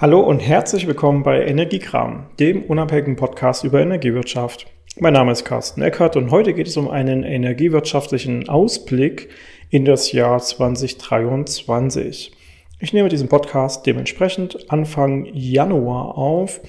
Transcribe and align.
Hallo 0.00 0.20
und 0.20 0.38
herzlich 0.38 0.86
willkommen 0.86 1.24
bei 1.24 1.44
Energiekram, 1.44 2.26
dem 2.38 2.62
unabhängigen 2.62 3.16
Podcast 3.16 3.64
über 3.64 3.80
Energiewirtschaft. 3.80 4.68
Mein 5.00 5.14
Name 5.14 5.32
ist 5.32 5.44
Carsten 5.44 5.82
Eckert 5.82 6.14
und 6.14 6.30
heute 6.30 6.54
geht 6.54 6.68
es 6.68 6.76
um 6.76 6.88
einen 6.88 7.24
energiewirtschaftlichen 7.24 8.48
Ausblick 8.48 9.28
in 9.70 9.84
das 9.84 10.12
Jahr 10.12 10.38
2023. 10.38 12.30
Ich 12.78 12.92
nehme 12.92 13.08
diesen 13.08 13.28
Podcast 13.28 13.86
dementsprechend 13.86 14.70
Anfang 14.70 15.26
Januar 15.32 16.16
auf 16.16 16.60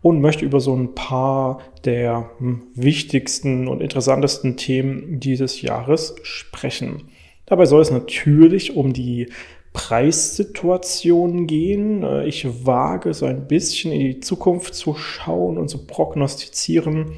und 0.00 0.22
möchte 0.22 0.46
über 0.46 0.60
so 0.60 0.74
ein 0.74 0.94
paar 0.94 1.60
der 1.84 2.30
hm, 2.38 2.62
wichtigsten 2.74 3.68
und 3.68 3.82
interessantesten 3.82 4.56
Themen 4.56 5.20
dieses 5.20 5.60
Jahres 5.60 6.14
sprechen. 6.22 7.10
Dabei 7.44 7.66
soll 7.66 7.82
es 7.82 7.90
natürlich 7.90 8.74
um 8.74 8.94
die 8.94 9.28
Preissituation 9.72 11.46
gehen. 11.46 12.02
Äh, 12.02 12.26
ich 12.26 12.66
wage 12.66 13.14
so 13.14 13.26
ein 13.26 13.46
bisschen 13.46 13.92
in 13.92 14.00
die 14.00 14.20
Zukunft 14.20 14.74
zu 14.74 14.94
schauen 14.94 15.58
und 15.58 15.68
zu 15.68 15.86
prognostizieren, 15.86 17.12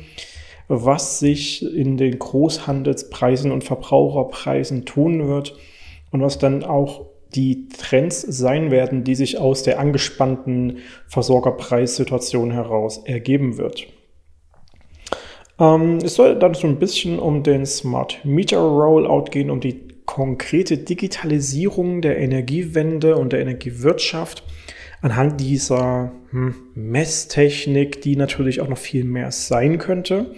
was 0.69 1.19
sich 1.19 1.63
in 1.63 1.97
den 1.97 2.19
Großhandelspreisen 2.19 3.51
und 3.51 3.65
Verbraucherpreisen 3.65 4.85
tun 4.85 5.29
wird 5.29 5.57
und 6.11 6.21
was 6.21 6.39
dann 6.39 6.65
auch 6.65 7.07
die 7.35 7.69
Trends 7.69 8.21
sein 8.21 8.71
werden, 8.71 9.05
die 9.05 9.15
sich 9.15 9.39
aus 9.39 9.63
der 9.63 9.79
angespannten 9.79 10.79
Versorgerpreissituation 11.09 12.51
heraus 12.51 12.99
ergeben 13.05 13.57
wird. 13.57 13.87
Ähm, 15.59 15.99
es 16.05 16.15
soll 16.15 16.39
dann 16.39 16.55
so 16.55 16.67
ein 16.67 16.79
bisschen 16.79 17.19
um 17.19 17.43
den 17.43 17.65
Smart 17.65 18.21
Meter 18.25 18.59
Rollout 18.59 19.31
gehen, 19.31 19.51
um 19.51 19.61
die 19.61 19.92
konkrete 20.07 20.79
Digitalisierung 20.79 22.03
der 22.03 22.19
Energiewende 22.19 23.17
und 23.17 23.33
der 23.33 23.41
Energiewirtschaft 23.41 24.45
anhand 25.01 25.41
dieser 25.41 26.13
hm, 26.31 26.55
Messtechnik, 26.75 28.01
die 28.01 28.17
natürlich 28.17 28.61
auch 28.61 28.69
noch 28.69 28.79
viel 28.79 29.05
mehr 29.05 29.31
sein 29.33 29.79
könnte 29.79 30.35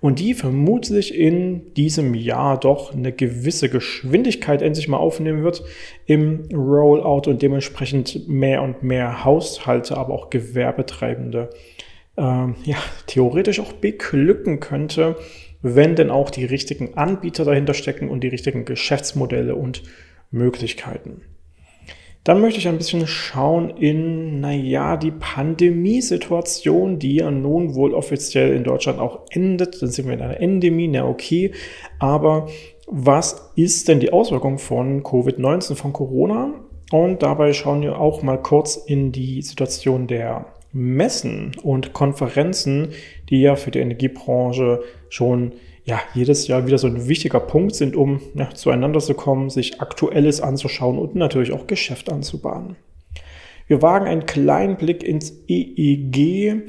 und 0.00 0.18
die 0.18 0.34
vermutlich 0.34 1.14
in 1.14 1.74
diesem 1.74 2.14
Jahr 2.14 2.58
doch 2.58 2.92
eine 2.92 3.12
gewisse 3.12 3.68
Geschwindigkeit 3.68 4.62
endlich 4.62 4.88
mal 4.88 4.98
aufnehmen 4.98 5.42
wird 5.42 5.64
im 6.06 6.48
Rollout 6.52 7.28
und 7.30 7.42
dementsprechend 7.42 8.28
mehr 8.28 8.62
und 8.62 8.82
mehr 8.82 9.24
Haushalte, 9.24 9.96
aber 9.96 10.14
auch 10.14 10.30
Gewerbetreibende 10.30 11.50
äh, 12.16 12.22
ja, 12.22 12.76
theoretisch 13.06 13.60
auch 13.60 13.72
beglücken 13.72 14.60
könnte 14.60 15.16
wenn 15.74 15.96
denn 15.96 16.10
auch 16.10 16.30
die 16.30 16.44
richtigen 16.44 16.94
Anbieter 16.94 17.44
dahinter 17.44 17.74
stecken 17.74 18.08
und 18.08 18.22
die 18.22 18.28
richtigen 18.28 18.64
Geschäftsmodelle 18.64 19.56
und 19.56 19.82
Möglichkeiten. 20.30 21.22
Dann 22.26 22.40
möchte 22.40 22.58
ich 22.58 22.66
ein 22.66 22.78
bisschen 22.78 23.06
schauen 23.06 23.70
in, 23.70 24.40
naja, 24.40 24.96
die 24.96 25.12
Pandemiesituation, 25.12 26.98
die 26.98 27.16
ja 27.16 27.30
nun 27.30 27.76
wohl 27.76 27.94
offiziell 27.94 28.52
in 28.52 28.64
Deutschland 28.64 28.98
auch 28.98 29.26
endet. 29.30 29.80
Dann 29.80 29.90
sind 29.90 30.06
wir 30.06 30.14
in 30.14 30.20
einer 30.20 30.40
Endemie, 30.40 30.88
na 30.88 31.06
okay. 31.06 31.52
Aber 32.00 32.48
was 32.88 33.52
ist 33.54 33.86
denn 33.86 34.00
die 34.00 34.12
Auswirkung 34.12 34.58
von 34.58 35.04
Covid-19, 35.04 35.76
von 35.76 35.92
Corona? 35.92 36.52
Und 36.90 37.22
dabei 37.22 37.52
schauen 37.52 37.82
wir 37.82 38.00
auch 38.00 38.22
mal 38.22 38.42
kurz 38.42 38.74
in 38.74 39.12
die 39.12 39.40
Situation 39.42 40.08
der 40.08 40.46
Messen 40.72 41.52
und 41.62 41.92
Konferenzen, 41.92 42.88
die 43.28 43.40
ja 43.40 43.56
für 43.56 43.70
die 43.70 43.78
Energiebranche 43.80 44.82
schon 45.08 45.52
ja, 45.84 46.00
jedes 46.14 46.48
Jahr 46.48 46.66
wieder 46.66 46.78
so 46.78 46.88
ein 46.88 47.08
wichtiger 47.08 47.40
Punkt 47.40 47.74
sind, 47.74 47.96
um 47.96 48.20
ja, 48.34 48.50
zueinander 48.50 49.00
zu 49.00 49.14
kommen, 49.14 49.50
sich 49.50 49.80
Aktuelles 49.80 50.40
anzuschauen 50.40 50.98
und 50.98 51.14
natürlich 51.14 51.52
auch 51.52 51.66
Geschäft 51.66 52.10
anzubahnen. 52.10 52.76
Wir 53.68 53.82
wagen 53.82 54.06
einen 54.06 54.26
kleinen 54.26 54.76
Blick 54.76 55.02
ins 55.02 55.32
EEG, 55.48 56.62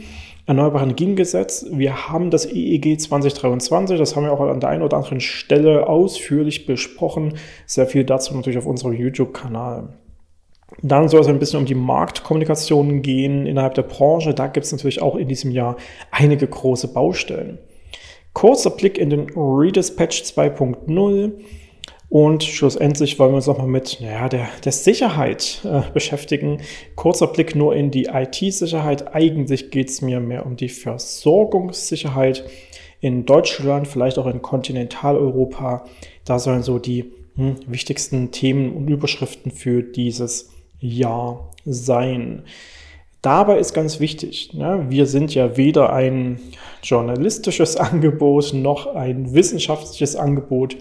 Erneuerbare 0.47 0.85
Energiengesetz. 0.85 1.65
Wir 1.71 2.07
haben 2.07 2.31
das 2.31 2.45
EEG 2.45 2.99
2023, 3.01 3.97
das 3.97 4.15
haben 4.15 4.23
wir 4.23 4.31
auch 4.31 4.39
an 4.39 4.59
der 4.59 4.69
einen 4.69 4.81
oder 4.81 4.97
anderen 4.97 5.19
Stelle 5.19 5.87
ausführlich 5.87 6.65
besprochen. 6.65 7.33
Sehr 7.65 7.85
viel 7.85 8.03
dazu 8.03 8.35
natürlich 8.35 8.57
auf 8.57 8.65
unserem 8.65 8.93
YouTube-Kanal. 8.93 9.89
Dann 10.81 11.07
soll 11.07 11.21
es 11.21 11.27
ein 11.27 11.39
bisschen 11.39 11.59
um 11.59 11.65
die 11.65 11.75
Marktkommunikation 11.75 13.01
gehen 13.01 13.45
innerhalb 13.45 13.75
der 13.75 13.83
Branche. 13.83 14.33
Da 14.33 14.47
gibt 14.47 14.65
es 14.65 14.71
natürlich 14.71 15.01
auch 15.01 15.15
in 15.15 15.27
diesem 15.27 15.51
Jahr 15.51 15.77
einige 16.11 16.47
große 16.47 16.89
Baustellen. 16.89 17.59
Kurzer 18.33 18.69
Blick 18.69 18.97
in 18.97 19.09
den 19.09 19.29
Redispatch 19.35 20.21
2.0 20.23 21.31
und 22.09 22.43
schlussendlich 22.43 23.19
wollen 23.19 23.31
wir 23.31 23.37
uns 23.37 23.47
nochmal 23.47 23.67
mit 23.67 23.99
naja, 23.99 24.29
der, 24.29 24.47
der 24.63 24.71
Sicherheit 24.71 25.61
äh, 25.65 25.81
beschäftigen. 25.93 26.61
Kurzer 26.95 27.27
Blick 27.27 27.55
nur 27.55 27.75
in 27.75 27.91
die 27.91 28.05
IT-Sicherheit. 28.05 29.13
Eigentlich 29.13 29.71
geht 29.71 29.89
es 29.89 30.01
mir 30.01 30.19
mehr 30.19 30.45
um 30.45 30.55
die 30.55 30.69
Versorgungssicherheit 30.69 32.45
in 33.01 33.25
Deutschland, 33.25 33.87
vielleicht 33.87 34.17
auch 34.17 34.27
in 34.27 34.41
Kontinentaleuropa. 34.41 35.85
Da 36.23 36.39
sollen 36.39 36.63
so 36.63 36.79
die 36.79 37.11
hm, 37.35 37.55
wichtigsten 37.67 38.31
Themen 38.31 38.73
und 38.73 38.87
Überschriften 38.87 39.51
für 39.51 39.83
dieses 39.83 40.51
ja 40.79 41.39
sein. 41.65 42.43
Dabei 43.21 43.57
ist 43.57 43.73
ganz 43.73 43.99
wichtig, 43.99 44.53
ne, 44.53 44.85
wir 44.89 45.05
sind 45.05 45.33
ja 45.33 45.57
weder 45.57 45.91
ein 45.91 46.39
journalistisches 46.83 47.75
Angebot 47.77 48.53
noch 48.53 48.95
ein 48.95 49.33
wissenschaftliches 49.33 50.15
Angebot. 50.15 50.77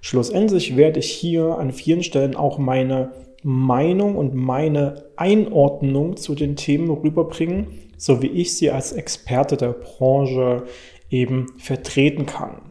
Schlussendlich 0.00 0.76
werde 0.76 1.00
ich 1.00 1.10
hier 1.10 1.58
an 1.58 1.72
vielen 1.72 2.02
Stellen 2.02 2.36
auch 2.36 2.58
meine 2.58 3.12
Meinung 3.42 4.16
und 4.16 4.34
meine 4.34 5.04
Einordnung 5.16 6.16
zu 6.16 6.34
den 6.34 6.56
Themen 6.56 6.90
rüberbringen, 6.90 7.66
so 7.96 8.22
wie 8.22 8.28
ich 8.28 8.56
sie 8.56 8.70
als 8.70 8.92
Experte 8.92 9.56
der 9.56 9.72
Branche 9.72 10.64
eben 11.10 11.46
vertreten 11.58 12.26
kann. 12.26 12.62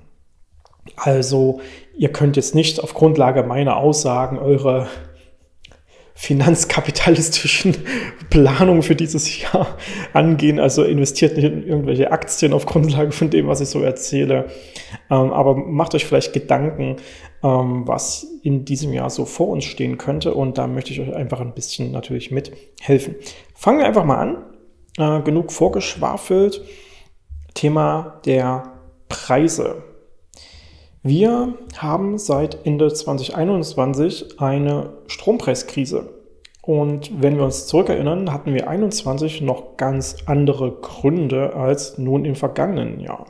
Also 0.95 1.59
ihr 1.97 2.11
könnt 2.11 2.35
jetzt 2.35 2.55
nicht 2.55 2.83
auf 2.83 2.93
Grundlage 2.93 3.43
meiner 3.43 3.77
Aussagen 3.77 4.37
eure 4.39 4.87
finanzkapitalistischen 6.19 7.77
Planung 8.29 8.81
für 8.81 8.93
dieses 8.93 9.41
Jahr 9.41 9.77
angehen. 10.11 10.59
Also 10.59 10.83
investiert 10.83 11.37
nicht 11.37 11.45
in 11.45 11.65
irgendwelche 11.65 12.11
Aktien 12.11 12.51
auf 12.51 12.65
Grundlage 12.65 13.13
von 13.13 13.29
dem, 13.29 13.47
was 13.47 13.61
ich 13.61 13.69
so 13.69 13.81
erzähle. 13.81 14.47
Ähm, 15.09 15.31
aber 15.31 15.55
macht 15.55 15.95
euch 15.95 16.05
vielleicht 16.05 16.33
Gedanken, 16.33 16.97
ähm, 17.41 17.87
was 17.87 18.27
in 18.43 18.65
diesem 18.65 18.91
Jahr 18.91 19.09
so 19.09 19.23
vor 19.23 19.47
uns 19.47 19.63
stehen 19.63 19.97
könnte. 19.97 20.33
Und 20.33 20.57
da 20.57 20.67
möchte 20.67 20.91
ich 20.91 20.99
euch 20.99 21.15
einfach 21.15 21.39
ein 21.39 21.53
bisschen 21.53 21.93
natürlich 21.93 22.31
mithelfen. 22.31 23.15
Fangen 23.55 23.79
wir 23.79 23.85
einfach 23.85 24.03
mal 24.03 24.17
an. 24.17 24.43
Äh, 24.97 25.23
genug 25.23 25.53
vorgeschwafelt. 25.53 26.61
Thema 27.53 28.19
der 28.25 28.73
Preise. 29.07 29.83
Wir 31.01 31.53
haben 31.77 32.17
seit 32.17 32.65
Ende 32.65 32.93
2021 32.93 34.39
eine 34.39 34.97
Strompreiskrise. 35.07 36.09
Und 36.61 37.21
wenn 37.21 37.37
wir 37.37 37.45
uns 37.45 37.67
zurückerinnern, 37.67 38.33
hatten 38.33 38.53
wir 38.53 38.69
21 38.69 39.41
noch 39.41 39.77
ganz 39.77 40.17
andere 40.25 40.71
Gründe 40.81 41.55
als 41.55 41.97
nun 41.97 42.25
im 42.25 42.35
vergangenen 42.35 42.99
Jahr. 42.99 43.27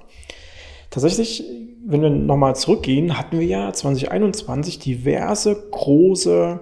Tatsächlich, 0.90 1.44
wenn 1.86 2.02
wir 2.02 2.10
nochmal 2.10 2.56
zurückgehen, 2.56 3.20
hatten 3.20 3.40
wir 3.40 3.46
ja 3.46 3.72
2021 3.72 4.80
diverse 4.80 5.56
große 5.70 6.62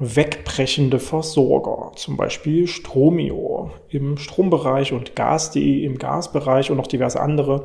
wegbrechende 0.00 0.98
Versorger, 0.98 1.92
zum 1.96 2.16
Beispiel 2.16 2.66
Stromio 2.66 3.70
im 3.88 4.16
Strombereich 4.16 4.92
und 4.92 5.16
Gas.de 5.16 5.84
im 5.84 5.98
Gasbereich 5.98 6.70
und 6.70 6.76
noch 6.76 6.86
diverse 6.86 7.20
andere 7.20 7.64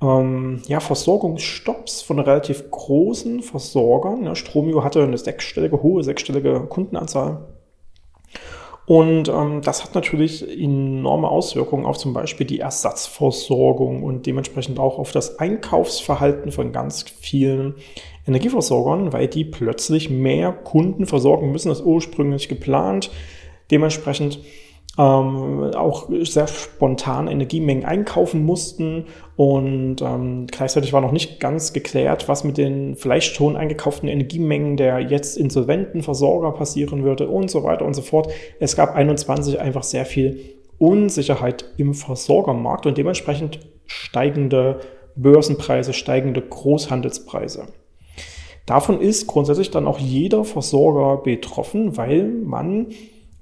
ähm, 0.00 0.62
ja, 0.66 0.80
Versorgungsstopps 0.80 2.02
von 2.02 2.18
relativ 2.18 2.70
großen 2.70 3.42
Versorgern. 3.42 4.24
Ja, 4.24 4.34
Stromio 4.34 4.84
hatte 4.84 5.02
eine 5.02 5.18
sechsstellige, 5.18 5.82
hohe 5.82 6.04
sechsstellige 6.04 6.60
Kundenanzahl. 6.68 7.46
Und 8.86 9.28
ähm, 9.28 9.60
das 9.60 9.84
hat 9.84 9.94
natürlich 9.94 10.48
enorme 10.58 11.28
Auswirkungen 11.28 11.84
auf 11.84 11.98
zum 11.98 12.14
Beispiel 12.14 12.46
die 12.46 12.60
Ersatzversorgung 12.60 14.02
und 14.02 14.24
dementsprechend 14.24 14.78
auch 14.78 14.98
auf 14.98 15.12
das 15.12 15.38
Einkaufsverhalten 15.38 16.52
von 16.52 16.72
ganz 16.72 17.02
vielen 17.02 17.74
Energieversorgern, 18.26 19.12
weil 19.12 19.28
die 19.28 19.44
plötzlich 19.44 20.08
mehr 20.08 20.52
Kunden 20.52 21.04
versorgen 21.04 21.52
müssen 21.52 21.68
als 21.68 21.82
ursprünglich 21.82 22.48
geplant. 22.48 23.10
Dementsprechend 23.70 24.40
ähm, 24.96 25.70
auch 25.74 26.08
sehr 26.22 26.46
spontan 26.46 27.28
Energiemengen 27.28 27.84
einkaufen 27.84 28.44
mussten 28.44 29.06
und 29.36 30.02
ähm, 30.02 30.46
gleichzeitig 30.48 30.92
war 30.92 31.00
noch 31.00 31.12
nicht 31.12 31.38
ganz 31.38 31.72
geklärt, 31.72 32.28
was 32.28 32.42
mit 32.42 32.58
den 32.58 32.96
vielleicht 32.96 33.34
schon 33.34 33.56
eingekauften 33.56 34.08
Energiemengen 34.08 34.76
der 34.76 35.00
jetzt 35.00 35.36
insolventen 35.36 36.02
Versorger 36.02 36.52
passieren 36.52 37.04
würde 37.04 37.28
und 37.28 37.50
so 37.50 37.62
weiter 37.62 37.84
und 37.84 37.94
so 37.94 38.02
fort. 38.02 38.32
Es 38.58 38.74
gab 38.74 38.94
21 38.94 39.60
einfach 39.60 39.84
sehr 39.84 40.04
viel 40.04 40.40
Unsicherheit 40.78 41.64
im 41.76 41.94
Versorgermarkt 41.94 42.86
und 42.86 42.98
dementsprechend 42.98 43.60
steigende 43.86 44.80
Börsenpreise, 45.14 45.92
steigende 45.92 46.40
Großhandelspreise. 46.40 47.66
Davon 48.66 49.00
ist 49.00 49.26
grundsätzlich 49.26 49.70
dann 49.70 49.86
auch 49.86 49.98
jeder 49.98 50.44
Versorger 50.44 51.22
betroffen, 51.22 51.96
weil 51.96 52.24
man 52.24 52.88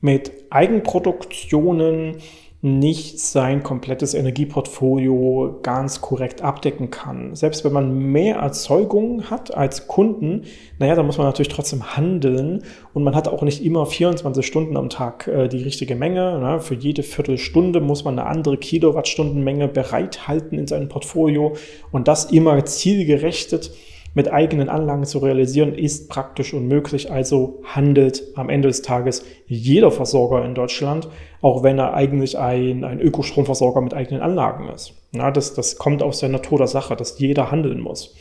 mit 0.00 0.32
Eigenproduktionen 0.50 2.16
nicht 2.62 3.20
sein 3.20 3.62
komplettes 3.62 4.14
Energieportfolio 4.14 5.60
ganz 5.62 6.00
korrekt 6.00 6.42
abdecken 6.42 6.90
kann. 6.90 7.36
Selbst 7.36 7.64
wenn 7.64 7.72
man 7.72 7.96
mehr 8.10 8.36
Erzeugung 8.36 9.30
hat 9.30 9.54
als 9.54 9.86
Kunden, 9.86 10.42
naja, 10.78 10.96
dann 10.96 11.06
muss 11.06 11.18
man 11.18 11.26
natürlich 11.26 11.52
trotzdem 11.52 11.96
handeln 11.96 12.64
und 12.92 13.04
man 13.04 13.14
hat 13.14 13.28
auch 13.28 13.42
nicht 13.42 13.64
immer 13.64 13.86
24 13.86 14.44
Stunden 14.44 14.76
am 14.76 14.88
Tag 14.88 15.28
äh, 15.28 15.48
die 15.48 15.62
richtige 15.62 15.94
Menge. 15.94 16.40
Ne? 16.40 16.60
Für 16.60 16.74
jede 16.74 17.04
Viertelstunde 17.04 17.80
muss 17.80 18.04
man 18.04 18.18
eine 18.18 18.28
andere 18.28 18.56
Kilowattstundenmenge 18.56 19.68
bereithalten 19.68 20.58
in 20.58 20.66
seinem 20.66 20.88
Portfolio 20.88 21.54
und 21.92 22.08
das 22.08 22.24
immer 22.32 22.64
zielgerechtet 22.64 23.70
mit 24.16 24.32
eigenen 24.32 24.70
Anlagen 24.70 25.04
zu 25.04 25.18
realisieren, 25.18 25.74
ist 25.74 26.08
praktisch 26.08 26.54
unmöglich. 26.54 27.12
Also 27.12 27.60
handelt 27.64 28.22
am 28.34 28.48
Ende 28.48 28.68
des 28.68 28.80
Tages 28.80 29.26
jeder 29.46 29.90
Versorger 29.90 30.42
in 30.42 30.54
Deutschland, 30.54 31.06
auch 31.42 31.62
wenn 31.62 31.78
er 31.78 31.92
eigentlich 31.92 32.38
ein, 32.38 32.82
ein 32.82 32.98
Ökostromversorger 32.98 33.82
mit 33.82 33.92
eigenen 33.92 34.22
Anlagen 34.22 34.70
ist. 34.70 34.94
Ja, 35.12 35.30
das, 35.30 35.52
das 35.52 35.76
kommt 35.76 36.02
aus 36.02 36.20
der 36.20 36.30
Natur 36.30 36.56
der 36.56 36.66
Sache, 36.66 36.96
dass 36.96 37.18
jeder 37.18 37.50
handeln 37.50 37.78
muss. 37.78 38.16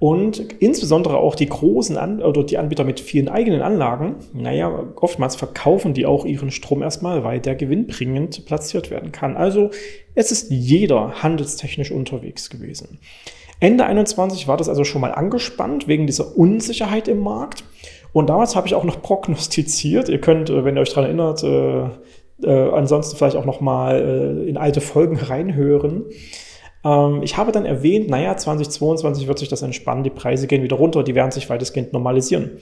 Und 0.00 0.54
insbesondere 0.58 1.18
auch 1.18 1.36
die 1.36 1.48
großen 1.48 1.96
An 1.96 2.20
oder 2.20 2.42
die 2.42 2.58
Anbieter 2.58 2.82
mit 2.82 2.98
vielen 2.98 3.28
eigenen 3.28 3.62
Anlagen, 3.62 4.16
naja, 4.32 4.86
oftmals 4.96 5.36
verkaufen 5.36 5.94
die 5.94 6.06
auch 6.06 6.24
ihren 6.24 6.50
Strom 6.50 6.82
erstmal, 6.82 7.22
weil 7.22 7.38
der 7.38 7.54
gewinnbringend 7.54 8.44
platziert 8.44 8.90
werden 8.90 9.12
kann. 9.12 9.36
Also 9.36 9.70
es 10.16 10.32
ist 10.32 10.50
jeder 10.50 11.22
handelstechnisch 11.22 11.92
unterwegs 11.92 12.50
gewesen. 12.50 12.98
Ende 13.60 13.84
21 13.84 14.46
war 14.46 14.56
das 14.56 14.68
also 14.68 14.84
schon 14.84 15.00
mal 15.00 15.12
angespannt 15.12 15.88
wegen 15.88 16.06
dieser 16.06 16.36
Unsicherheit 16.36 17.08
im 17.08 17.20
Markt. 17.20 17.64
Und 18.12 18.30
damals 18.30 18.56
habe 18.56 18.66
ich 18.66 18.74
auch 18.74 18.84
noch 18.84 19.02
prognostiziert. 19.02 20.08
Ihr 20.08 20.20
könnt, 20.20 20.50
äh, 20.50 20.64
wenn 20.64 20.76
ihr 20.76 20.82
euch 20.82 20.90
daran 20.90 21.04
erinnert, 21.04 21.42
äh, 21.42 21.88
äh, 22.42 22.72
ansonsten 22.72 23.16
vielleicht 23.16 23.36
auch 23.36 23.44
noch 23.44 23.60
mal 23.60 24.00
äh, 24.00 24.48
in 24.48 24.56
alte 24.56 24.80
Folgen 24.80 25.16
reinhören. 25.20 26.04
Ähm, 26.84 27.20
ich 27.22 27.36
habe 27.36 27.52
dann 27.52 27.64
erwähnt, 27.64 28.08
naja, 28.08 28.36
2022 28.36 29.26
wird 29.26 29.40
sich 29.40 29.48
das 29.48 29.62
entspannen, 29.62 30.04
die 30.04 30.10
Preise 30.10 30.46
gehen 30.46 30.62
wieder 30.62 30.76
runter, 30.76 31.02
die 31.02 31.14
werden 31.14 31.32
sich 31.32 31.48
weitestgehend 31.50 31.92
normalisieren. 31.92 32.52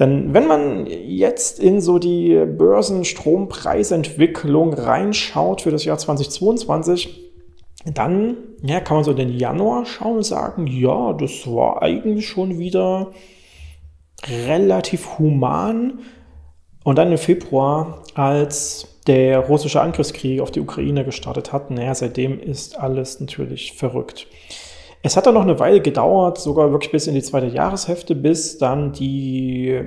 Denn 0.00 0.34
wenn 0.34 0.48
man 0.48 0.86
jetzt 0.86 1.60
in 1.60 1.80
so 1.80 2.00
die 2.00 2.44
Börsenstrompreisentwicklung 2.46 4.74
reinschaut 4.74 5.60
für 5.60 5.70
das 5.70 5.84
Jahr 5.84 5.98
2022, 5.98 7.23
dann 7.84 8.36
ja, 8.62 8.80
kann 8.80 8.98
man 8.98 9.04
so 9.04 9.12
den 9.12 9.36
Januar 9.36 9.84
schauen 9.84 10.16
und 10.16 10.22
sagen, 10.24 10.66
ja, 10.66 11.12
das 11.12 11.46
war 11.46 11.82
eigentlich 11.82 12.26
schon 12.28 12.58
wieder 12.58 13.12
relativ 14.46 15.18
human. 15.18 16.00
Und 16.82 16.96
dann 16.96 17.12
im 17.12 17.18
Februar, 17.18 18.02
als 18.14 19.00
der 19.06 19.40
russische 19.40 19.82
Angriffskrieg 19.82 20.40
auf 20.40 20.50
die 20.50 20.60
Ukraine 20.60 21.04
gestartet 21.04 21.52
hat, 21.52 21.70
naja, 21.70 21.94
seitdem 21.94 22.40
ist 22.40 22.78
alles 22.78 23.20
natürlich 23.20 23.72
verrückt. 23.72 24.26
Es 25.02 25.16
hat 25.16 25.26
dann 25.26 25.34
noch 25.34 25.42
eine 25.42 25.58
Weile 25.58 25.82
gedauert, 25.82 26.38
sogar 26.38 26.70
wirklich 26.70 26.90
bis 26.90 27.06
in 27.06 27.14
die 27.14 27.22
zweite 27.22 27.48
Jahreshälfte, 27.48 28.14
bis 28.14 28.56
dann 28.56 28.92
die 28.92 29.82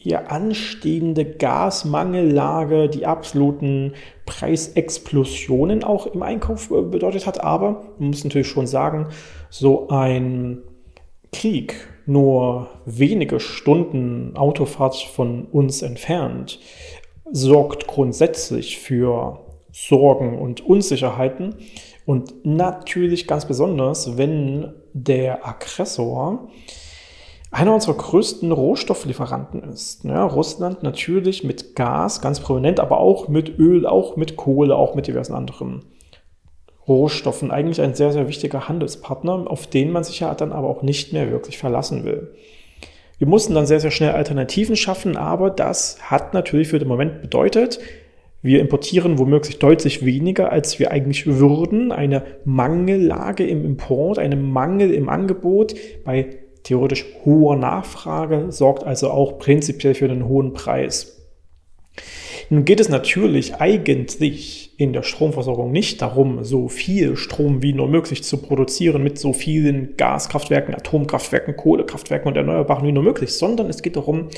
hier 0.00 0.30
anstehende 0.30 1.24
Gasmangellage 1.24 2.88
die 2.88 3.04
absoluten 3.04 3.94
Preisexplosionen 4.26 5.82
auch 5.82 6.06
im 6.06 6.22
Einkauf 6.22 6.70
äh, 6.70 6.82
bedeutet 6.82 7.26
hat. 7.26 7.42
Aber 7.42 7.82
man 7.98 8.10
muss 8.10 8.22
natürlich 8.22 8.46
schon 8.46 8.68
sagen, 8.68 9.08
so 9.50 9.88
ein 9.88 10.62
Krieg 11.32 11.74
nur 12.06 12.68
wenige 12.86 13.40
Stunden 13.40 14.36
Autofahrt 14.36 14.96
von 14.96 15.46
uns 15.46 15.82
entfernt 15.82 16.60
sorgt 17.30 17.86
grundsätzlich 17.88 18.78
für 18.78 19.40
Sorgen 19.72 20.38
und 20.38 20.64
Unsicherheiten. 20.64 21.56
Und 22.06 22.46
natürlich 22.46 23.26
ganz 23.26 23.46
besonders, 23.46 24.16
wenn 24.16 24.72
der 24.94 25.46
Aggressor 25.46 26.48
einer 27.50 27.74
unserer 27.74 27.94
größten 27.94 28.52
Rohstofflieferanten 28.52 29.62
ist. 29.62 30.04
Ja, 30.04 30.24
Russland 30.24 30.82
natürlich 30.82 31.44
mit 31.44 31.74
Gas 31.74 32.20
ganz 32.20 32.40
prominent, 32.40 32.78
aber 32.78 32.98
auch 32.98 33.28
mit 33.28 33.58
Öl, 33.58 33.86
auch 33.86 34.16
mit 34.16 34.36
Kohle, 34.36 34.76
auch 34.76 34.94
mit 34.94 35.06
diversen 35.06 35.34
anderen 35.34 35.84
Rohstoffen. 36.86 37.50
Eigentlich 37.50 37.80
ein 37.80 37.94
sehr, 37.94 38.12
sehr 38.12 38.28
wichtiger 38.28 38.68
Handelspartner, 38.68 39.44
auf 39.46 39.66
den 39.66 39.92
man 39.92 40.04
sich 40.04 40.20
ja 40.20 40.34
dann 40.34 40.52
aber 40.52 40.68
auch 40.68 40.82
nicht 40.82 41.12
mehr 41.12 41.30
wirklich 41.30 41.58
verlassen 41.58 42.04
will. 42.04 42.34
Wir 43.18 43.26
mussten 43.26 43.54
dann 43.54 43.66
sehr, 43.66 43.80
sehr 43.80 43.90
schnell 43.90 44.12
Alternativen 44.12 44.76
schaffen, 44.76 45.16
aber 45.16 45.50
das 45.50 45.98
hat 46.02 46.34
natürlich 46.34 46.68
für 46.68 46.78
den 46.78 46.88
Moment 46.88 47.20
bedeutet, 47.20 47.80
wir 48.40 48.60
importieren 48.60 49.18
womöglich 49.18 49.58
deutlich 49.58 50.04
weniger, 50.04 50.52
als 50.52 50.78
wir 50.78 50.92
eigentlich 50.92 51.26
würden. 51.26 51.90
Eine 51.90 52.22
Mangellage 52.44 53.44
im 53.44 53.64
Import, 53.64 54.20
eine 54.20 54.36
Mangel 54.36 54.92
im 54.92 55.08
Angebot 55.08 55.74
bei 56.04 56.38
theoretisch 56.62 57.04
hoher 57.24 57.56
Nachfrage 57.56 58.46
sorgt 58.50 58.84
also 58.84 59.10
auch 59.10 59.38
prinzipiell 59.38 59.94
für 59.94 60.06
einen 60.06 60.26
hohen 60.26 60.52
Preis. 60.52 61.18
Nun 62.50 62.64
geht 62.64 62.80
es 62.80 62.88
natürlich 62.88 63.56
eigentlich 63.56 64.72
in 64.78 64.94
der 64.94 65.02
Stromversorgung 65.02 65.70
nicht 65.70 66.00
darum, 66.00 66.44
so 66.44 66.68
viel 66.68 67.16
Strom 67.16 67.62
wie 67.62 67.74
nur 67.74 67.88
möglich 67.88 68.22
zu 68.22 68.38
produzieren 68.38 69.02
mit 69.02 69.18
so 69.18 69.34
vielen 69.34 69.96
Gaskraftwerken, 69.98 70.74
Atomkraftwerken, 70.74 71.56
Kohlekraftwerken 71.56 72.28
und 72.28 72.36
Erneuerbaren 72.36 72.86
wie 72.86 72.92
nur 72.92 73.02
möglich, 73.02 73.32
sondern 73.32 73.68
es 73.68 73.82
geht 73.82 73.96
darum, 73.96 74.28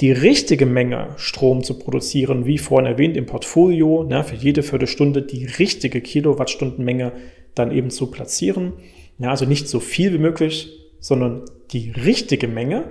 die 0.00 0.12
richtige 0.12 0.64
Menge 0.64 1.08
Strom 1.16 1.62
zu 1.62 1.78
produzieren, 1.78 2.46
wie 2.46 2.56
vorhin 2.56 2.86
erwähnt 2.86 3.16
im 3.16 3.26
Portfolio, 3.26 4.04
ne, 4.04 4.24
für 4.24 4.36
jede 4.36 4.62
Viertelstunde 4.62 5.20
die 5.20 5.44
richtige 5.44 6.00
Kilowattstundenmenge 6.00 7.12
dann 7.54 7.72
eben 7.72 7.90
zu 7.90 8.10
platzieren. 8.10 8.72
Ja, 9.18 9.30
also 9.30 9.44
nicht 9.44 9.68
so 9.68 9.80
viel 9.80 10.14
wie 10.14 10.18
möglich, 10.18 10.78
sondern 10.98 11.42
die 11.72 11.90
richtige 11.90 12.48
Menge 12.48 12.84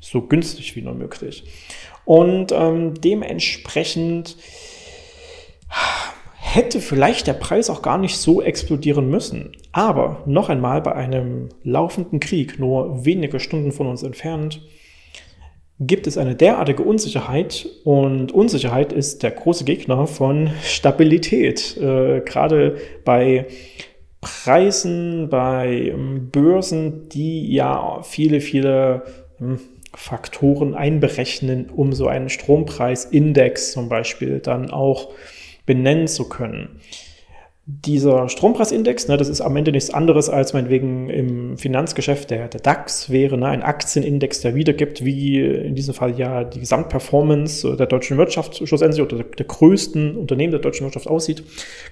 so 0.00 0.22
günstig 0.22 0.76
wie 0.76 0.82
nur 0.82 0.94
möglich. 0.94 1.44
Und 2.04 2.52
ähm, 2.52 2.94
dementsprechend 2.94 4.36
hätte 6.34 6.80
vielleicht 6.80 7.26
der 7.26 7.34
Preis 7.34 7.68
auch 7.68 7.82
gar 7.82 7.98
nicht 7.98 8.16
so 8.16 8.40
explodieren 8.40 9.10
müssen. 9.10 9.52
Aber 9.72 10.22
noch 10.26 10.48
einmal 10.48 10.80
bei 10.80 10.94
einem 10.94 11.48
laufenden 11.64 12.20
Krieg, 12.20 12.58
nur 12.58 13.04
wenige 13.04 13.40
Stunden 13.40 13.72
von 13.72 13.88
uns 13.88 14.02
entfernt, 14.02 14.62
gibt 15.78 16.06
es 16.06 16.16
eine 16.16 16.34
derartige 16.34 16.82
Unsicherheit 16.82 17.68
und 17.84 18.32
Unsicherheit 18.32 18.92
ist 18.92 19.22
der 19.22 19.32
große 19.32 19.64
Gegner 19.64 20.06
von 20.06 20.50
Stabilität. 20.62 21.76
Äh, 21.76 22.20
gerade 22.20 22.76
bei 23.04 23.46
Preisen, 24.20 25.28
bei 25.28 25.90
ähm, 25.92 26.30
Börsen, 26.30 27.08
die 27.08 27.52
ja 27.52 28.02
viele, 28.02 28.40
viele 28.40 29.02
ähm, 29.40 29.60
Faktoren 29.94 30.74
einberechnen, 30.74 31.70
um 31.70 31.92
so 31.92 32.08
einen 32.08 32.28
Strompreisindex 32.28 33.72
zum 33.72 33.88
Beispiel 33.88 34.40
dann 34.40 34.70
auch 34.70 35.10
benennen 35.64 36.06
zu 36.06 36.28
können 36.28 36.80
dieser 37.68 38.28
Strompreisindex, 38.28 39.08
ne, 39.08 39.16
das 39.16 39.28
ist 39.28 39.40
am 39.40 39.56
Ende 39.56 39.72
nichts 39.72 39.90
anderes 39.90 40.28
als 40.30 40.52
meinetwegen 40.52 41.10
im 41.10 41.58
Finanzgeschäft 41.58 42.30
der, 42.30 42.46
der 42.46 42.60
DAX 42.60 43.10
wäre, 43.10 43.36
ne, 43.36 43.46
ein 43.46 43.64
Aktienindex, 43.64 44.40
der 44.40 44.54
wiedergibt, 44.54 45.04
wie 45.04 45.40
in 45.40 45.74
diesem 45.74 45.92
Fall 45.92 46.16
ja 46.16 46.44
die 46.44 46.60
Gesamtperformance 46.60 47.76
der 47.76 47.86
deutschen 47.86 48.18
Wirtschaft 48.18 48.56
schlussendlich 48.68 49.02
oder 49.02 49.16
der, 49.16 49.26
der 49.26 49.46
größten 49.46 50.16
Unternehmen 50.16 50.52
der 50.52 50.60
deutschen 50.60 50.84
Wirtschaft 50.84 51.08
aussieht. 51.08 51.42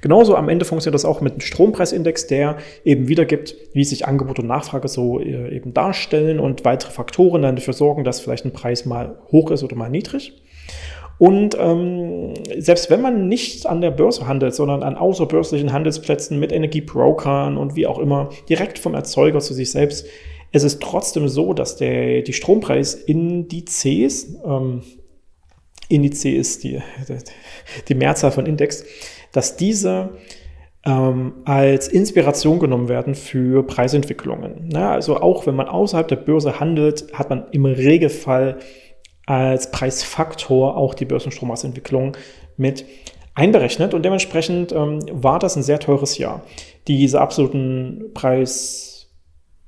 Genauso 0.00 0.36
am 0.36 0.48
Ende 0.48 0.64
funktioniert 0.64 0.94
das 0.94 1.04
auch 1.04 1.20
mit 1.20 1.32
einem 1.32 1.40
Strompreisindex, 1.40 2.28
der 2.28 2.58
eben 2.84 3.08
wiedergibt, 3.08 3.56
wie 3.72 3.82
sich 3.82 4.06
Angebot 4.06 4.38
und 4.38 4.46
Nachfrage 4.46 4.86
so 4.86 5.18
äh, 5.18 5.56
eben 5.56 5.74
darstellen 5.74 6.38
und 6.38 6.64
weitere 6.64 6.92
Faktoren 6.92 7.42
dann 7.42 7.56
dafür 7.56 7.74
sorgen, 7.74 8.04
dass 8.04 8.20
vielleicht 8.20 8.44
ein 8.44 8.52
Preis 8.52 8.86
mal 8.86 9.18
hoch 9.32 9.50
ist 9.50 9.64
oder 9.64 9.74
mal 9.74 9.90
niedrig. 9.90 10.34
Und 11.18 11.56
ähm, 11.58 12.34
selbst 12.58 12.90
wenn 12.90 13.00
man 13.00 13.28
nicht 13.28 13.66
an 13.66 13.80
der 13.80 13.92
Börse 13.92 14.26
handelt, 14.26 14.54
sondern 14.54 14.82
an 14.82 14.96
außerbörslichen 14.96 15.72
Handelsplätzen 15.72 16.40
mit 16.40 16.52
Energiebrokern 16.52 17.56
und 17.56 17.76
wie 17.76 17.86
auch 17.86 17.98
immer, 17.98 18.30
direkt 18.48 18.78
vom 18.78 18.94
Erzeuger 18.94 19.40
zu 19.40 19.54
sich 19.54 19.70
selbst, 19.70 20.06
es 20.52 20.64
ist 20.64 20.82
trotzdem 20.82 21.28
so, 21.28 21.52
dass 21.52 21.76
der, 21.76 22.22
die 22.22 22.32
Strompreisindizes, 22.32 24.36
ähm, 24.44 24.82
Indiz 25.88 26.24
ist 26.24 26.64
die, 26.64 26.80
die 27.88 27.94
Mehrzahl 27.94 28.30
von 28.30 28.46
Index, 28.46 28.84
dass 29.32 29.56
diese 29.56 30.10
ähm, 30.86 31.34
als 31.44 31.88
Inspiration 31.88 32.58
genommen 32.58 32.88
werden 32.88 33.14
für 33.14 33.66
Preisentwicklungen. 33.66 34.70
Ja, 34.72 34.92
also 34.92 35.16
auch 35.16 35.46
wenn 35.46 35.56
man 35.56 35.68
außerhalb 35.68 36.08
der 36.08 36.16
Börse 36.16 36.60
handelt, 36.60 37.06
hat 37.12 37.30
man 37.30 37.46
im 37.52 37.64
Regelfall 37.64 38.58
als 39.26 39.70
Preisfaktor 39.70 40.76
auch 40.76 40.94
die 40.94 41.04
Börsenstromausentwicklung 41.04 42.16
mit 42.56 42.84
einberechnet 43.34 43.94
und 43.94 44.04
dementsprechend 44.04 44.72
ähm, 44.72 45.00
war 45.10 45.38
das 45.38 45.56
ein 45.56 45.62
sehr 45.62 45.80
teures 45.80 46.18
Jahr. 46.18 46.42
Diese 46.86 47.20
absoluten 47.20 48.12
Preis 48.14 48.94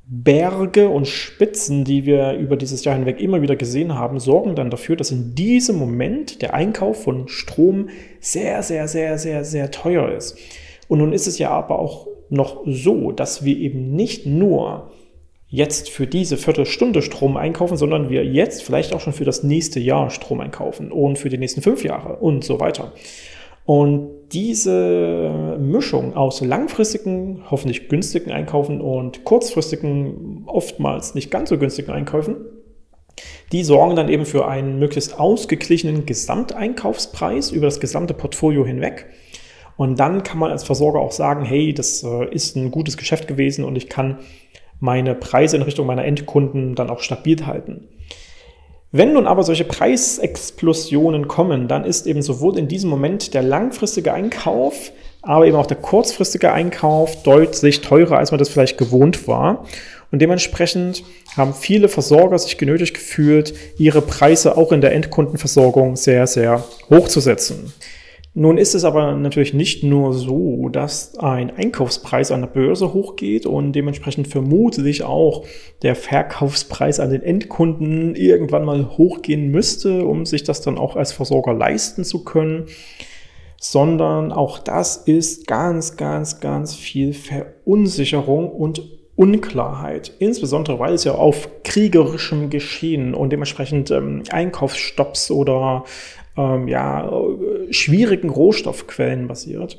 Berge 0.08 0.88
und 0.88 1.08
Spitzen, 1.08 1.82
die 1.82 2.06
wir 2.06 2.34
über 2.34 2.56
dieses 2.56 2.84
Jahr 2.84 2.94
hinweg 2.94 3.20
immer 3.20 3.42
wieder 3.42 3.56
gesehen 3.56 3.96
haben, 3.96 4.20
sorgen 4.20 4.54
dann 4.54 4.70
dafür, 4.70 4.94
dass 4.94 5.10
in 5.10 5.34
diesem 5.34 5.78
Moment 5.78 6.42
der 6.42 6.54
Einkauf 6.54 7.02
von 7.02 7.26
Strom 7.26 7.88
sehr, 8.20 8.62
sehr, 8.62 8.86
sehr, 8.86 9.18
sehr, 9.18 9.44
sehr 9.44 9.72
teuer 9.72 10.12
ist. 10.12 10.38
Und 10.86 11.00
nun 11.00 11.12
ist 11.12 11.26
es 11.26 11.38
ja 11.38 11.50
aber 11.50 11.80
auch 11.80 12.06
noch 12.28 12.62
so, 12.66 13.10
dass 13.10 13.44
wir 13.44 13.56
eben 13.56 13.96
nicht 13.96 14.26
nur 14.26 14.92
jetzt 15.48 15.90
für 15.90 16.06
diese 16.06 16.36
Viertelstunde 16.36 17.02
Strom 17.02 17.36
einkaufen, 17.36 17.76
sondern 17.76 18.10
wir 18.10 18.24
jetzt 18.24 18.62
vielleicht 18.62 18.92
auch 18.92 19.00
schon 19.00 19.12
für 19.12 19.24
das 19.24 19.42
nächste 19.42 19.78
Jahr 19.80 20.10
Strom 20.10 20.40
einkaufen 20.40 20.90
und 20.90 21.18
für 21.18 21.28
die 21.28 21.38
nächsten 21.38 21.62
fünf 21.62 21.84
Jahre 21.84 22.16
und 22.16 22.44
so 22.44 22.60
weiter. 22.60 22.92
Und 23.64 24.10
diese 24.32 25.56
Mischung 25.58 26.14
aus 26.14 26.40
langfristigen, 26.40 27.42
hoffentlich 27.50 27.88
günstigen 27.88 28.32
Einkaufen 28.32 28.80
und 28.80 29.24
kurzfristigen, 29.24 30.44
oftmals 30.46 31.14
nicht 31.14 31.30
ganz 31.30 31.48
so 31.48 31.58
günstigen 31.58 31.90
Einkäufen, 31.90 32.36
die 33.52 33.64
sorgen 33.64 33.96
dann 33.96 34.08
eben 34.08 34.24
für 34.24 34.46
einen 34.46 34.78
möglichst 34.78 35.18
ausgeglichenen 35.18 36.06
Gesamteinkaufspreis 36.06 37.50
über 37.50 37.66
das 37.66 37.80
gesamte 37.80 38.14
Portfolio 38.14 38.64
hinweg. 38.66 39.06
Und 39.76 39.98
dann 39.98 40.22
kann 40.22 40.38
man 40.38 40.50
als 40.50 40.64
Versorger 40.64 41.00
auch 41.00 41.12
sagen, 41.12 41.44
hey, 41.44 41.72
das 41.74 42.02
äh, 42.02 42.32
ist 42.32 42.56
ein 42.56 42.70
gutes 42.70 42.96
Geschäft 42.96 43.28
gewesen 43.28 43.64
und 43.64 43.76
ich 43.76 43.88
kann 43.88 44.18
meine 44.80 45.14
Preise 45.14 45.56
in 45.56 45.62
Richtung 45.62 45.86
meiner 45.86 46.04
Endkunden 46.04 46.74
dann 46.74 46.90
auch 46.90 47.00
stabil 47.00 47.46
halten. 47.46 47.88
Wenn 48.92 49.12
nun 49.12 49.26
aber 49.26 49.42
solche 49.42 49.64
Preisexplosionen 49.64 51.28
kommen, 51.28 51.68
dann 51.68 51.84
ist 51.84 52.06
eben 52.06 52.22
sowohl 52.22 52.58
in 52.58 52.68
diesem 52.68 52.88
Moment 52.88 53.34
der 53.34 53.42
langfristige 53.42 54.14
Einkauf, 54.14 54.92
aber 55.22 55.46
eben 55.46 55.56
auch 55.56 55.66
der 55.66 55.76
kurzfristige 55.76 56.52
Einkauf 56.52 57.22
deutlich 57.22 57.80
teurer, 57.80 58.18
als 58.18 58.30
man 58.30 58.38
das 58.38 58.48
vielleicht 58.48 58.78
gewohnt 58.78 59.26
war. 59.26 59.66
Und 60.12 60.22
dementsprechend 60.22 61.02
haben 61.36 61.52
viele 61.52 61.88
Versorger 61.88 62.38
sich 62.38 62.58
genötigt 62.58 62.94
gefühlt, 62.94 63.54
ihre 63.76 64.02
Preise 64.02 64.56
auch 64.56 64.70
in 64.70 64.80
der 64.80 64.92
Endkundenversorgung 64.94 65.96
sehr, 65.96 66.26
sehr 66.26 66.64
hoch 66.88 67.08
zu 67.08 67.20
setzen. 67.20 67.74
Nun 68.38 68.58
ist 68.58 68.74
es 68.74 68.84
aber 68.84 69.14
natürlich 69.14 69.54
nicht 69.54 69.82
nur 69.82 70.12
so, 70.12 70.68
dass 70.68 71.16
ein 71.16 71.56
Einkaufspreis 71.56 72.30
an 72.30 72.42
der 72.42 72.48
Börse 72.48 72.92
hochgeht 72.92 73.46
und 73.46 73.72
dementsprechend 73.72 74.28
vermutlich 74.28 75.04
auch 75.04 75.46
der 75.80 75.94
Verkaufspreis 75.94 77.00
an 77.00 77.08
den 77.08 77.22
Endkunden 77.22 78.14
irgendwann 78.14 78.66
mal 78.66 78.98
hochgehen 78.98 79.50
müsste, 79.50 80.04
um 80.04 80.26
sich 80.26 80.44
das 80.44 80.60
dann 80.60 80.76
auch 80.76 80.96
als 80.96 81.12
Versorger 81.12 81.54
leisten 81.54 82.04
zu 82.04 82.24
können, 82.24 82.66
sondern 83.58 84.32
auch 84.32 84.58
das 84.58 84.98
ist 84.98 85.46
ganz, 85.46 85.96
ganz, 85.96 86.38
ganz 86.38 86.74
viel 86.74 87.14
Verunsicherung 87.14 88.50
und 88.50 88.82
Unklarheit, 89.14 90.12
insbesondere 90.18 90.78
weil 90.78 90.92
es 90.92 91.04
ja 91.04 91.12
auf 91.12 91.48
kriegerischem 91.64 92.50
Geschehen 92.50 93.14
und 93.14 93.30
dementsprechend 93.30 93.90
ähm, 93.90 94.24
Einkaufsstopps 94.30 95.30
oder 95.30 95.84
ähm, 96.36 96.68
ja, 96.68 97.10
schwierigen 97.70 98.30
Rohstoffquellen 98.30 99.28
basiert, 99.28 99.78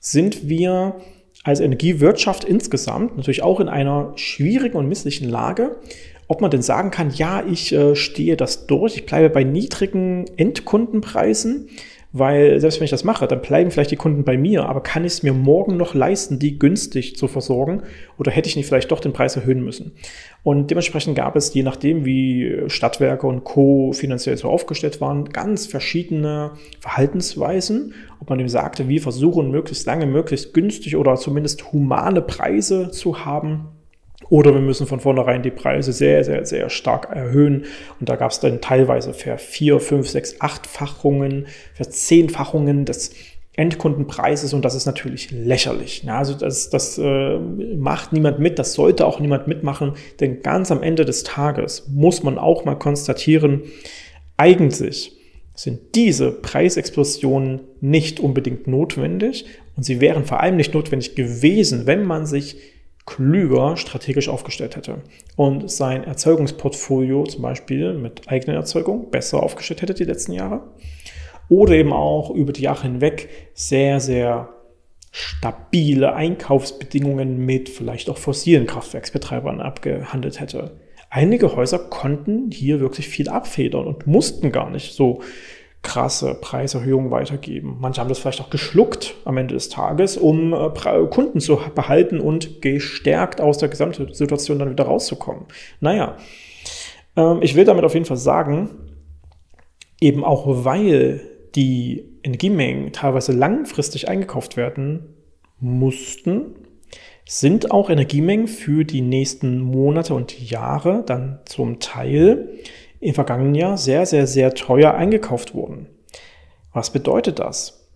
sind 0.00 0.48
wir 0.48 0.96
als 1.44 1.60
Energiewirtschaft 1.60 2.44
insgesamt 2.44 3.16
natürlich 3.16 3.42
auch 3.42 3.60
in 3.60 3.68
einer 3.68 4.12
schwierigen 4.16 4.76
und 4.76 4.88
misslichen 4.88 5.28
Lage, 5.28 5.76
ob 6.26 6.40
man 6.40 6.50
denn 6.50 6.62
sagen 6.62 6.90
kann, 6.90 7.10
ja, 7.10 7.44
ich 7.44 7.72
äh, 7.72 7.94
stehe 7.94 8.36
das 8.36 8.66
durch, 8.66 8.96
ich 8.96 9.06
bleibe 9.06 9.28
bei 9.28 9.44
niedrigen 9.44 10.24
Endkundenpreisen, 10.36 11.68
weil 12.12 12.60
selbst 12.60 12.80
wenn 12.80 12.84
ich 12.84 12.90
das 12.90 13.04
mache, 13.04 13.26
dann 13.26 13.42
bleiben 13.42 13.70
vielleicht 13.70 13.90
die 13.90 13.96
Kunden 13.96 14.24
bei 14.24 14.38
mir, 14.38 14.66
aber 14.66 14.82
kann 14.82 15.04
ich 15.04 15.14
es 15.14 15.22
mir 15.22 15.34
morgen 15.34 15.76
noch 15.76 15.94
leisten, 15.94 16.38
die 16.38 16.58
günstig 16.58 17.16
zu 17.16 17.28
versorgen 17.28 17.82
oder 18.18 18.30
hätte 18.30 18.48
ich 18.48 18.56
nicht 18.56 18.66
vielleicht 18.66 18.90
doch 18.90 19.00
den 19.00 19.12
Preis 19.12 19.36
erhöhen 19.36 19.64
müssen? 19.64 19.92
Und 20.44 20.70
dementsprechend 20.70 21.16
gab 21.16 21.36
es, 21.36 21.54
je 21.54 21.62
nachdem, 21.62 22.04
wie 22.04 22.64
Stadtwerke 22.68 23.26
und 23.26 23.44
Co. 23.44 23.92
finanziell 23.92 24.36
so 24.36 24.50
aufgestellt 24.50 25.00
waren, 25.00 25.24
ganz 25.30 25.66
verschiedene 25.66 26.52
Verhaltensweisen, 26.80 27.94
ob 28.20 28.28
man 28.28 28.38
dem 28.38 28.48
sagte, 28.48 28.86
wir 28.86 29.00
versuchen 29.00 29.50
möglichst 29.50 29.86
lange, 29.86 30.06
möglichst 30.06 30.52
günstig 30.52 30.96
oder 30.96 31.16
zumindest 31.16 31.72
humane 31.72 32.20
Preise 32.20 32.90
zu 32.90 33.24
haben 33.24 33.68
oder 34.28 34.54
wir 34.54 34.60
müssen 34.60 34.86
von 34.86 35.00
vornherein 35.00 35.42
die 35.42 35.50
Preise 35.50 35.92
sehr, 35.92 36.24
sehr, 36.24 36.44
sehr 36.46 36.70
stark 36.70 37.10
erhöhen. 37.14 37.64
Und 38.00 38.08
da 38.08 38.16
gab 38.16 38.30
es 38.30 38.40
dann 38.40 38.60
teilweise 38.60 39.12
für 39.12 39.38
vier, 39.38 39.80
fünf, 39.80 40.08
sechs, 40.08 40.40
achtfachungen, 40.40 41.46
für 41.74 41.88
zehnfachungen 41.88 42.84
des 42.84 43.14
Endkundenpreises 43.56 44.52
und 44.52 44.64
das 44.64 44.74
ist 44.74 44.86
natürlich 44.86 45.30
lächerlich. 45.30 46.02
Ja, 46.02 46.18
also 46.18 46.34
das, 46.34 46.70
das 46.70 46.98
äh, 46.98 47.38
macht 47.38 48.12
niemand 48.12 48.40
mit, 48.40 48.58
das 48.58 48.74
sollte 48.74 49.06
auch 49.06 49.20
niemand 49.20 49.46
mitmachen, 49.46 49.92
denn 50.20 50.42
ganz 50.42 50.72
am 50.72 50.82
Ende 50.82 51.04
des 51.04 51.22
Tages 51.22 51.86
muss 51.88 52.22
man 52.22 52.38
auch 52.38 52.64
mal 52.64 52.74
konstatieren, 52.74 53.62
eigentlich 54.36 55.16
sind 55.54 55.94
diese 55.94 56.32
Preisexplosionen 56.32 57.60
nicht 57.80 58.18
unbedingt 58.18 58.66
notwendig 58.66 59.44
und 59.76 59.84
sie 59.84 60.00
wären 60.00 60.24
vor 60.24 60.40
allem 60.40 60.56
nicht 60.56 60.74
notwendig 60.74 61.14
gewesen, 61.14 61.86
wenn 61.86 62.04
man 62.04 62.26
sich 62.26 62.56
klüger 63.06 63.76
strategisch 63.76 64.28
aufgestellt 64.28 64.74
hätte 64.76 65.02
und 65.36 65.70
sein 65.70 66.02
Erzeugungsportfolio 66.04 67.24
zum 67.24 67.42
Beispiel 67.42 67.92
mit 67.94 68.28
eigener 68.28 68.56
Erzeugung 68.56 69.10
besser 69.10 69.42
aufgestellt 69.42 69.82
hätte 69.82 69.94
die 69.94 70.04
letzten 70.04 70.32
Jahre 70.32 70.62
oder 71.48 71.72
eben 71.74 71.92
auch 71.92 72.30
über 72.30 72.52
die 72.52 72.62
Jahre 72.62 72.82
hinweg 72.82 73.28
sehr, 73.54 74.00
sehr 74.00 74.48
stabile 75.10 76.14
Einkaufsbedingungen 76.14 77.44
mit 77.44 77.68
vielleicht 77.68 78.10
auch 78.10 78.18
fossilen 78.18 78.66
Kraftwerksbetreibern 78.66 79.60
abgehandelt 79.60 80.40
hätte. 80.40 80.80
Einige 81.08 81.54
Häuser 81.54 81.78
konnten 81.78 82.50
hier 82.50 82.80
wirklich 82.80 83.08
viel 83.08 83.28
abfedern 83.28 83.86
und 83.86 84.08
mussten 84.08 84.50
gar 84.50 84.70
nicht 84.70 84.94
so 84.94 85.22
krasse 85.82 86.34
Preiserhöhungen 86.34 87.12
weitergeben. 87.12 87.76
Manche 87.78 88.00
haben 88.00 88.08
das 88.08 88.18
vielleicht 88.18 88.40
auch 88.40 88.50
geschluckt 88.50 89.14
am 89.24 89.36
Ende 89.36 89.54
des 89.54 89.68
Tages, 89.68 90.16
um 90.16 90.52
äh, 90.52 91.06
Kunden 91.10 91.38
zu 91.38 91.60
behalten 91.76 92.18
und 92.18 92.60
gestärkt 92.62 93.40
aus 93.40 93.58
der 93.58 93.68
Gesamtsituation 93.68 94.58
dann 94.58 94.70
wieder 94.70 94.84
rauszukommen. 94.84 95.44
Naja, 95.78 96.16
ähm, 97.16 97.38
ich 97.42 97.54
will 97.54 97.64
damit 97.64 97.84
auf 97.84 97.94
jeden 97.94 98.06
Fall 98.06 98.16
sagen, 98.16 98.70
eben 100.00 100.24
auch 100.24 100.64
weil 100.64 101.20
die 101.54 102.18
Energiemengen 102.22 102.92
teilweise 102.92 103.32
langfristig 103.32 104.08
eingekauft 104.08 104.56
werden 104.56 105.14
mussten, 105.60 106.54
sind 107.26 107.70
auch 107.70 107.90
Energiemengen 107.90 108.48
für 108.48 108.84
die 108.84 109.00
nächsten 109.00 109.60
Monate 109.60 110.14
und 110.14 110.50
Jahre 110.50 111.02
dann 111.06 111.40
zum 111.46 111.80
Teil 111.80 112.50
im 113.00 113.14
vergangenen 113.14 113.54
Jahr 113.54 113.76
sehr, 113.76 114.06
sehr, 114.06 114.26
sehr 114.26 114.54
teuer 114.54 114.94
eingekauft 114.94 115.54
wurden. 115.54 115.86
Was 116.72 116.90
bedeutet 116.90 117.38
das? 117.38 117.88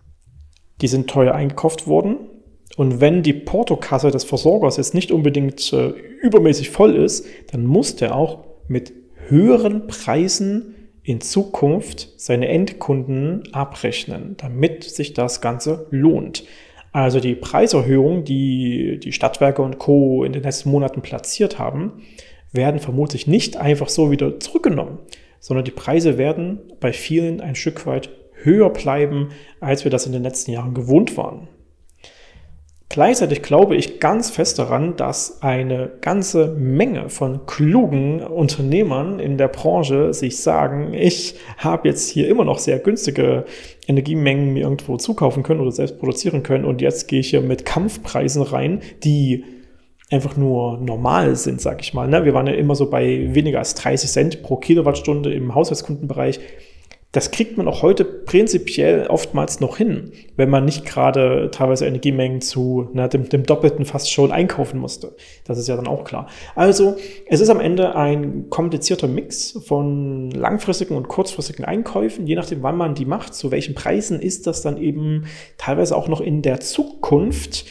Die 0.81 0.87
sind 0.87 1.09
teuer 1.09 1.35
eingekauft 1.35 1.87
worden 1.87 2.17
und 2.77 3.01
wenn 3.01 3.23
die 3.23 3.33
Portokasse 3.33 4.09
des 4.11 4.23
Versorgers 4.23 4.77
jetzt 4.77 4.93
nicht 4.93 5.11
unbedingt 5.11 5.73
äh, 5.73 5.89
übermäßig 6.21 6.69
voll 6.69 6.95
ist, 6.95 7.25
dann 7.51 7.65
muss 7.65 7.95
der 7.97 8.15
auch 8.15 8.45
mit 8.67 8.93
höheren 9.27 9.87
Preisen 9.87 10.75
in 11.09 11.21
Zukunft 11.21 12.09
seine 12.17 12.49
Endkunden 12.49 13.51
abrechnen, 13.51 14.35
damit 14.37 14.83
sich 14.83 15.15
das 15.15 15.41
Ganze 15.41 15.87
lohnt. 15.89 16.43
Also 16.91 17.19
die 17.19 17.33
Preiserhöhung, 17.33 18.25
die 18.25 18.99
die 18.99 19.11
Stadtwerke 19.11 19.63
und 19.63 19.79
Co. 19.79 20.23
in 20.23 20.33
den 20.33 20.43
letzten 20.43 20.69
Monaten 20.69 21.01
platziert 21.01 21.57
haben, 21.57 22.03
werden 22.51 22.79
vermutlich 22.79 23.25
nicht 23.25 23.57
einfach 23.57 23.89
so 23.89 24.11
wieder 24.11 24.39
zurückgenommen, 24.39 24.99
sondern 25.39 25.65
die 25.65 25.71
Preise 25.71 26.19
werden 26.19 26.59
bei 26.79 26.93
vielen 26.93 27.41
ein 27.41 27.55
Stück 27.55 27.87
weit 27.87 28.11
höher 28.43 28.69
bleiben, 28.69 29.29
als 29.59 29.85
wir 29.85 29.89
das 29.89 30.05
in 30.05 30.11
den 30.11 30.21
letzten 30.21 30.51
Jahren 30.51 30.75
gewohnt 30.75 31.17
waren. 31.17 31.47
Gleichzeitig 32.91 33.43
glaube 33.43 33.75
ich 33.75 33.99
ganz 33.99 34.31
fest 34.31 34.57
daran, 34.57 34.95
dass 34.95 35.43
eine 35.43 35.91
ganze 36.01 36.47
Menge 36.47 37.09
von 37.09 37.45
klugen 37.45 38.21
Unternehmern 38.21 39.19
in 39.19 39.37
der 39.37 39.47
Branche 39.47 40.11
sich 40.11 40.37
sagen, 40.37 40.95
ich 40.95 41.35
habe 41.57 41.87
jetzt 41.87 42.09
hier 42.09 42.27
immer 42.27 42.45
noch 42.45 42.57
sehr 42.57 42.79
günstige 42.79 43.45
Energiemengen 43.87 44.53
mir 44.53 44.63
irgendwo 44.63 44.97
zukaufen 44.97 45.43
können 45.43 45.59
oder 45.59 45.71
selbst 45.71 45.99
produzieren 45.99 46.41
können 46.41 46.65
und 46.65 46.81
jetzt 46.81 47.07
gehe 47.07 47.19
ich 47.19 47.29
hier 47.29 47.41
mit 47.41 47.63
Kampfpreisen 47.63 48.41
rein, 48.41 48.81
die 49.03 49.45
einfach 50.09 50.35
nur 50.35 50.79
normal 50.79 51.35
sind, 51.35 51.61
sag 51.61 51.81
ich 51.81 51.93
mal. 51.93 52.07
Ne? 52.07 52.25
Wir 52.25 52.33
waren 52.33 52.47
ja 52.47 52.53
immer 52.53 52.73
so 52.73 52.89
bei 52.89 53.35
weniger 53.35 53.59
als 53.59 53.75
30 53.75 54.09
Cent 54.09 54.41
pro 54.41 54.55
Kilowattstunde 54.55 55.31
im 55.31 55.53
Haushaltskundenbereich. 55.53 56.39
Das 57.11 57.31
kriegt 57.31 57.57
man 57.57 57.67
auch 57.67 57.81
heute 57.81 58.05
prinzipiell 58.05 59.07
oftmals 59.07 59.59
noch 59.59 59.77
hin, 59.77 60.11
wenn 60.35 60.51
man 60.51 60.65
nicht 60.65 60.85
gerade 60.85 61.49
teilweise 61.51 61.87
Energiemengen 61.87 62.39
zu 62.39 62.87
ne, 62.93 63.09
dem, 63.09 63.27
dem, 63.29 63.47
Doppelten 63.47 63.85
fast 63.85 64.11
schon 64.11 64.31
einkaufen 64.31 64.79
musste. 64.79 65.15
Das 65.43 65.57
ist 65.57 65.67
ja 65.67 65.75
dann 65.75 65.87
auch 65.87 66.03
klar. 66.03 66.27
Also 66.53 66.97
es 67.25 67.39
ist 67.39 67.49
am 67.49 67.59
Ende 67.59 67.95
ein 67.95 68.51
komplizierter 68.51 69.07
Mix 69.07 69.57
von 69.65 70.29
langfristigen 70.29 70.95
und 70.95 71.07
kurzfristigen 71.07 71.65
Einkäufen. 71.65 72.27
Je 72.27 72.35
nachdem, 72.35 72.61
wann 72.61 72.77
man 72.77 72.93
die 72.93 73.05
macht, 73.05 73.33
zu 73.33 73.49
welchen 73.49 73.73
Preisen 73.73 74.19
ist 74.19 74.45
das 74.45 74.61
dann 74.61 74.77
eben 74.77 75.25
teilweise 75.57 75.97
auch 75.97 76.09
noch 76.09 76.21
in 76.21 76.43
der 76.43 76.59
Zukunft 76.59 77.65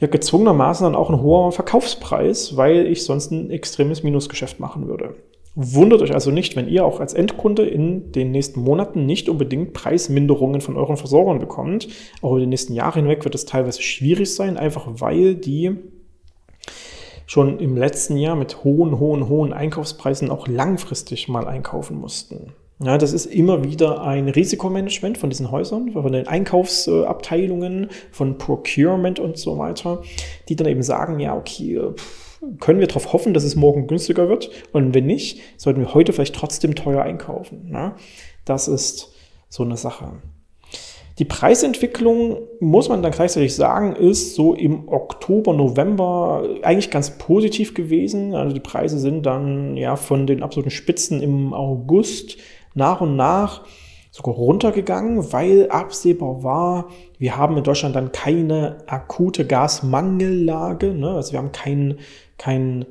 ja 0.00 0.08
gezwungenermaßen 0.08 0.84
dann 0.84 0.96
auch 0.96 1.08
ein 1.08 1.22
hoher 1.22 1.52
Verkaufspreis, 1.52 2.56
weil 2.56 2.86
ich 2.86 3.04
sonst 3.04 3.30
ein 3.30 3.50
extremes 3.50 4.02
Minusgeschäft 4.02 4.58
machen 4.58 4.88
würde. 4.88 5.14
Wundert 5.58 6.02
euch 6.02 6.12
also 6.12 6.30
nicht, 6.30 6.54
wenn 6.54 6.68
ihr 6.68 6.84
auch 6.84 7.00
als 7.00 7.14
Endkunde 7.14 7.66
in 7.66 8.12
den 8.12 8.30
nächsten 8.30 8.60
Monaten 8.60 9.06
nicht 9.06 9.30
unbedingt 9.30 9.72
Preisminderungen 9.72 10.60
von 10.60 10.76
euren 10.76 10.98
Versorgern 10.98 11.38
bekommt. 11.38 11.88
Auch 12.20 12.32
über 12.32 12.40
die 12.40 12.46
nächsten 12.46 12.74
Jahre 12.74 12.98
hinweg 12.98 13.24
wird 13.24 13.34
es 13.34 13.46
teilweise 13.46 13.80
schwierig 13.80 14.34
sein, 14.34 14.58
einfach 14.58 14.86
weil 15.00 15.34
die 15.34 15.76
schon 17.26 17.58
im 17.58 17.74
letzten 17.74 18.18
Jahr 18.18 18.36
mit 18.36 18.64
hohen, 18.64 18.98
hohen, 18.98 19.30
hohen 19.30 19.54
Einkaufspreisen 19.54 20.30
auch 20.30 20.46
langfristig 20.46 21.26
mal 21.26 21.48
einkaufen 21.48 21.96
mussten. 21.96 22.52
Ja, 22.84 22.98
das 22.98 23.14
ist 23.14 23.24
immer 23.24 23.64
wieder 23.64 24.02
ein 24.02 24.28
Risikomanagement 24.28 25.16
von 25.16 25.30
diesen 25.30 25.50
Häusern, 25.50 25.92
von 25.92 26.12
den 26.12 26.28
Einkaufsabteilungen, 26.28 27.88
von 28.12 28.36
Procurement 28.36 29.18
und 29.18 29.38
so 29.38 29.56
weiter, 29.56 30.02
die 30.50 30.56
dann 30.56 30.68
eben 30.68 30.82
sagen, 30.82 31.18
ja, 31.18 31.34
okay, 31.34 31.80
können 32.60 32.80
wir 32.80 32.86
darauf 32.86 33.12
hoffen, 33.12 33.34
dass 33.34 33.44
es 33.44 33.56
morgen 33.56 33.86
günstiger 33.86 34.28
wird? 34.28 34.50
Und 34.72 34.94
wenn 34.94 35.06
nicht, 35.06 35.40
sollten 35.56 35.80
wir 35.80 35.94
heute 35.94 36.12
vielleicht 36.12 36.34
trotzdem 36.34 36.74
teuer 36.74 37.02
einkaufen. 37.02 37.70
Ja? 37.72 37.96
Das 38.44 38.68
ist 38.68 39.12
so 39.48 39.62
eine 39.62 39.76
Sache. 39.76 40.12
Die 41.18 41.24
Preisentwicklung, 41.24 42.42
muss 42.60 42.90
man 42.90 43.02
dann 43.02 43.12
gleichzeitig 43.12 43.54
sagen, 43.54 43.96
ist 43.96 44.34
so 44.34 44.52
im 44.52 44.86
Oktober, 44.88 45.54
November 45.54 46.46
eigentlich 46.62 46.90
ganz 46.90 47.16
positiv 47.16 47.72
gewesen. 47.72 48.34
Also 48.34 48.52
die 48.52 48.60
Preise 48.60 48.98
sind 48.98 49.24
dann 49.24 49.78
ja 49.78 49.96
von 49.96 50.26
den 50.26 50.42
absoluten 50.42 50.70
Spitzen 50.70 51.22
im 51.22 51.54
August 51.54 52.36
nach 52.74 53.00
und 53.00 53.16
nach 53.16 53.62
sogar 54.10 54.34
runtergegangen, 54.34 55.32
weil 55.32 55.68
absehbar 55.68 56.42
war, 56.42 56.88
wir 57.18 57.36
haben 57.36 57.56
in 57.56 57.64
Deutschland 57.64 57.96
dann 57.96 58.12
keine 58.12 58.78
akute 58.86 59.46
Gasmangellage. 59.46 60.94
Ne? 60.94 61.10
Also 61.10 61.32
wir 61.32 61.38
haben 61.38 61.52
kein, 61.52 61.98
kein, 62.38 62.86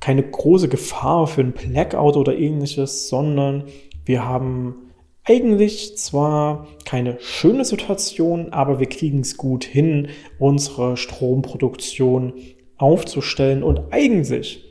keine 0.00 0.22
große 0.22 0.68
Gefahr 0.68 1.26
für 1.26 1.42
ein 1.42 1.52
Blackout 1.52 2.16
oder 2.16 2.36
ähnliches, 2.36 3.08
sondern 3.08 3.64
wir 4.04 4.24
haben 4.24 4.76
eigentlich 5.24 5.98
zwar 5.98 6.68
keine 6.84 7.18
schöne 7.20 7.64
Situation, 7.64 8.52
aber 8.52 8.78
wir 8.78 8.88
kriegen 8.88 9.20
es 9.20 9.36
gut 9.36 9.64
hin, 9.64 10.08
unsere 10.38 10.96
Stromproduktion 10.96 12.34
aufzustellen 12.76 13.62
und 13.62 13.92
eigentlich 13.92 14.62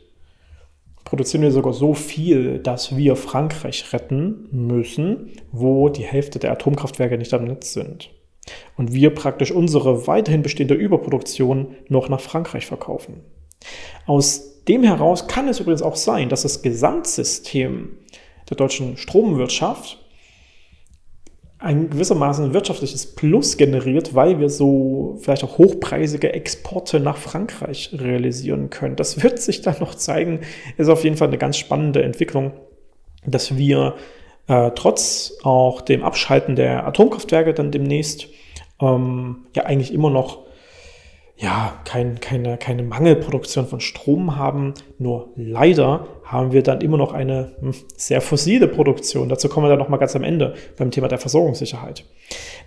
produzieren 1.03 1.43
wir 1.43 1.51
sogar 1.51 1.73
so 1.73 1.93
viel, 1.93 2.59
dass 2.59 2.95
wir 2.95 3.15
Frankreich 3.15 3.93
retten 3.93 4.47
müssen, 4.51 5.31
wo 5.51 5.89
die 5.89 6.03
Hälfte 6.03 6.39
der 6.39 6.51
Atomkraftwerke 6.51 7.17
nicht 7.17 7.33
am 7.33 7.45
Netz 7.45 7.73
sind. 7.73 8.09
Und 8.77 8.93
wir 8.93 9.11
praktisch 9.11 9.51
unsere 9.51 10.07
weiterhin 10.07 10.41
bestehende 10.41 10.73
Überproduktion 10.73 11.75
noch 11.89 12.09
nach 12.09 12.19
Frankreich 12.19 12.65
verkaufen. 12.65 13.21
Aus 14.05 14.63
dem 14.67 14.83
heraus 14.83 15.27
kann 15.27 15.47
es 15.47 15.59
übrigens 15.59 15.81
auch 15.81 15.95
sein, 15.95 16.29
dass 16.29 16.41
das 16.41 16.61
Gesamtsystem 16.61 17.97
der 18.49 18.57
deutschen 18.57 18.97
Stromwirtschaft 18.97 19.99
ein 21.57 21.89
gewissermaßen 21.89 22.53
wirtschaftliches 22.53 23.15
Plus 23.15 23.57
generiert, 23.57 24.13
weil 24.13 24.39
wir 24.39 24.49
so 24.49 25.17
vielleicht 25.21 25.43
auch 25.43 25.57
hochpreisige 25.57 26.33
Exporte 26.33 26.99
nach 26.99 27.17
Frankreich 27.17 27.89
realisieren 27.93 28.69
können. 28.69 28.95
Das 28.95 29.23
wird 29.23 29.39
sich 29.39 29.61
dann 29.61 29.77
noch 29.79 29.95
zeigen. 29.95 30.41
Ist 30.77 30.89
auf 30.89 31.03
jeden 31.03 31.17
Fall 31.17 31.29
eine 31.29 31.37
ganz 31.37 31.57
spannende 31.57 32.03
Entwicklung, 32.03 32.51
dass 33.25 33.57
wir 33.57 33.95
äh, 34.47 34.71
trotz 34.75 35.39
auch 35.43 35.81
dem 35.81 36.03
Abschalten 36.03 36.55
der 36.55 36.85
Atomkraftwerke 36.85 37.53
dann 37.53 37.71
demnächst 37.71 38.27
ähm, 38.79 39.47
ja 39.55 39.63
eigentlich 39.63 39.93
immer 39.93 40.09
noch 40.09 40.45
ja, 41.37 41.81
kein, 41.83 42.21
keine, 42.21 42.57
keine 42.57 42.83
Mangelproduktion 42.83 43.67
von 43.67 43.81
Strom 43.81 44.37
haben. 44.37 44.73
Nur 44.97 45.33
leider 45.35 46.07
haben 46.23 46.53
wir 46.53 46.63
dann 46.63 46.79
immer 46.79 46.97
noch 46.97 47.11
eine 47.11 47.51
hm, 47.59 47.73
sehr 47.97 48.21
fossile 48.21 48.69
Produktion. 48.69 49.27
Dazu 49.27 49.49
kommen 49.49 49.65
wir 49.65 49.69
dann 49.69 49.79
nochmal 49.79 49.99
ganz 49.99 50.15
am 50.15 50.23
Ende 50.23 50.53
beim 50.77 50.91
Thema 50.91 51.09
der 51.09 51.17
Versorgungssicherheit. 51.17 52.05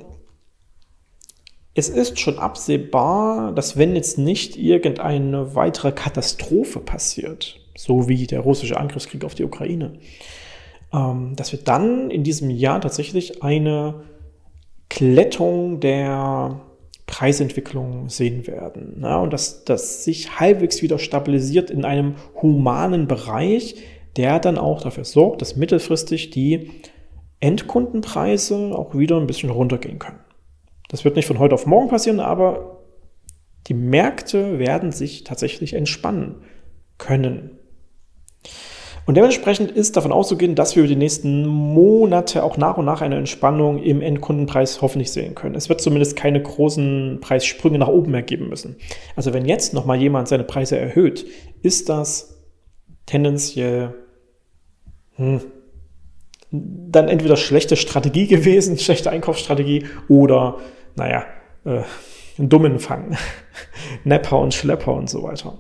es 1.75 1.89
ist 1.89 2.21
schon 2.21 2.39
absehbar, 2.39 3.53
dass 3.53 3.77
wenn 3.77 3.97
jetzt 3.97 4.19
nicht 4.19 4.57
irgendeine 4.57 5.55
weitere 5.55 5.93
Katastrophe 5.93 6.81
passiert, 6.81 7.61
so 7.77 8.09
wie 8.09 8.27
der 8.27 8.41
russische 8.41 8.79
Angriffskrieg 8.79 9.25
auf 9.25 9.35
die 9.35 9.45
Ukraine, 9.45 9.95
ähm, 10.93 11.35
dass 11.37 11.53
wir 11.53 11.61
dann 11.61 12.11
in 12.11 12.25
diesem 12.25 12.51
Jahr 12.51 12.81
tatsächlich 12.81 13.43
eine 13.43 14.03
Klettung 14.91 15.81
der 15.81 16.61
Preisentwicklung 17.07 18.11
sehen 18.11 18.47
werden. 18.47 19.01
Ja, 19.03 19.19
und 19.19 19.33
dass 19.33 19.65
das 19.65 20.05
sich 20.05 20.39
halbwegs 20.39 20.83
wieder 20.83 20.99
stabilisiert 20.99 21.71
in 21.71 21.87
einem 21.87 22.17
humanen 22.41 23.09
Bereich, 23.09 23.77
der 24.17 24.39
dann 24.39 24.59
auch 24.59 24.83
dafür 24.83 25.05
sorgt, 25.05 25.41
dass 25.41 25.57
mittelfristig 25.57 26.31
die 26.31 26.71
Endkundenpreise 27.41 28.77
auch 28.77 28.95
wieder 28.95 29.19
ein 29.19 29.27
bisschen 29.27 29.51
runtergehen 29.51 29.99
können. 29.99 30.19
Das 30.93 31.05
wird 31.05 31.17
nicht 31.17 31.27
von 31.27 31.41
heute 31.41 31.55
auf 31.55 31.67
morgen 31.67 31.89
passieren, 31.89 32.21
aber 32.21 32.83
die 33.67 33.75
Märkte 33.75 34.59
werden 34.59 34.93
sich 34.93 35.25
tatsächlich 35.25 35.73
entspannen 35.73 36.37
können. 36.99 37.59
Und 39.07 39.17
dementsprechend 39.17 39.71
ist 39.73 39.97
davon 39.97 40.13
auszugehen, 40.13 40.55
dass 40.55 40.77
wir 40.77 40.83
über 40.83 40.89
die 40.89 40.97
nächsten 40.97 41.47
Monate 41.47 42.45
auch 42.45 42.57
nach 42.57 42.77
und 42.77 42.85
nach 42.85 43.01
eine 43.01 43.17
Entspannung 43.17 43.83
im 43.83 44.01
Endkundenpreis 44.01 44.81
hoffentlich 44.81 45.11
sehen 45.11 45.35
können. 45.35 45.57
Es 45.57 45.69
wird 45.69 45.81
zumindest 45.81 46.15
keine 46.15 46.41
großen 46.41 47.19
Preissprünge 47.21 47.79
nach 47.79 47.89
oben 47.89 48.15
ergeben 48.15 48.49
müssen. 48.49 48.77
Also 49.17 49.33
wenn 49.33 49.47
jetzt 49.47 49.75
nochmal 49.75 50.01
jemand 50.01 50.29
seine 50.29 50.45
Preise 50.45 50.79
erhöht, 50.79 51.27
ist 51.63 51.89
das 51.89 52.43
tendenziell 53.07 53.95
hm, 55.17 55.41
dann 56.53 57.09
entweder 57.09 57.37
schlechte 57.37 57.77
Strategie 57.77 58.27
gewesen, 58.29 58.79
schlechte 58.79 59.11
Einkaufsstrategie 59.11 59.87
oder 60.09 60.59
naja, 60.97 61.25
äh, 61.65 61.83
einen 62.39 62.49
dummen 62.49 62.79
fangen. 62.79 63.17
Nepper 64.05 64.39
und 64.39 64.55
Schlepper 64.55 64.95
und 64.95 65.09
so 65.09 65.23
weiter. 65.23 65.59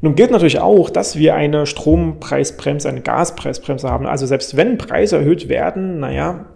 Nun 0.00 0.16
gilt 0.16 0.32
natürlich 0.32 0.58
auch, 0.58 0.90
dass 0.90 1.16
wir 1.16 1.34
eine 1.36 1.64
Strompreisbremse, 1.64 2.88
eine 2.88 3.02
Gaspreisbremse 3.02 3.88
haben. 3.88 4.06
Also 4.06 4.26
selbst 4.26 4.56
wenn 4.56 4.76
Preise 4.76 5.16
erhöht 5.16 5.48
werden, 5.48 6.00
naja, 6.00 6.46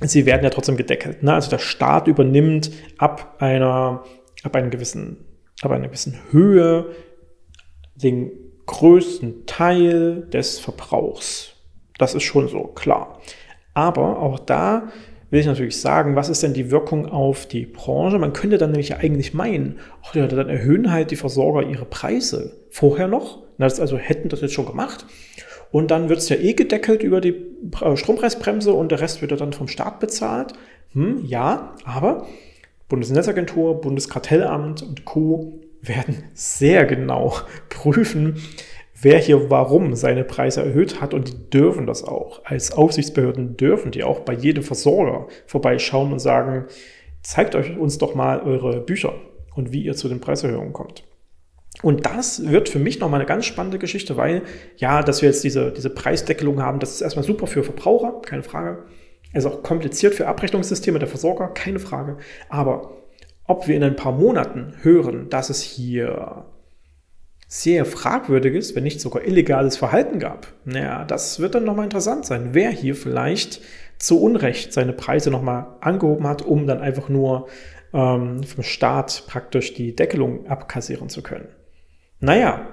sie 0.00 0.24
werden 0.24 0.42
ja 0.42 0.50
trotzdem 0.50 0.78
gedeckelt. 0.78 1.22
Ne? 1.22 1.34
Also 1.34 1.50
der 1.50 1.58
Staat 1.58 2.08
übernimmt 2.08 2.70
ab 2.96 3.36
einer, 3.40 4.04
ab 4.42 4.56
einer 4.56 4.68
gewissen, 4.68 5.26
ab 5.60 5.70
einer 5.70 5.88
gewissen 5.88 6.18
Höhe 6.30 6.86
den 7.94 8.30
größten 8.64 9.44
Teil 9.46 10.22
des 10.32 10.58
Verbrauchs. 10.58 11.54
Das 11.98 12.14
ist 12.14 12.22
schon 12.22 12.48
so, 12.48 12.64
klar. 12.64 13.20
Aber 13.74 14.20
auch 14.20 14.38
da 14.38 14.88
will 15.30 15.40
ich 15.40 15.46
natürlich 15.46 15.80
sagen, 15.80 16.16
was 16.16 16.28
ist 16.28 16.42
denn 16.42 16.54
die 16.54 16.70
Wirkung 16.70 17.06
auf 17.06 17.46
die 17.46 17.66
Branche? 17.66 18.18
Man 18.18 18.32
könnte 18.32 18.58
dann 18.58 18.70
nämlich 18.70 18.96
eigentlich 18.96 19.34
meinen, 19.34 19.78
ach 20.04 20.14
ja, 20.14 20.26
dann 20.26 20.48
erhöhen 20.48 20.90
halt 20.90 21.10
die 21.10 21.16
Versorger 21.16 21.68
ihre 21.68 21.84
Preise 21.84 22.56
vorher 22.70 23.08
noch. 23.08 23.42
Das 23.58 23.80
also 23.80 23.98
hätten 23.98 24.28
das 24.28 24.40
jetzt 24.40 24.54
schon 24.54 24.66
gemacht. 24.66 25.04
und 25.70 25.90
dann 25.90 26.08
wird 26.08 26.20
es 26.20 26.28
ja 26.28 26.36
eh 26.36 26.54
gedeckelt 26.54 27.02
über 27.02 27.20
die 27.20 27.34
äh, 27.80 27.96
Strompreisbremse 27.96 28.72
und 28.72 28.90
der 28.90 29.00
Rest 29.00 29.20
wird 29.20 29.38
dann 29.38 29.52
vom 29.52 29.68
Staat 29.68 30.00
bezahlt. 30.00 30.54
Hm, 30.92 31.24
ja, 31.24 31.74
aber 31.84 32.26
Bundesnetzagentur, 32.88 33.80
Bundeskartellamt 33.80 34.82
und 34.82 35.04
Co. 35.04 35.60
werden 35.82 36.24
sehr 36.32 36.86
genau 36.86 37.34
prüfen, 37.68 38.40
wer 39.00 39.18
hier 39.18 39.50
warum 39.50 39.94
seine 39.94 40.24
Preise 40.24 40.62
erhöht 40.62 41.00
hat 41.00 41.14
und 41.14 41.28
die 41.28 41.50
dürfen 41.50 41.86
das 41.86 42.04
auch. 42.04 42.44
Als 42.44 42.72
Aufsichtsbehörden 42.72 43.56
dürfen 43.56 43.90
die 43.90 44.04
auch 44.04 44.20
bei 44.20 44.32
jedem 44.32 44.62
Versorger 44.62 45.28
vorbeischauen 45.46 46.12
und 46.12 46.18
sagen, 46.18 46.66
zeigt 47.22 47.54
euch 47.54 47.76
uns 47.76 47.98
doch 47.98 48.14
mal 48.14 48.40
eure 48.40 48.80
Bücher 48.80 49.14
und 49.54 49.72
wie 49.72 49.82
ihr 49.82 49.94
zu 49.94 50.08
den 50.08 50.20
Preiserhöhungen 50.20 50.72
kommt. 50.72 51.04
Und 51.82 52.06
das 52.06 52.48
wird 52.48 52.68
für 52.68 52.80
mich 52.80 52.98
nochmal 52.98 53.20
eine 53.20 53.28
ganz 53.28 53.44
spannende 53.44 53.78
Geschichte, 53.78 54.16
weil 54.16 54.42
ja, 54.78 55.02
dass 55.02 55.22
wir 55.22 55.28
jetzt 55.28 55.44
diese, 55.44 55.70
diese 55.70 55.90
Preisdeckelung 55.90 56.60
haben, 56.60 56.80
das 56.80 56.92
ist 56.92 57.02
erstmal 57.02 57.24
super 57.24 57.46
für 57.46 57.62
Verbraucher, 57.62 58.20
keine 58.22 58.42
Frage. 58.42 58.84
Es 59.32 59.44
ist 59.44 59.50
auch 59.50 59.62
kompliziert 59.62 60.14
für 60.14 60.26
Abrechnungssysteme 60.26 60.98
der 60.98 61.08
Versorger, 61.08 61.48
keine 61.48 61.78
Frage. 61.78 62.16
Aber 62.48 62.96
ob 63.46 63.68
wir 63.68 63.76
in 63.76 63.84
ein 63.84 63.96
paar 63.96 64.12
Monaten 64.12 64.74
hören, 64.82 65.28
dass 65.28 65.50
es 65.50 65.62
hier 65.62 66.46
sehr 67.48 67.86
fragwürdiges, 67.86 68.76
wenn 68.76 68.84
nicht 68.84 69.00
sogar 69.00 69.24
illegales 69.24 69.78
Verhalten 69.78 70.18
gab, 70.18 70.52
naja, 70.66 71.04
das 71.06 71.40
wird 71.40 71.54
dann 71.54 71.64
nochmal 71.64 71.84
interessant 71.84 72.26
sein, 72.26 72.50
wer 72.52 72.70
hier 72.70 72.94
vielleicht 72.94 73.62
zu 73.98 74.20
Unrecht 74.20 74.72
seine 74.74 74.92
Preise 74.92 75.30
nochmal 75.30 75.66
angehoben 75.80 76.26
hat, 76.28 76.42
um 76.42 76.66
dann 76.66 76.80
einfach 76.80 77.08
nur 77.08 77.48
ähm, 77.94 78.42
vom 78.42 78.62
Staat 78.62 79.24
praktisch 79.26 79.72
die 79.72 79.96
Deckelung 79.96 80.46
abkassieren 80.46 81.08
zu 81.08 81.22
können. 81.22 81.48
Naja, 82.20 82.68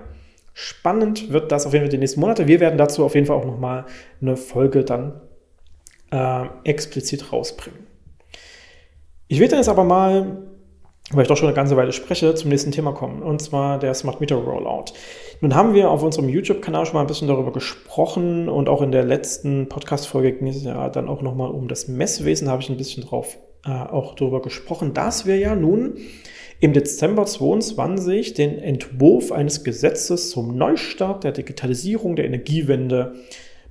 spannend 0.53 1.31
wird 1.31 1.53
das 1.53 1.65
auf 1.65 1.71
jeden 1.71 1.85
Fall 1.85 1.91
die 1.91 1.97
nächsten 1.97 2.19
Monate. 2.19 2.47
Wir 2.47 2.59
werden 2.59 2.77
dazu 2.77 3.05
auf 3.05 3.15
jeden 3.15 3.27
Fall 3.27 3.37
auch 3.37 3.45
nochmal 3.45 3.85
eine 4.21 4.35
Folge 4.35 4.83
dann 4.83 5.21
äh, 6.11 6.45
explizit 6.65 7.31
rausbringen. 7.31 7.79
Ich 9.27 9.39
will 9.39 9.47
dann 9.47 9.59
jetzt 9.59 9.69
aber 9.69 9.85
mal, 9.85 10.43
weil 11.11 11.21
ich 11.21 11.27
doch 11.27 11.37
schon 11.37 11.47
eine 11.47 11.55
ganze 11.55 11.77
Weile 11.77 11.93
spreche, 11.93 12.33
zum 12.33 12.49
nächsten 12.49 12.71
Thema 12.71 12.91
kommen, 12.91 13.21
und 13.21 13.41
zwar 13.41 13.77
der 13.77 13.93
Smart 13.93 14.21
Meter 14.21 14.35
Rollout. 14.35 14.93
Nun 15.41 15.53
haben 15.53 15.73
wir 15.73 15.91
auf 15.91 16.01
unserem 16.01 16.29
YouTube-Kanal 16.29 16.85
schon 16.85 16.95
mal 16.95 17.01
ein 17.01 17.07
bisschen 17.07 17.27
darüber 17.27 17.51
gesprochen 17.51 18.49
und 18.49 18.69
auch 18.69 18.81
in 18.81 18.91
der 18.91 19.03
letzten 19.03 19.69
Podcast-Folge 19.69 20.33
ging 20.33 20.47
es 20.47 20.63
ja 20.63 20.89
dann 20.89 21.07
auch 21.07 21.21
nochmal 21.21 21.51
um 21.51 21.67
das 21.67 21.87
Messwesen, 21.87 22.49
habe 22.49 22.61
ich 22.61 22.69
ein 22.69 22.77
bisschen 22.77 23.03
drauf 23.03 23.37
äh, 23.65 23.69
auch 23.69 24.15
darüber 24.15 24.41
gesprochen, 24.41 24.93
dass 24.93 25.25
wir 25.25 25.37
ja 25.37 25.55
nun 25.55 25.97
im 26.59 26.73
Dezember 26.73 27.25
2022 27.25 28.33
den 28.33 28.57
Entwurf 28.57 29.31
eines 29.31 29.63
Gesetzes 29.63 30.29
zum 30.29 30.57
Neustart 30.57 31.23
der 31.23 31.33
Digitalisierung 31.33 32.15
der 32.15 32.25
Energiewende 32.25 33.15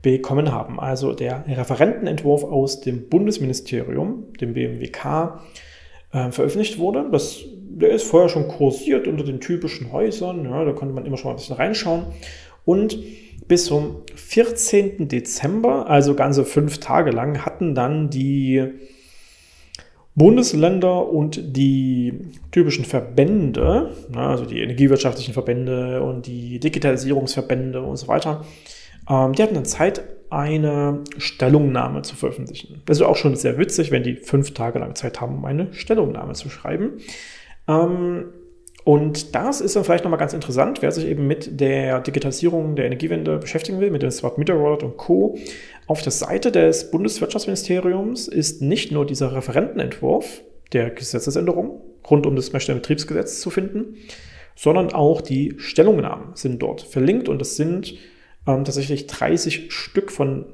bekommen 0.02 0.52
haben. 0.52 0.78
Also 0.78 1.14
der 1.14 1.44
Referentenentwurf 1.48 2.44
aus 2.44 2.80
dem 2.80 3.08
Bundesministerium, 3.08 4.32
dem 4.40 4.52
BMWK, 4.52 5.40
äh, 6.14 6.30
veröffentlicht 6.30 6.78
wurde. 6.78 7.06
Das, 7.10 7.44
der 7.52 7.90
ist 7.90 8.04
vorher 8.04 8.28
schon 8.28 8.48
kursiert 8.48 9.06
unter 9.06 9.24
den 9.24 9.40
typischen 9.40 9.92
Häusern. 9.92 10.44
Ja, 10.44 10.64
da 10.64 10.72
konnte 10.72 10.94
man 10.94 11.04
immer 11.04 11.16
schon 11.16 11.28
mal 11.28 11.34
ein 11.34 11.38
bisschen 11.38 11.56
reinschauen. 11.56 12.06
Und 12.64 12.98
bis 13.48 13.66
zum 13.66 13.96
14. 14.14 15.08
Dezember, 15.08 15.90
also 15.90 16.14
ganze 16.14 16.44
fünf 16.44 16.78
Tage 16.78 17.10
lang, 17.10 17.44
hatten 17.44 17.74
dann 17.74 18.08
die 18.08 18.64
Bundesländer 20.14 21.08
und 21.08 21.56
die 21.56 22.20
typischen 22.52 22.84
Verbände, 22.84 23.90
also 24.14 24.44
die 24.44 24.60
energiewirtschaftlichen 24.60 25.34
Verbände 25.34 26.02
und 26.02 26.26
die 26.26 26.60
Digitalisierungsverbände 26.60 27.82
und 27.82 27.96
so 27.96 28.06
weiter, 28.06 28.44
ähm, 29.10 29.32
die 29.32 29.42
hatten 29.42 29.54
dann 29.54 29.64
Zeit, 29.64 30.02
eine 30.34 31.04
Stellungnahme 31.18 32.02
zu 32.02 32.16
veröffentlichen. 32.16 32.82
Das 32.86 32.98
ist 32.98 33.02
auch 33.02 33.16
schon 33.16 33.36
sehr 33.36 33.58
witzig, 33.58 33.90
wenn 33.90 34.02
die 34.02 34.16
fünf 34.16 34.54
Tage 34.54 34.78
lang 34.78 34.94
Zeit 34.94 35.20
haben, 35.20 35.36
um 35.36 35.44
eine 35.44 35.72
Stellungnahme 35.72 36.34
zu 36.34 36.48
schreiben. 36.48 36.98
Ähm, 37.68 38.26
und 38.84 39.34
das 39.34 39.62
ist 39.62 39.76
dann 39.76 39.84
vielleicht 39.84 40.04
nochmal 40.04 40.20
ganz 40.20 40.34
interessant, 40.34 40.82
wer 40.82 40.92
sich 40.92 41.06
eben 41.06 41.26
mit 41.26 41.58
der 41.58 42.00
Digitalisierung 42.00 42.76
der 42.76 42.84
Energiewende 42.84 43.38
beschäftigen 43.38 43.80
will, 43.80 43.90
mit 43.90 44.02
dem 44.02 44.10
Smart 44.10 44.36
Meter 44.36 44.54
Rollout 44.54 44.84
und 44.84 44.98
Co. 44.98 45.38
Auf 45.86 46.02
der 46.02 46.12
Seite 46.12 46.52
des 46.52 46.90
Bundeswirtschaftsministeriums 46.90 48.28
ist 48.28 48.60
nicht 48.60 48.92
nur 48.92 49.06
dieser 49.06 49.34
Referentenentwurf 49.34 50.42
der 50.74 50.90
Gesetzesänderung 50.90 51.80
rund 52.10 52.26
um 52.26 52.36
das 52.36 52.52
Messstellenbetriebsgesetz 52.52 53.40
zu 53.40 53.48
finden, 53.48 53.96
sondern 54.54 54.92
auch 54.92 55.22
die 55.22 55.54
Stellungnahmen 55.56 56.34
sind 56.34 56.60
dort 56.62 56.82
verlinkt 56.82 57.30
und 57.30 57.40
es 57.40 57.56
sind 57.56 57.94
ähm, 58.46 58.64
tatsächlich 58.64 59.06
30 59.06 59.72
Stück 59.72 60.10
von 60.10 60.46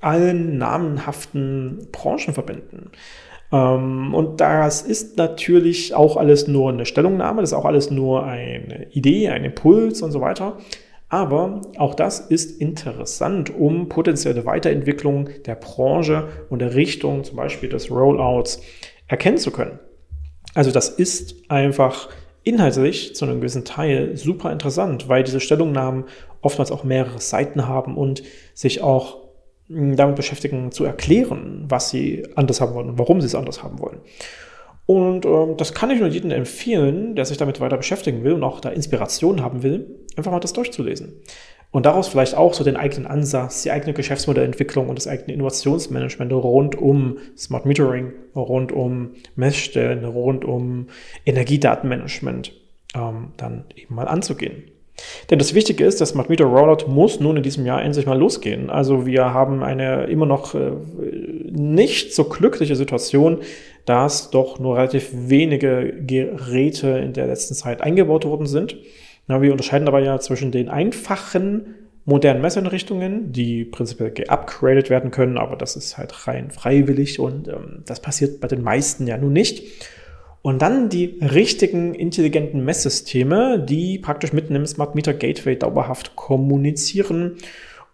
allen 0.00 0.58
namenhaften 0.58 1.88
Branchenverbänden. 1.92 2.90
Ähm, 3.52 4.14
und 4.14 4.40
das 4.40 4.82
ist 4.82 5.16
natürlich 5.16 5.94
auch 5.94 6.16
alles 6.16 6.48
nur 6.48 6.70
eine 6.70 6.86
Stellungnahme, 6.86 7.40
das 7.40 7.50
ist 7.50 7.56
auch 7.56 7.64
alles 7.64 7.90
nur 7.90 8.24
eine 8.24 8.86
Idee, 8.92 9.28
ein 9.28 9.44
Impuls 9.44 10.02
und 10.02 10.12
so 10.12 10.20
weiter. 10.20 10.58
Aber 11.08 11.62
auch 11.76 11.94
das 11.94 12.20
ist 12.20 12.60
interessant, 12.60 13.52
um 13.52 13.88
potenzielle 13.88 14.46
Weiterentwicklung 14.46 15.28
der 15.44 15.56
Branche 15.56 16.28
und 16.50 16.60
der 16.60 16.74
Richtung, 16.76 17.24
zum 17.24 17.36
Beispiel 17.36 17.68
des 17.68 17.90
Rollouts, 17.90 18.62
erkennen 19.08 19.38
zu 19.38 19.50
können. 19.50 19.80
Also 20.54 20.70
das 20.70 20.88
ist 20.88 21.50
einfach 21.50 22.08
inhaltlich 22.42 23.14
zu 23.14 23.24
einem 23.24 23.40
gewissen 23.40 23.64
Teil 23.64 24.16
super 24.16 24.50
interessant, 24.52 25.08
weil 25.08 25.24
diese 25.24 25.40
Stellungnahmen 25.40 26.04
oftmals 26.40 26.72
auch 26.72 26.84
mehrere 26.84 27.20
Seiten 27.20 27.66
haben 27.66 27.96
und 27.96 28.22
sich 28.54 28.82
auch 28.82 29.18
hm, 29.68 29.96
damit 29.96 30.16
beschäftigen, 30.16 30.72
zu 30.72 30.84
erklären, 30.84 31.64
was 31.68 31.90
sie 31.90 32.26
anders 32.34 32.60
haben 32.60 32.74
wollen 32.74 32.90
und 32.90 32.98
warum 32.98 33.20
sie 33.20 33.26
es 33.26 33.34
anders 33.34 33.62
haben 33.62 33.78
wollen. 33.78 34.00
Und 34.86 35.24
ähm, 35.24 35.56
das 35.56 35.72
kann 35.72 35.90
ich 35.90 36.00
nur 36.00 36.08
jedem 36.08 36.32
empfehlen, 36.32 37.14
der 37.14 37.24
sich 37.24 37.36
damit 37.36 37.60
weiter 37.60 37.76
beschäftigen 37.76 38.24
will 38.24 38.32
und 38.32 38.42
auch 38.42 38.60
da 38.60 38.70
Inspiration 38.70 39.40
haben 39.42 39.62
will, 39.62 40.00
einfach 40.16 40.32
mal 40.32 40.40
das 40.40 40.52
durchzulesen. 40.52 41.20
Und 41.72 41.86
daraus 41.86 42.08
vielleicht 42.08 42.36
auch 42.36 42.52
so 42.52 42.64
den 42.64 42.76
eigenen 42.76 43.06
Ansatz, 43.06 43.62
die 43.62 43.70
eigene 43.70 43.92
Geschäftsmodellentwicklung 43.92 44.88
und 44.88 44.98
das 44.98 45.06
eigene 45.06 45.32
Innovationsmanagement 45.34 46.32
rund 46.32 46.76
um 46.76 47.18
Smart 47.36 47.64
Metering, 47.64 48.12
rund 48.34 48.72
um 48.72 49.10
Messstellen, 49.36 50.04
rund 50.04 50.44
um 50.44 50.88
Energiedatenmanagement 51.26 52.52
ähm, 52.96 53.28
dann 53.36 53.64
eben 53.76 53.94
mal 53.94 54.08
anzugehen. 54.08 54.64
Denn 55.30 55.38
das 55.38 55.54
Wichtige 55.54 55.84
ist, 55.84 56.00
das 56.00 56.10
Smart 56.10 56.28
Meter 56.28 56.44
Rollout 56.44 56.88
muss 56.88 57.20
nun 57.20 57.36
in 57.36 57.42
diesem 57.42 57.64
Jahr 57.64 57.82
endlich 57.82 58.04
mal 58.04 58.18
losgehen. 58.18 58.68
Also 58.68 59.06
wir 59.06 59.32
haben 59.32 59.62
eine 59.62 60.04
immer 60.04 60.26
noch 60.26 60.54
äh, 60.54 60.72
nicht 61.50 62.14
so 62.14 62.24
glückliche 62.24 62.76
Situation, 62.76 63.38
dass 63.86 64.30
doch 64.30 64.58
nur 64.58 64.76
relativ 64.76 65.10
wenige 65.12 65.94
Geräte 66.04 66.88
in 66.88 67.12
der 67.12 67.28
letzten 67.28 67.54
Zeit 67.54 67.80
eingebaut 67.80 68.24
worden 68.24 68.46
sind. 68.46 68.76
Na, 69.30 69.40
wir 69.40 69.52
unterscheiden 69.52 69.86
dabei 69.86 70.02
ja 70.02 70.18
zwischen 70.18 70.50
den 70.50 70.68
einfachen 70.68 71.76
modernen 72.04 72.42
Messeinrichtungen, 72.42 73.30
die 73.30 73.64
prinzipiell 73.64 74.10
geupgradet 74.10 74.90
werden 74.90 75.12
können, 75.12 75.38
aber 75.38 75.54
das 75.54 75.76
ist 75.76 75.96
halt 75.96 76.26
rein 76.26 76.50
freiwillig 76.50 77.20
und 77.20 77.46
ähm, 77.46 77.84
das 77.86 78.02
passiert 78.02 78.40
bei 78.40 78.48
den 78.48 78.64
meisten 78.64 79.06
ja 79.06 79.16
nun 79.16 79.32
nicht. 79.32 79.62
Und 80.42 80.62
dann 80.62 80.88
die 80.88 81.20
richtigen 81.20 81.94
intelligenten 81.94 82.64
Messsysteme, 82.64 83.64
die 83.64 84.00
praktisch 84.00 84.32
mitten 84.32 84.56
im 84.56 84.66
Smart 84.66 84.96
Meter 84.96 85.14
Gateway 85.14 85.54
dauerhaft 85.54 86.16
kommunizieren 86.16 87.36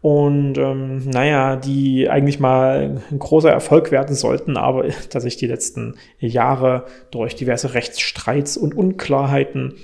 und 0.00 0.56
ähm, 0.56 1.02
naja, 1.04 1.56
die 1.56 2.08
eigentlich 2.08 2.40
mal 2.40 3.02
ein 3.10 3.18
großer 3.18 3.50
Erfolg 3.50 3.90
werden 3.90 4.14
sollten, 4.14 4.56
aber 4.56 4.88
tatsächlich 5.10 5.36
die 5.36 5.48
letzten 5.48 5.96
Jahre 6.18 6.86
durch 7.10 7.34
diverse 7.34 7.74
Rechtsstreits 7.74 8.56
und 8.56 8.74
Unklarheiten 8.74 9.74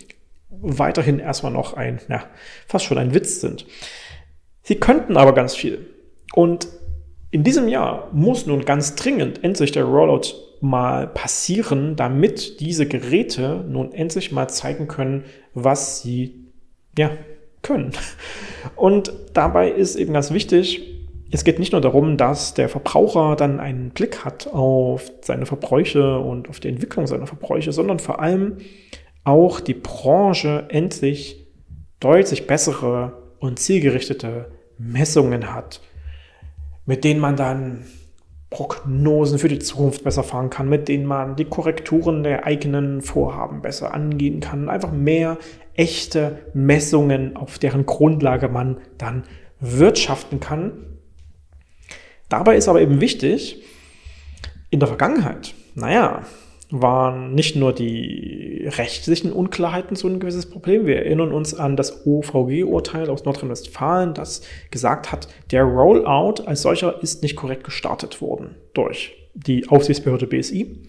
weiterhin 0.61 1.19
erstmal 1.19 1.53
noch 1.53 1.75
ein, 1.75 2.01
ja, 2.09 2.25
fast 2.67 2.85
schon 2.85 2.99
ein 2.99 3.15
Witz 3.15 3.41
sind. 3.41 3.67
Sie 4.63 4.77
könnten 4.77 5.17
aber 5.17 5.33
ganz 5.33 5.55
viel. 5.55 5.87
Und 6.35 6.69
in 7.31 7.45
diesem 7.45 7.69
Jahr 7.69 8.11
muss 8.13 8.47
nun 8.47 8.65
ganz 8.65 8.95
dringend 8.95 9.43
endlich 9.43 9.73
der 9.73 9.85
Rollout 9.85 10.35
mal 10.61 11.09
passieren, 11.09 11.97
damit 11.97 12.61
diese 12.61 12.87
Geräte 12.87 13.65
nun 13.69 13.93
endlich 13.93 14.31
mal 14.31 14.49
zeigen 14.49 14.87
können, 14.87 15.25
was 15.55 16.03
sie 16.03 16.53
ja, 16.97 17.11
können. 17.63 17.93
Und 18.77 19.13
dabei 19.33 19.71
ist 19.71 19.97
eben 19.97 20.13
ganz 20.13 20.31
wichtig, 20.31 20.89
es 21.33 21.45
geht 21.45 21.59
nicht 21.59 21.73
nur 21.73 21.81
darum, 21.81 22.19
dass 22.19 22.53
der 22.53 22.69
Verbraucher 22.69 23.37
dann 23.37 23.59
einen 23.59 23.91
Blick 23.91 24.25
hat 24.25 24.47
auf 24.49 25.11
seine 25.23 25.47
Verbräuche 25.47 26.19
und 26.19 26.51
auf 26.51 26.61
die 26.61 26.69
Entwicklung 26.69 27.07
seiner 27.07 27.27
Verbräuche, 27.27 27.73
sondern 27.73 27.99
vor 27.99 28.21
allem 28.21 28.59
auch 29.25 29.61
die 29.61 29.75
Branche 29.75 30.67
endlich 30.69 31.47
deutlich 32.01 32.47
bessere 32.47 33.23
und 33.39 33.59
zielgerichtete 33.59 34.51
Messungen 34.79 35.55
hat, 35.55 35.81
mit 36.87 37.05
denen 37.05 37.21
man 37.21 37.37
dann 37.37 37.87
Prognosen 38.51 39.39
für 39.39 39.49
die 39.49 39.61
Zukunft 39.61 40.05
besser 40.05 40.23
fahren 40.23 40.51
kann, 40.51 40.69
mit 40.69 40.89
denen 40.89 41.07
man 41.07 41.37
die 41.37 41.47
Korrekturen 41.47 42.23
der 42.23 42.45
eigenen 42.45 43.01
Vorhaben 43.01 43.63
besser 43.63 43.95
angehen 43.95 44.41
kann. 44.41 44.69
Einfach 44.69 44.93
mehr 44.93 45.39
echte 45.75 46.39
Messungen, 46.53 47.37
auf 47.37 47.59
deren 47.59 47.87
Grundlage 47.87 48.49
man 48.49 48.79
dann 48.99 49.25
wirtschaften 49.59 50.39
kann. 50.39 50.73
Dabei 52.29 52.57
ist 52.57 52.69
aber 52.69 52.83
eben 52.83 53.01
wichtig, 53.01 53.63
in 54.71 54.81
der 54.81 54.89
Vergangenheit, 54.89 55.55
naja, 55.75 56.23
waren 56.73 57.35
nicht 57.35 57.55
nur 57.55 57.73
die 57.73 58.67
rechtlichen 58.77 59.31
Unklarheiten 59.31 59.95
so 59.95 60.09
ein 60.09 60.21
gewisses 60.21 60.47
Problem. 60.47 60.87
Wir 60.87 60.97
erinnern 60.97 61.31
uns 61.31 61.55
an 61.55 61.77
das 61.77 62.07
OVG-Urteil 62.07 63.11
aus 63.11 63.25
Nordrhein-Westfalen, 63.25 64.15
das 64.15 64.43
gesagt 64.71 65.13
hat, 65.13 65.29
der 65.51 65.65
Rollout 65.65 66.43
als 66.47 66.63
solcher 66.63 67.03
ist 67.03 67.23
nicht 67.23 67.37
korrekt 67.37 67.65
gestartet 67.65 68.21
worden 68.23 68.57
durch 68.73 69.13
die 69.35 69.69
Aufsichtsbehörde 69.69 70.27
BSI. 70.27 70.89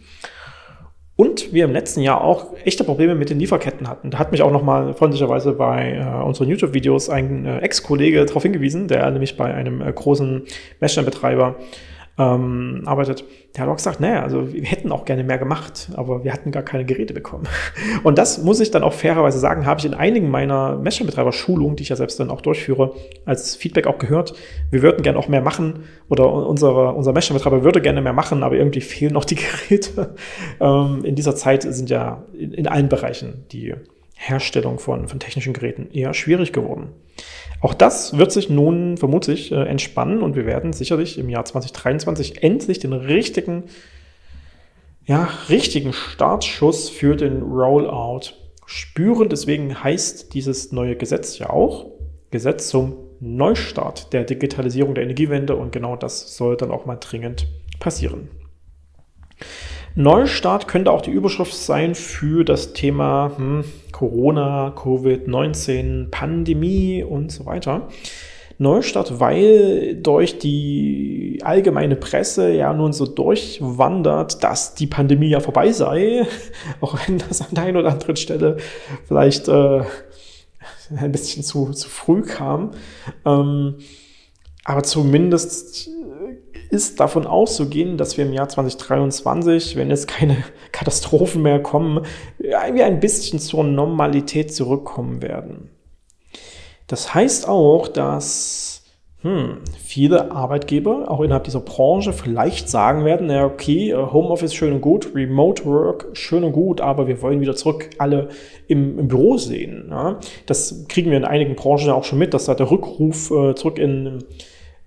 Und 1.16 1.54
wir 1.54 1.66
im 1.66 1.72
letzten 1.72 2.02
Jahr 2.02 2.24
auch 2.24 2.56
echte 2.64 2.84
Probleme 2.84 3.14
mit 3.14 3.30
den 3.30 3.40
Lieferketten 3.40 3.88
hatten. 3.88 4.10
Da 4.10 4.18
hat 4.18 4.32
mich 4.32 4.42
auch 4.42 4.52
nochmal 4.52 4.96
freundlicherweise 4.96 5.52
bei 5.52 5.94
äh, 5.94 6.24
unseren 6.24 6.50
YouTube-Videos 6.50 7.10
ein 7.10 7.46
äh, 7.46 7.60
Ex-Kollege 7.60 8.26
darauf 8.26 8.42
hingewiesen, 8.42 8.88
der 8.88 9.12
nämlich 9.12 9.38
bei 9.38 9.54
einem 9.54 9.82
äh, 9.82 9.94
großen 9.94 10.42
Messstellenbetreiber 10.80 11.56
ähm, 12.18 12.84
arbeitet, 12.86 13.24
der 13.56 13.64
hat 13.64 13.70
auch 13.70 13.76
gesagt, 13.76 14.00
naja, 14.00 14.22
also 14.22 14.54
wir 14.54 14.64
hätten 14.64 14.92
auch 14.92 15.06
gerne 15.06 15.24
mehr 15.24 15.40
gemacht, 15.40 15.90
aber 15.96 16.24
wir 16.24 16.32
hatten 16.32 16.52
gar 16.52 16.62
keine 16.62 16.86
Geräte 16.86 17.14
bekommen. 17.14 17.48
Und 18.04 18.18
das 18.18 18.44
muss 18.44 18.60
ich 18.60 18.70
dann 18.70 18.84
auch 18.84 18.94
fairerweise 18.94 19.40
sagen, 19.40 19.66
habe 19.66 19.80
ich 19.80 19.86
in 19.86 19.96
einigen 19.96 20.30
meiner 20.30 20.78
Messstellenbetreiber-Schulungen, 20.78 21.76
die 21.76 21.84
ich 21.84 21.90
ja 21.90 21.96
selbst 21.96 22.20
dann 22.20 22.30
auch 22.30 22.42
durchführe, 22.42 22.94
als 23.26 23.56
Feedback 23.56 23.88
auch 23.88 23.98
gehört. 23.98 24.36
Wir 24.70 24.84
würden 24.84 25.02
gerne 25.02 25.18
auch 25.18 25.28
mehr 25.28 25.42
machen 25.42 25.86
oder 26.10 26.32
unsere, 26.32 26.94
unser 26.94 27.14
Messstellenbetreiber 27.14 27.64
würde 27.64 27.82
gerne 27.82 28.02
mehr 28.02 28.14
machen, 28.14 28.44
aber 28.44 28.56
irgendwie 28.56 28.82
fehlen 28.94 29.14
noch 29.14 29.26
die 29.26 29.36
Geräte. 29.36 30.14
Ähm, 30.60 31.04
in 31.04 31.16
dieser 31.16 31.36
Zeit 31.36 31.64
sind 31.64 31.90
ja 31.90 32.24
in, 32.38 32.54
in 32.54 32.68
allen 32.68 32.90
Bereichen 32.90 33.46
die 33.52 33.74
Herstellung 34.14 34.80
von, 34.80 35.08
von 35.08 35.20
technischen 35.20 35.54
Geräten 35.54 35.90
eher 35.92 36.14
schwierig 36.14 36.54
geworden. 36.54 36.90
Auch 37.62 37.74
das 37.74 38.18
wird 38.18 38.32
sich 38.32 38.50
nun 38.50 38.98
vermutlich 38.98 39.52
äh, 39.52 39.64
entspannen 39.64 40.22
und 40.22 40.36
wir 40.36 40.46
werden 40.46 40.74
sicherlich 40.74 41.18
im 41.18 41.30
Jahr 41.30 41.46
2023 41.46 42.44
endlich 42.44 42.80
den 42.80 42.94
richtigen, 42.94 43.64
ja, 45.06 45.30
richtigen 45.50 45.94
Startschuss 45.94 46.90
für 46.90 47.16
den 47.16 47.42
Rollout 47.42 48.34
spüren. 48.66 49.30
Deswegen 49.30 49.84
heißt 49.84 50.34
dieses 50.34 50.72
neue 50.72 50.96
Gesetz 50.96 51.38
ja 51.40 51.50
auch 51.50 51.92
Gesetz 52.32 52.70
zum 52.70 52.98
Neustart 53.20 54.12
der 54.12 54.26
Digitalisierung 54.26 54.96
der 54.96 55.04
Energiewende 55.04 55.56
und 55.56 55.72
genau 55.72 55.96
das 55.96 56.36
soll 56.36 56.58
dann 56.58 56.72
auch 56.72 56.86
mal 56.86 56.98
dringend 56.98 57.48
passieren. 57.80 58.30
Neustart 59.96 60.68
könnte 60.68 60.92
auch 60.92 61.02
die 61.02 61.12
Überschrift 61.12 61.54
sein 61.54 61.94
für 61.94 62.44
das 62.44 62.74
Thema 62.74 63.32
hm, 63.36 63.64
Corona, 63.92 64.74
Covid-19, 64.76 66.10
Pandemie 66.10 67.04
und 67.04 67.32
so 67.32 67.46
weiter. 67.46 67.88
Neustart, 68.58 69.20
weil 69.20 69.96
durch 69.96 70.40
die 70.40 71.40
allgemeine 71.44 71.96
Presse 71.96 72.52
ja 72.52 72.74
nun 72.74 72.94
so 72.94 73.06
durchwandert, 73.06 74.44
dass 74.44 74.76
die 74.76 74.88
Pandemie 74.88 75.30
ja 75.30 75.40
vorbei 75.40 75.72
sei, 75.72 76.26
auch 76.82 76.98
wenn 77.08 77.20
das 77.20 77.42
an 77.42 77.48
der 77.52 77.64
einen 77.66 77.78
oder 77.78 77.92
anderen 77.92 78.16
Stelle 78.16 78.58
vielleicht 79.08 79.48
äh, 79.48 79.82
ein 80.96 81.12
bisschen 81.12 81.44
zu, 81.44 81.72
zu 81.72 81.90
früh 81.90 82.22
kam. 82.22 82.72
Ähm, 83.26 83.76
aber 84.66 84.84
zumindest 84.84 85.90
ist 86.74 87.00
davon 87.00 87.28
auszugehen, 87.28 87.98
dass 87.98 88.18
wir 88.18 88.26
im 88.26 88.34
Jahr 88.34 88.50
2023, 88.50 89.76
wenn 89.76 89.90
jetzt 89.90 90.08
keine 90.08 90.38
Katastrophen 90.72 91.42
mehr 91.42 91.62
kommen, 91.62 92.06
wir 92.40 92.86
ein 92.86 93.00
bisschen 93.00 93.40
zur 93.40 93.64
Normalität 93.64 94.54
zurückkommen 94.54 95.22
werden. 95.22 95.70
Das 96.88 97.14
heißt 97.14 97.48
auch, 97.48 97.88
dass 97.88 98.84
hm, 99.22 99.60
viele 99.82 100.32
Arbeitgeber 100.32 101.10
auch 101.10 101.22
innerhalb 101.22 101.46
dieser 101.46 101.62
Branche 101.62 102.12
vielleicht 102.12 102.68
sagen 102.68 103.06
werden, 103.06 103.30
ja 103.30 103.46
okay, 103.46 103.94
Homeoffice 103.96 104.54
schön 104.54 104.74
und 104.74 104.82
gut, 104.82 105.14
Remote 105.16 105.64
Work 105.66 106.10
schön 106.14 106.44
und 106.44 106.52
gut, 106.52 106.82
aber 106.82 107.08
wir 107.08 107.22
wollen 107.22 107.40
wieder 107.40 107.56
zurück 107.56 107.92
alle 108.00 108.30
im, 108.68 109.00
im 109.00 109.08
Büro 109.08 109.38
sehen. 109.38 109.88
Ja? 109.92 110.20
Das 110.48 110.88
kriegen 110.90 111.12
wir 111.12 111.18
in 111.18 111.24
einigen 111.24 111.56
Branchen 111.56 111.88
ja 111.88 111.94
auch 111.94 112.04
schon 112.04 112.20
mit, 112.20 112.34
dass 112.34 112.46
da 112.46 112.56
der 112.56 112.70
Rückruf 112.70 113.32
äh, 113.32 113.56
zurück 113.56 113.78
in 113.78 114.26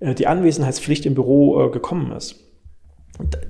die 0.00 0.26
Anwesenheitspflicht 0.26 1.06
im 1.06 1.14
Büro 1.14 1.66
äh, 1.66 1.70
gekommen 1.70 2.12
ist. 2.12 2.42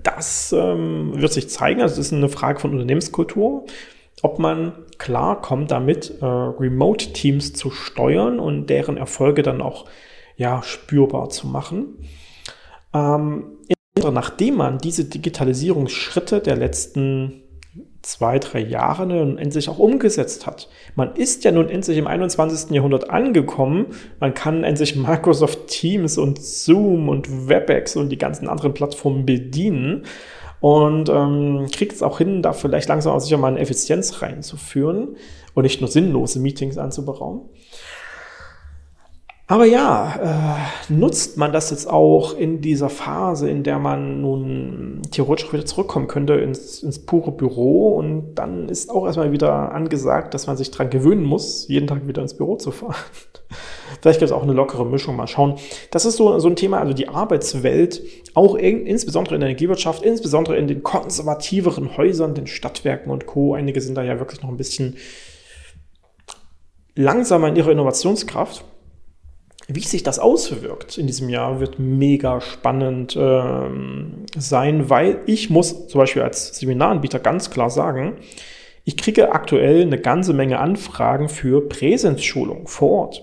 Das 0.02 0.52
ähm, 0.52 1.12
wird 1.14 1.32
sich 1.32 1.48
zeigen. 1.48 1.82
Also 1.82 1.96
das 1.96 2.06
ist 2.06 2.12
eine 2.12 2.28
Frage 2.28 2.60
von 2.60 2.72
Unternehmenskultur, 2.72 3.66
ob 4.22 4.38
man 4.38 4.72
klar 4.98 5.40
kommt 5.40 5.70
damit, 5.70 6.18
äh, 6.20 6.24
Remote-Teams 6.24 7.52
zu 7.52 7.70
steuern 7.70 8.38
und 8.38 8.66
deren 8.70 8.96
Erfolge 8.96 9.42
dann 9.42 9.60
auch 9.60 9.86
ja, 10.36 10.62
spürbar 10.62 11.30
zu 11.30 11.46
machen. 11.48 11.98
Ähm, 12.94 13.58
nachdem 13.98 14.56
man 14.56 14.78
diese 14.78 15.06
Digitalisierungsschritte 15.06 16.40
der 16.40 16.56
letzten 16.56 17.42
zwei, 18.06 18.38
drei 18.38 18.60
Jahre 18.60 19.04
nun 19.04 19.36
endlich 19.36 19.68
auch 19.68 19.80
umgesetzt 19.80 20.46
hat. 20.46 20.68
Man 20.94 21.16
ist 21.16 21.42
ja 21.42 21.50
nun 21.50 21.68
endlich 21.68 21.98
im 21.98 22.06
21. 22.06 22.70
Jahrhundert 22.70 23.10
angekommen. 23.10 23.86
Man 24.20 24.32
kann 24.32 24.62
endlich 24.62 24.94
Microsoft 24.94 25.66
Teams 25.66 26.16
und 26.16 26.40
Zoom 26.40 27.08
und 27.08 27.48
WebEx 27.48 27.96
und 27.96 28.10
die 28.10 28.18
ganzen 28.18 28.48
anderen 28.48 28.74
Plattformen 28.74 29.26
bedienen 29.26 30.04
und 30.60 31.08
ähm, 31.08 31.66
kriegt 31.74 31.94
es 31.94 32.02
auch 32.02 32.18
hin, 32.18 32.42
da 32.42 32.52
vielleicht 32.52 32.88
langsam 32.88 33.12
auch 33.12 33.18
sicher 33.18 33.38
mal 33.38 33.48
eine 33.48 33.58
Effizienz 33.58 34.22
reinzuführen 34.22 35.16
und 35.54 35.64
nicht 35.64 35.80
nur 35.80 35.90
sinnlose 35.90 36.38
Meetings 36.38 36.78
anzuberaumen. 36.78 37.42
Aber 39.48 39.64
ja, 39.64 40.58
äh, 40.88 40.92
nutzt 40.92 41.36
man 41.36 41.52
das 41.52 41.70
jetzt 41.70 41.88
auch 41.88 42.36
in 42.36 42.60
dieser 42.60 42.88
Phase, 42.88 43.48
in 43.48 43.62
der 43.62 43.78
man 43.78 44.20
nun 44.20 45.02
theoretisch 45.12 45.52
wieder 45.52 45.64
zurückkommen 45.64 46.08
könnte 46.08 46.34
ins, 46.34 46.82
ins 46.82 47.06
pure 47.06 47.30
Büro 47.30 47.94
und 47.94 48.34
dann 48.34 48.68
ist 48.68 48.90
auch 48.90 49.06
erstmal 49.06 49.30
wieder 49.30 49.70
angesagt, 49.72 50.34
dass 50.34 50.48
man 50.48 50.56
sich 50.56 50.72
dran 50.72 50.90
gewöhnen 50.90 51.22
muss, 51.22 51.68
jeden 51.68 51.86
Tag 51.86 52.08
wieder 52.08 52.22
ins 52.22 52.36
Büro 52.36 52.56
zu 52.56 52.72
fahren. 52.72 52.96
Vielleicht 54.02 54.18
gibt 54.18 54.30
es 54.30 54.36
auch 54.36 54.42
eine 54.42 54.52
lockere 54.52 54.84
Mischung, 54.84 55.14
mal 55.14 55.28
schauen. 55.28 55.54
Das 55.92 56.04
ist 56.04 56.16
so, 56.16 56.36
so 56.40 56.48
ein 56.48 56.56
Thema, 56.56 56.80
also 56.80 56.92
die 56.92 57.08
Arbeitswelt, 57.08 58.02
auch 58.34 58.56
in, 58.56 58.84
insbesondere 58.84 59.36
in 59.36 59.42
der 59.42 59.50
Energiewirtschaft, 59.50 60.02
insbesondere 60.02 60.56
in 60.56 60.66
den 60.66 60.82
konservativeren 60.82 61.96
Häusern, 61.96 62.34
den 62.34 62.48
Stadtwerken 62.48 63.12
und 63.12 63.26
Co. 63.26 63.54
Einige 63.54 63.80
sind 63.80 63.94
da 63.94 64.02
ja 64.02 64.18
wirklich 64.18 64.42
noch 64.42 64.48
ein 64.48 64.56
bisschen 64.56 64.96
langsamer 66.96 67.46
in 67.46 67.54
ihrer 67.54 67.70
Innovationskraft. 67.70 68.64
Wie 69.68 69.80
sich 69.80 70.04
das 70.04 70.20
auswirkt 70.20 70.96
in 70.96 71.08
diesem 71.08 71.28
Jahr, 71.28 71.58
wird 71.58 71.80
mega 71.80 72.40
spannend 72.40 73.16
ähm, 73.18 74.24
sein, 74.36 74.88
weil 74.90 75.20
ich 75.26 75.50
muss 75.50 75.88
zum 75.88 75.98
Beispiel 75.98 76.22
als 76.22 76.56
Seminaranbieter 76.58 77.18
ganz 77.18 77.50
klar 77.50 77.68
sagen, 77.68 78.14
ich 78.84 78.96
kriege 78.96 79.32
aktuell 79.32 79.82
eine 79.82 79.98
ganze 79.98 80.32
Menge 80.32 80.60
Anfragen 80.60 81.28
für 81.28 81.68
Präsenzschulung 81.68 82.68
vor 82.68 82.90
Ort. 82.90 83.22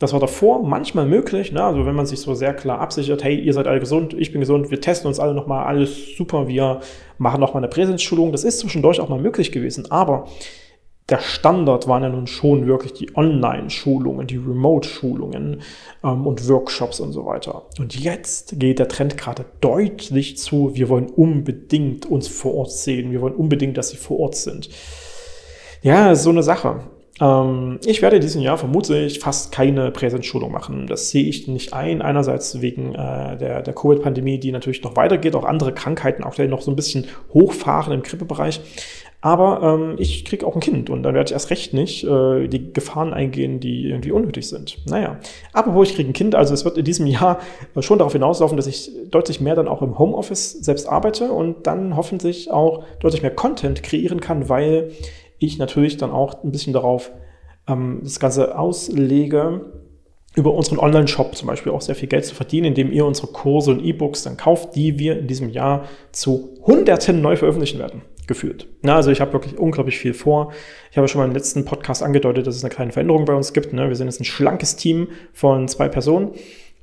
Das 0.00 0.12
war 0.12 0.18
davor 0.18 0.64
manchmal 0.64 1.06
möglich, 1.06 1.52
ne? 1.52 1.62
also 1.62 1.86
wenn 1.86 1.94
man 1.94 2.06
sich 2.06 2.20
so 2.20 2.34
sehr 2.34 2.54
klar 2.54 2.80
absichert, 2.80 3.22
hey, 3.22 3.38
ihr 3.38 3.52
seid 3.52 3.68
alle 3.68 3.78
gesund, 3.78 4.14
ich 4.14 4.32
bin 4.32 4.40
gesund, 4.40 4.70
wir 4.72 4.80
testen 4.80 5.06
uns 5.06 5.20
alle 5.20 5.34
nochmal, 5.34 5.66
alles 5.66 6.16
super, 6.16 6.48
wir 6.48 6.80
machen 7.18 7.40
nochmal 7.40 7.62
eine 7.62 7.70
Präsenzschulung. 7.70 8.32
Das 8.32 8.42
ist 8.42 8.60
zwischendurch 8.60 9.00
auch 9.00 9.08
mal 9.08 9.20
möglich 9.20 9.52
gewesen, 9.52 9.90
aber 9.90 10.26
der 11.08 11.20
Standard 11.20 11.88
waren 11.88 12.02
ja 12.02 12.08
nun 12.10 12.26
schon 12.26 12.66
wirklich 12.66 12.92
die 12.92 13.16
Online-Schulungen, 13.16 14.26
die 14.26 14.36
Remote-Schulungen 14.36 15.62
ähm, 16.04 16.26
und 16.26 16.46
Workshops 16.48 17.00
und 17.00 17.12
so 17.12 17.24
weiter. 17.24 17.66
Und 17.78 17.98
jetzt 17.98 18.58
geht 18.58 18.78
der 18.78 18.88
Trend 18.88 19.16
gerade 19.16 19.46
deutlich 19.60 20.36
zu, 20.36 20.74
wir 20.74 20.88
wollen 20.88 21.06
unbedingt 21.06 22.04
uns 22.06 22.28
vor 22.28 22.54
Ort 22.54 22.72
sehen, 22.72 23.10
wir 23.10 23.22
wollen 23.22 23.34
unbedingt, 23.34 23.78
dass 23.78 23.90
sie 23.90 23.96
vor 23.96 24.20
Ort 24.20 24.34
sind. 24.36 24.68
Ja, 25.82 26.14
so 26.14 26.30
eine 26.30 26.42
Sache. 26.42 26.80
Ähm, 27.20 27.78
ich 27.84 28.02
werde 28.02 28.16
in 28.16 28.22
diesem 28.22 28.42
Jahr 28.42 28.58
vermutlich 28.58 29.20
fast 29.20 29.52
keine 29.52 29.90
Präsenzschulung 29.90 30.52
machen. 30.52 30.86
Das 30.86 31.10
sehe 31.10 31.24
ich 31.24 31.48
nicht 31.48 31.72
ein. 31.72 32.02
Einerseits 32.02 32.60
wegen 32.60 32.94
äh, 32.94 33.36
der, 33.36 33.62
der 33.62 33.74
Covid-Pandemie, 33.74 34.38
die 34.38 34.52
natürlich 34.52 34.82
noch 34.82 34.96
weitergeht, 34.96 35.34
auch 35.34 35.44
andere 35.44 35.72
Krankheiten 35.72 36.24
aktuell 36.24 36.48
noch 36.48 36.62
so 36.62 36.70
ein 36.70 36.76
bisschen 36.76 37.06
hochfahren 37.32 37.92
im 37.92 38.02
Grippebereich. 38.02 38.60
Aber 39.20 39.62
ähm, 39.62 39.96
ich 39.98 40.24
kriege 40.24 40.46
auch 40.46 40.54
ein 40.54 40.60
Kind 40.60 40.90
und 40.90 41.02
dann 41.02 41.12
werde 41.12 41.26
ich 41.28 41.32
erst 41.32 41.50
recht 41.50 41.74
nicht 41.74 42.04
äh, 42.04 42.46
die 42.46 42.72
Gefahren 42.72 43.12
eingehen, 43.12 43.58
die 43.58 43.88
irgendwie 43.88 44.12
unnötig 44.12 44.48
sind. 44.48 44.78
Naja, 44.86 45.18
apropos, 45.52 45.88
ich 45.88 45.96
kriege 45.96 46.08
ein 46.08 46.12
Kind, 46.12 46.36
also 46.36 46.54
es 46.54 46.64
wird 46.64 46.78
in 46.78 46.84
diesem 46.84 47.08
Jahr 47.08 47.40
schon 47.80 47.98
darauf 47.98 48.12
hinauslaufen, 48.12 48.56
dass 48.56 48.68
ich 48.68 48.92
deutlich 49.10 49.40
mehr 49.40 49.56
dann 49.56 49.66
auch 49.66 49.82
im 49.82 49.98
Homeoffice 49.98 50.52
selbst 50.52 50.88
arbeite 50.88 51.32
und 51.32 51.66
dann 51.66 51.96
hoffentlich 51.96 52.52
auch 52.52 52.84
deutlich 53.00 53.22
mehr 53.22 53.34
Content 53.34 53.82
kreieren 53.82 54.20
kann, 54.20 54.48
weil 54.48 54.92
ich 55.38 55.58
natürlich 55.58 55.96
dann 55.96 56.10
auch 56.10 56.42
ein 56.44 56.52
bisschen 56.52 56.72
darauf 56.72 57.10
ähm, 57.66 58.00
das 58.02 58.20
Ganze 58.20 58.58
auslege, 58.58 59.72
über 60.34 60.54
unseren 60.54 60.78
Online-Shop 60.78 61.34
zum 61.34 61.48
Beispiel 61.48 61.72
auch 61.72 61.80
sehr 61.80 61.94
viel 61.94 62.08
Geld 62.08 62.24
zu 62.24 62.34
verdienen, 62.34 62.66
indem 62.66 62.92
ihr 62.92 63.04
unsere 63.04 63.28
Kurse 63.28 63.72
und 63.72 63.84
E-Books 63.84 64.22
dann 64.22 64.36
kauft, 64.36 64.76
die 64.76 64.98
wir 64.98 65.18
in 65.18 65.26
diesem 65.26 65.48
Jahr 65.48 65.86
zu 66.12 66.56
Hunderten 66.64 67.20
neu 67.20 67.36
veröffentlichen 67.36 67.78
werden. 67.78 68.02
gefühlt. 68.28 68.68
Na, 68.82 68.94
also 68.94 69.10
ich 69.10 69.20
habe 69.20 69.32
wirklich 69.32 69.58
unglaublich 69.58 69.98
viel 69.98 70.12
vor. 70.12 70.52
Ich 70.90 70.98
habe 70.98 71.08
schon 71.08 71.20
mal 71.20 71.26
im 71.26 71.32
letzten 71.32 71.64
Podcast 71.64 72.02
angedeutet, 72.02 72.46
dass 72.46 72.56
es 72.56 72.62
eine 72.62 72.72
kleine 72.72 72.92
Veränderung 72.92 73.24
bei 73.24 73.34
uns 73.34 73.54
gibt. 73.54 73.72
Ne? 73.72 73.88
Wir 73.88 73.96
sind 73.96 74.06
jetzt 74.06 74.20
ein 74.20 74.24
schlankes 74.26 74.76
Team 74.76 75.08
von 75.32 75.66
zwei 75.66 75.88
Personen 75.88 76.32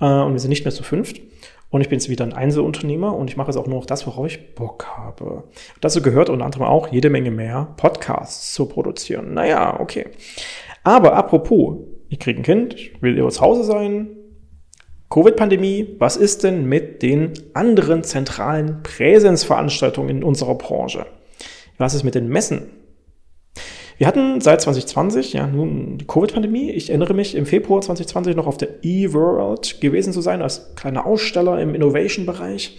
äh, 0.01 0.05
und 0.05 0.33
wir 0.33 0.39
sind 0.39 0.49
nicht 0.49 0.65
mehr 0.65 0.73
zu 0.73 0.83
fünft. 0.83 1.21
Und 1.69 1.81
ich 1.81 1.89
bin 1.89 1.99
jetzt 1.99 2.09
wieder 2.09 2.23
ein 2.23 2.33
Einzelunternehmer 2.33 3.15
und 3.15 3.29
ich 3.29 3.37
mache 3.37 3.49
jetzt 3.49 3.57
auch 3.57 3.67
nur 3.67 3.79
noch 3.79 3.85
das, 3.85 4.07
worauf 4.07 4.27
ich 4.27 4.55
Bock 4.55 4.87
habe. 4.95 5.43
Dazu 5.81 6.01
gehört 6.01 6.29
unter 6.29 6.45
anderem 6.45 6.65
auch 6.65 6.87
jede 6.87 7.09
Menge 7.09 7.31
mehr 7.31 7.73
Podcasts 7.77 8.53
zu 8.53 8.67
produzieren. 8.67 9.33
Naja, 9.33 9.79
okay. 9.79 10.07
Aber 10.83 11.13
apropos, 11.13 11.77
ich 12.09 12.19
kriege 12.19 12.39
ein 12.39 12.43
Kind, 12.43 12.75
ich 12.75 13.01
will 13.01 13.17
über 13.17 13.29
zu 13.29 13.41
Hause 13.41 13.63
sein, 13.63 14.07
Covid-Pandemie, 15.09 15.95
was 15.99 16.17
ist 16.17 16.43
denn 16.43 16.65
mit 16.65 17.01
den 17.01 17.33
anderen 17.53 18.03
zentralen 18.03 18.81
Präsenzveranstaltungen 18.83 20.17
in 20.17 20.23
unserer 20.23 20.55
Branche? 20.55 21.05
Was 21.77 21.93
ist 21.93 22.03
mit 22.03 22.15
den 22.15 22.27
Messen? 22.27 22.69
Wir 23.97 24.07
hatten 24.07 24.41
seit 24.41 24.59
2020 24.61 25.33
ja 25.33 25.47
nun 25.47 25.97
die 25.97 26.05
Covid-Pandemie. 26.05 26.69
Ich 26.71 26.89
erinnere 26.89 27.13
mich 27.13 27.33
im 27.33 27.45
Februar 27.45 27.79
2020 27.79 28.35
noch 28.35 28.45
auf 28.45 28.57
der 28.57 28.83
eWorld 28.83 29.79
gewesen 29.79 30.11
zu 30.11 30.19
sein 30.19 30.41
als 30.41 30.75
kleiner 30.75 31.05
Aussteller 31.05 31.61
im 31.61 31.73
Innovation-Bereich. 31.73 32.77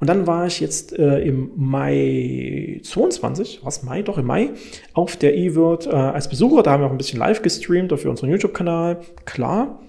Und 0.00 0.08
dann 0.08 0.26
war 0.26 0.46
ich 0.46 0.60
jetzt 0.60 0.98
äh, 0.98 1.20
im 1.20 1.52
Mai 1.56 2.80
22, 2.82 3.60
was 3.62 3.84
Mai, 3.84 4.02
doch 4.02 4.18
im 4.18 4.26
Mai, 4.26 4.50
auf 4.92 5.14
der 5.16 5.36
eWorld 5.36 5.86
äh, 5.86 5.90
als 5.90 6.28
Besucher. 6.28 6.64
Da 6.64 6.72
haben 6.72 6.82
wir 6.82 6.86
auch 6.88 6.92
ein 6.92 6.98
bisschen 6.98 7.20
live 7.20 7.42
gestreamt 7.42 7.92
für 8.00 8.10
unseren 8.10 8.30
YouTube-Kanal. 8.30 9.02
Klar. 9.26 9.80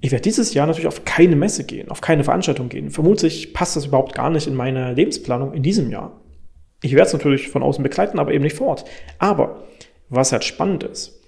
Ich 0.00 0.12
werde 0.12 0.22
dieses 0.22 0.52
Jahr 0.54 0.66
natürlich 0.66 0.86
auf 0.86 1.04
keine 1.04 1.34
Messe 1.34 1.64
gehen, 1.64 1.90
auf 1.90 2.00
keine 2.00 2.24
Veranstaltung 2.24 2.68
gehen. 2.68 2.90
Vermutlich 2.90 3.54
passt 3.54 3.74
das 3.74 3.86
überhaupt 3.86 4.14
gar 4.14 4.28
nicht 4.28 4.46
in 4.46 4.54
meine 4.54 4.92
Lebensplanung 4.92 5.54
in 5.54 5.62
diesem 5.62 5.90
Jahr. 5.90 6.20
Ich 6.82 6.92
werde 6.92 7.06
es 7.06 7.12
natürlich 7.12 7.48
von 7.48 7.62
außen 7.62 7.82
begleiten, 7.82 8.18
aber 8.18 8.32
eben 8.32 8.44
nicht 8.44 8.56
vor 8.56 8.68
Ort. 8.68 8.84
Aber 9.18 9.64
was 10.10 10.32
halt 10.32 10.44
spannend 10.44 10.84
ist, 10.84 11.18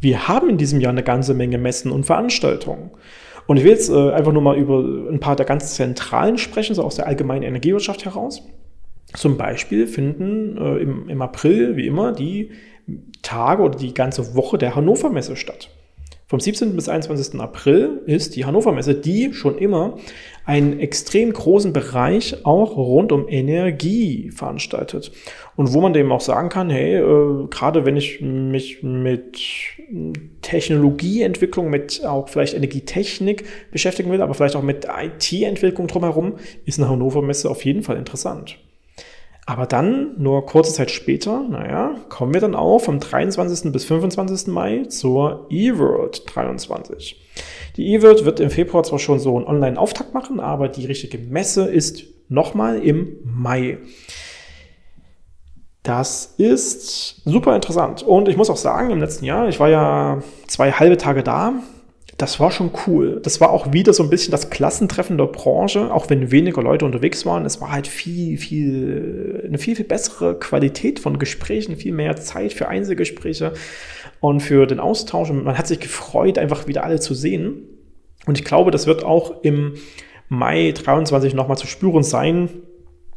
wir 0.00 0.26
haben 0.26 0.50
in 0.50 0.58
diesem 0.58 0.80
Jahr 0.80 0.92
eine 0.92 1.04
ganze 1.04 1.32
Menge 1.32 1.58
Messen 1.58 1.92
und 1.92 2.04
Veranstaltungen. 2.04 2.90
Und 3.46 3.56
ich 3.56 3.64
will 3.64 3.70
jetzt 3.70 3.88
äh, 3.88 4.10
einfach 4.10 4.32
nur 4.32 4.42
mal 4.42 4.56
über 4.56 4.78
ein 5.10 5.20
paar 5.20 5.36
der 5.36 5.46
ganz 5.46 5.74
zentralen 5.74 6.38
sprechen, 6.38 6.74
so 6.74 6.82
aus 6.82 6.96
der 6.96 7.06
allgemeinen 7.06 7.44
Energiewirtschaft 7.44 8.04
heraus. 8.04 8.42
Zum 9.14 9.36
Beispiel 9.36 9.86
finden 9.86 10.56
äh, 10.56 10.78
im, 10.78 11.08
im 11.08 11.22
April, 11.22 11.76
wie 11.76 11.86
immer, 11.86 12.12
die 12.12 12.50
Tage 13.22 13.62
oder 13.62 13.78
die 13.78 13.94
ganze 13.94 14.34
Woche 14.34 14.58
der 14.58 14.74
Hannover 14.74 15.10
Messe 15.10 15.36
statt. 15.36 15.70
Vom 16.26 16.40
17. 16.40 16.74
bis 16.76 16.88
21. 16.88 17.38
April 17.40 18.00
ist 18.06 18.36
die 18.36 18.46
Hannover 18.46 18.72
Messe, 18.72 18.94
die 18.94 19.34
schon 19.34 19.58
immer 19.58 19.98
einen 20.46 20.80
extrem 20.80 21.30
großen 21.30 21.74
Bereich 21.74 22.46
auch 22.46 22.76
rund 22.76 23.12
um 23.12 23.28
Energie 23.28 24.30
veranstaltet. 24.30 25.12
Und 25.56 25.72
wo 25.74 25.80
man 25.80 25.92
dem 25.92 26.10
auch 26.12 26.20
sagen 26.20 26.48
kann, 26.48 26.70
hey, 26.70 26.96
äh, 26.96 27.46
gerade 27.48 27.84
wenn 27.84 27.96
ich 27.96 28.20
mich 28.20 28.82
mit 28.82 29.38
Technologieentwicklung, 30.40 31.68
mit 31.68 32.04
auch 32.04 32.28
vielleicht 32.28 32.54
Energietechnik 32.54 33.44
beschäftigen 33.70 34.10
will, 34.10 34.22
aber 34.22 34.34
vielleicht 34.34 34.56
auch 34.56 34.62
mit 34.62 34.86
IT-Entwicklung 34.86 35.86
drumherum, 35.86 36.36
ist 36.64 36.78
eine 36.78 36.88
Hannover 36.88 37.22
Messe 37.22 37.50
auf 37.50 37.64
jeden 37.64 37.82
Fall 37.82 37.96
interessant. 37.96 38.58
Aber 39.44 39.66
dann, 39.66 40.14
nur 40.18 40.46
kurze 40.46 40.72
Zeit 40.72 40.90
später, 40.90 41.42
naja, 41.42 41.96
kommen 42.08 42.32
wir 42.32 42.40
dann 42.40 42.54
auch 42.54 42.78
vom 42.78 43.00
23. 43.00 43.72
bis 43.72 43.84
25. 43.84 44.46
Mai 44.46 44.84
zur 44.84 45.48
eWorld 45.50 46.22
23. 46.32 47.20
Die 47.76 47.94
eWorld 47.94 48.24
wird 48.24 48.38
im 48.38 48.50
Februar 48.50 48.84
zwar 48.84 49.00
schon 49.00 49.18
so 49.18 49.36
einen 49.36 49.46
Online-Auftakt 49.46 50.14
machen, 50.14 50.38
aber 50.38 50.68
die 50.68 50.86
richtige 50.86 51.18
Messe 51.18 51.64
ist 51.64 52.04
nochmal 52.28 52.78
im 52.78 53.16
Mai. 53.24 53.78
Das 55.82 56.34
ist 56.36 57.22
super 57.24 57.54
interessant. 57.56 58.02
Und 58.02 58.28
ich 58.28 58.36
muss 58.36 58.50
auch 58.50 58.56
sagen, 58.56 58.90
im 58.90 59.00
letzten 59.00 59.24
Jahr, 59.24 59.48
ich 59.48 59.58
war 59.58 59.68
ja 59.68 60.22
zwei 60.46 60.70
halbe 60.70 60.96
Tage 60.96 61.22
da, 61.24 61.54
das 62.18 62.38
war 62.38 62.52
schon 62.52 62.70
cool. 62.86 63.20
Das 63.20 63.40
war 63.40 63.50
auch 63.50 63.72
wieder 63.72 63.92
so 63.92 64.04
ein 64.04 64.10
bisschen 64.10 64.30
das 64.30 64.48
Klassentreffen 64.48 65.18
der 65.18 65.26
Branche, 65.26 65.92
auch 65.92 66.08
wenn 66.08 66.30
weniger 66.30 66.62
Leute 66.62 66.84
unterwegs 66.84 67.26
waren. 67.26 67.44
Es 67.44 67.60
war 67.60 67.72
halt 67.72 67.88
viel, 67.88 68.38
viel, 68.38 69.42
eine 69.44 69.58
viel, 69.58 69.74
viel 69.74 69.84
bessere 69.84 70.38
Qualität 70.38 71.00
von 71.00 71.18
Gesprächen, 71.18 71.76
viel 71.76 71.92
mehr 71.92 72.14
Zeit 72.14 72.52
für 72.52 72.68
Einzelgespräche 72.68 73.54
und 74.20 74.40
für 74.40 74.66
den 74.66 74.78
Austausch. 74.78 75.30
Und 75.30 75.42
man 75.42 75.58
hat 75.58 75.66
sich 75.66 75.80
gefreut, 75.80 76.38
einfach 76.38 76.68
wieder 76.68 76.84
alle 76.84 77.00
zu 77.00 77.12
sehen. 77.12 77.64
Und 78.26 78.38
ich 78.38 78.44
glaube, 78.44 78.70
das 78.70 78.86
wird 78.86 79.04
auch 79.04 79.42
im 79.42 79.74
Mai 80.28 80.72
23 80.72 81.34
nochmal 81.34 81.56
zu 81.56 81.66
spüren 81.66 82.04
sein, 82.04 82.50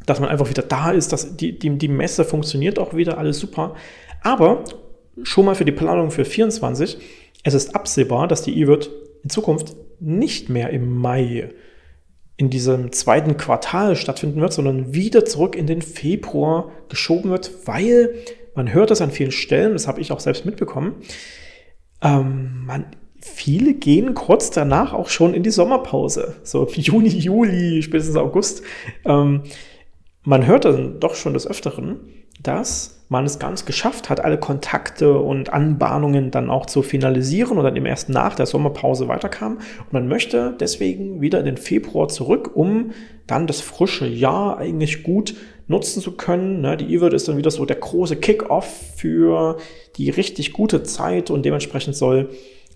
dass 0.05 0.19
man 0.19 0.29
einfach 0.29 0.49
wieder 0.49 0.63
da 0.63 0.91
ist, 0.91 1.11
dass 1.13 1.35
die, 1.35 1.57
die, 1.57 1.77
die 1.77 1.87
Messe 1.87 2.25
funktioniert 2.25 2.79
auch 2.79 2.93
wieder, 2.93 3.17
alles 3.17 3.39
super. 3.39 3.75
Aber 4.21 4.63
schon 5.23 5.45
mal 5.45 5.55
für 5.55 5.65
die 5.65 5.71
Planung 5.71 6.11
für 6.11 6.25
24, 6.25 6.97
es 7.43 7.53
ist 7.53 7.75
absehbar, 7.75 8.27
dass 8.27 8.41
die 8.41 8.59
E-Wird 8.59 8.89
in 9.23 9.29
Zukunft 9.29 9.75
nicht 9.99 10.49
mehr 10.49 10.69
im 10.71 10.97
Mai 10.97 11.49
in 12.37 12.49
diesem 12.49 12.91
zweiten 12.91 13.37
Quartal 13.37 13.95
stattfinden 13.95 14.41
wird, 14.41 14.51
sondern 14.51 14.93
wieder 14.93 15.23
zurück 15.25 15.55
in 15.55 15.67
den 15.67 15.81
Februar 15.81 16.71
geschoben 16.89 17.31
wird, 17.31 17.51
weil 17.65 18.13
man 18.55 18.73
hört 18.73 18.91
das 18.91 19.01
an 19.01 19.11
vielen 19.11 19.31
Stellen, 19.31 19.73
das 19.73 19.87
habe 19.87 20.01
ich 20.01 20.11
auch 20.11 20.19
selbst 20.19 20.45
mitbekommen, 20.45 20.95
ähm, 22.01 22.63
man, 22.65 22.87
viele 23.19 23.73
gehen 23.73 24.13
kurz 24.13 24.49
danach 24.49 24.93
auch 24.93 25.09
schon 25.09 25.33
in 25.33 25.43
die 25.43 25.49
Sommerpause, 25.51 26.35
so 26.43 26.67
Juni, 26.73 27.09
Juli, 27.09 27.81
spätestens 27.81 28.17
August. 28.17 28.63
Ähm, 29.05 29.43
man 30.25 30.45
hört 30.45 30.65
dann 30.65 30.99
doch 30.99 31.15
schon 31.15 31.33
des 31.33 31.47
Öfteren, 31.47 31.99
dass 32.41 33.05
man 33.07 33.25
es 33.25 33.38
ganz 33.38 33.65
geschafft 33.65 34.09
hat, 34.09 34.19
alle 34.19 34.39
Kontakte 34.39 35.19
und 35.19 35.53
Anbahnungen 35.53 36.31
dann 36.31 36.49
auch 36.49 36.65
zu 36.65 36.81
finalisieren 36.81 37.57
und 37.57 37.63
dann 37.63 37.75
eben 37.75 37.85
erst 37.85 38.09
nach 38.09 38.35
der 38.35 38.47
Sommerpause 38.47 39.07
weiterkam. 39.07 39.57
Und 39.57 39.93
man 39.93 40.07
möchte 40.07 40.55
deswegen 40.59 41.21
wieder 41.21 41.39
in 41.39 41.45
den 41.45 41.57
Februar 41.57 42.07
zurück, 42.07 42.51
um 42.55 42.91
dann 43.27 43.47
das 43.47 43.61
frische 43.61 44.07
Jahr 44.07 44.57
eigentlich 44.57 45.03
gut 45.03 45.35
nutzen 45.67 46.01
zu 46.01 46.13
können. 46.13 46.61
Ne, 46.61 46.77
die 46.77 46.93
E-Word 46.93 47.13
ist 47.13 47.27
dann 47.27 47.38
wieder 47.38 47.51
so 47.51 47.65
der 47.65 47.77
große 47.77 48.15
Kick-Off 48.15 48.95
für 48.95 49.57
die 49.97 50.09
richtig 50.09 50.53
gute 50.53 50.83
Zeit 50.83 51.29
und 51.29 51.45
dementsprechend 51.45 51.95
soll 51.95 52.29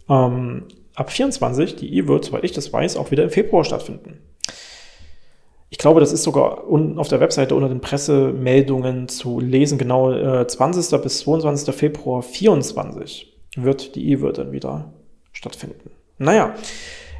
ähm, 0.07 0.63
ab 0.93 1.11
24 1.11 1.75
die 1.75 1.95
E-Word, 1.97 2.25
soweit 2.25 2.43
ich 2.43 2.51
das 2.51 2.71
weiß, 2.71 2.97
auch 2.97 3.09
wieder 3.09 3.23
im 3.23 3.29
Februar 3.31 3.63
stattfinden. 3.63 4.19
Ich 5.69 5.77
glaube, 5.77 5.99
das 5.99 6.11
ist 6.11 6.23
sogar 6.23 6.67
unten 6.67 6.97
auf 6.97 7.07
der 7.07 7.19
Webseite 7.19 7.55
unter 7.55 7.69
den 7.69 7.81
Pressemeldungen 7.81 9.07
zu 9.07 9.39
lesen. 9.39 9.77
Genau 9.77 10.11
äh, 10.11 10.47
20. 10.47 11.01
bis 11.01 11.19
22. 11.19 11.75
Februar 11.75 12.23
24 12.23 13.31
wird 13.55 13.95
die 13.95 14.11
E-Word 14.11 14.39
dann 14.39 14.51
wieder 14.51 14.93
stattfinden. 15.31 15.91
Naja, 16.17 16.55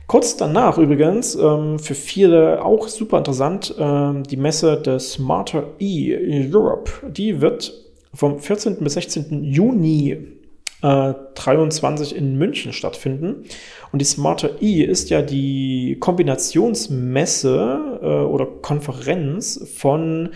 kurz 0.08 0.36
danach 0.36 0.78
übrigens, 0.78 1.36
ähm, 1.36 1.78
für 1.80 1.96
viele 1.96 2.64
auch 2.66 2.88
super 2.88 3.20
interessant, 3.20 3.76
ähm, 3.78 4.24
die 4.24 4.38
Messe 4.38 4.82
des 4.82 5.14
Smarter 5.14 5.68
E 5.80 6.50
Europe. 6.52 6.92
Die 7.08 7.42
wird 7.42 7.72
vom 8.14 8.40
14. 8.40 8.78
bis 8.80 8.94
16. 8.94 9.44
Juni 9.44 10.39
23 10.82 12.14
äh, 12.14 12.18
in 12.18 12.38
München 12.38 12.74
stattfinden. 12.74 13.46
Und 13.92 14.00
die 14.00 14.06
Smarter 14.06 14.62
E 14.62 14.84
ist 14.84 15.10
ja 15.10 15.22
die 15.22 15.98
Kombinationsmesse 16.00 18.00
äh, 18.02 18.06
oder 18.06 18.46
Konferenz 18.46 19.70
von 19.76 20.30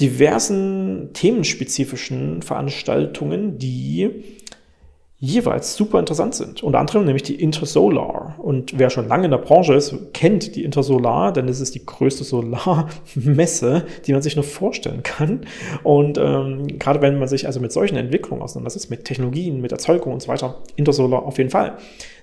diversen 0.00 1.10
themenspezifischen 1.12 2.42
Veranstaltungen, 2.42 3.58
die 3.58 4.24
jeweils 5.24 5.74
super 5.74 5.98
interessant 5.98 6.34
sind. 6.34 6.62
Unter 6.62 6.78
anderem 6.78 7.04
nämlich 7.04 7.22
die 7.22 7.40
Intersolar. 7.40 8.34
Und 8.38 8.78
wer 8.78 8.90
schon 8.90 9.08
lange 9.08 9.24
in 9.24 9.30
der 9.30 9.38
Branche 9.38 9.74
ist, 9.74 9.94
kennt 10.12 10.54
die 10.54 10.64
Intersolar, 10.64 11.32
denn 11.32 11.48
es 11.48 11.60
ist 11.60 11.74
die 11.74 11.84
größte 11.84 12.24
Solarmesse, 12.24 13.86
die 14.06 14.12
man 14.12 14.20
sich 14.20 14.36
nur 14.36 14.44
vorstellen 14.44 15.02
kann. 15.02 15.46
Und 15.82 16.18
ähm, 16.18 16.66
gerade 16.78 17.00
wenn 17.00 17.18
man 17.18 17.28
sich 17.28 17.46
also 17.46 17.58
mit 17.58 17.72
solchen 17.72 17.96
Entwicklungen 17.96 18.42
auseinandersetzt, 18.42 18.90
mit 18.90 19.04
Technologien, 19.04 19.62
mit 19.62 19.72
Erzeugung 19.72 20.12
und 20.12 20.20
so 20.20 20.28
weiter, 20.28 20.62
Intersolar 20.76 21.24
auf 21.24 21.38
jeden 21.38 21.50
Fall. 21.50 21.78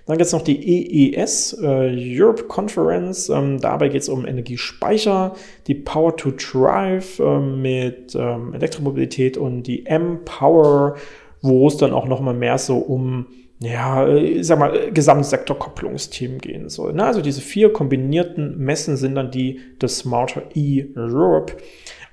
Dann 0.06 0.18
gibt 0.18 0.28
es 0.28 0.34
noch 0.34 0.42
die 0.42 1.14
EES, 1.14 1.58
äh, 1.62 2.20
Europe 2.20 2.44
Conference. 2.44 3.30
Ähm, 3.30 3.60
dabei 3.60 3.88
geht 3.90 4.02
es 4.02 4.10
um 4.10 4.26
Energiespeicher, 4.26 5.34
die 5.68 5.76
Power 5.76 6.16
to 6.18 6.32
Drive 6.32 7.20
äh, 7.20 7.40
mit 7.40 8.16
ähm, 8.16 8.54
Elektromobilität 8.54 9.38
und 9.38 9.64
die 9.64 9.86
M-Power 9.86 10.96
wo 11.42 11.68
es 11.68 11.78
dann 11.78 11.94
auch 11.94 12.08
noch 12.08 12.22
mal 12.22 12.34
mehr 12.34 12.58
so 12.58 12.78
um 12.78 13.28
ja, 13.64 14.08
ich 14.08 14.48
sag 14.48 14.58
mal, 14.58 14.92
Gesamtsektorkopplungsthemen 14.92 16.40
gehen 16.40 16.68
soll. 16.70 16.94
Ne? 16.94 17.06
Also 17.06 17.22
diese 17.22 17.42
vier 17.42 17.72
kombinierten 17.72 18.58
Messen 18.58 18.98
sind 18.98 19.14
dann 19.14 19.30
die 19.30 19.60
des 19.80 20.00
Smarter 20.00 20.42
E-Europe. 20.56 21.58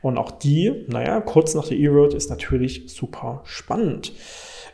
Und 0.02 0.18
auch 0.18 0.30
die, 0.30 0.84
naja, 0.88 1.22
kurz 1.22 1.54
nach 1.54 1.66
der 1.66 1.78
E-World 1.78 2.12
ist 2.12 2.28
natürlich 2.28 2.84
super 2.88 3.40
spannend. 3.44 4.12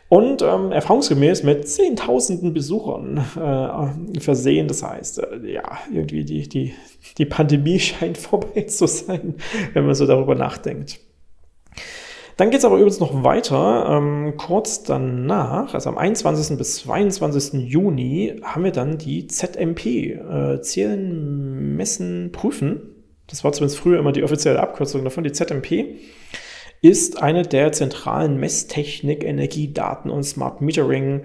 Und 0.09 0.41
ähm, 0.43 0.71
erfahrungsgemäß 0.71 1.43
mit 1.43 1.67
Zehntausenden 1.67 2.53
Besuchern 2.53 3.17
äh, 3.17 4.19
versehen. 4.19 4.67
Das 4.67 4.83
heißt, 4.83 5.19
äh, 5.19 5.51
ja, 5.51 5.79
irgendwie 5.91 6.25
die, 6.25 6.47
die, 6.47 6.73
die 7.17 7.25
Pandemie 7.25 7.79
scheint 7.79 8.17
vorbei 8.17 8.63
zu 8.63 8.85
sein, 8.85 9.35
wenn 9.73 9.85
man 9.85 9.95
so 9.95 10.05
darüber 10.05 10.35
nachdenkt. 10.35 10.99
Dann 12.37 12.49
geht 12.49 12.59
es 12.59 12.65
aber 12.65 12.75
übrigens 12.75 12.99
noch 12.99 13.23
weiter. 13.23 13.87
Ähm, 13.89 14.33
kurz 14.37 14.83
danach, 14.83 15.73
also 15.73 15.89
am 15.89 15.97
21. 15.97 16.57
bis 16.57 16.77
22. 16.77 17.69
Juni, 17.69 18.41
haben 18.43 18.65
wir 18.65 18.71
dann 18.71 18.97
die 18.97 19.27
ZMP, 19.27 19.85
äh, 19.85 20.61
Zählen, 20.61 21.75
Messen, 21.75 22.31
Prüfen. 22.33 22.81
Das 23.27 23.43
war 23.43 23.53
zumindest 23.53 23.79
früher 23.79 23.99
immer 23.99 24.11
die 24.11 24.23
offizielle 24.23 24.59
Abkürzung 24.59 25.03
davon. 25.03 25.23
Die 25.23 25.31
ZMP 25.31 25.95
ist 26.81 27.21
eine 27.21 27.43
der 27.43 27.71
zentralen 27.71 28.37
Messtechnik, 28.37 29.23
Energiedaten 29.23 30.11
und 30.11 30.23
Smart 30.23 30.61
Metering 30.61 31.23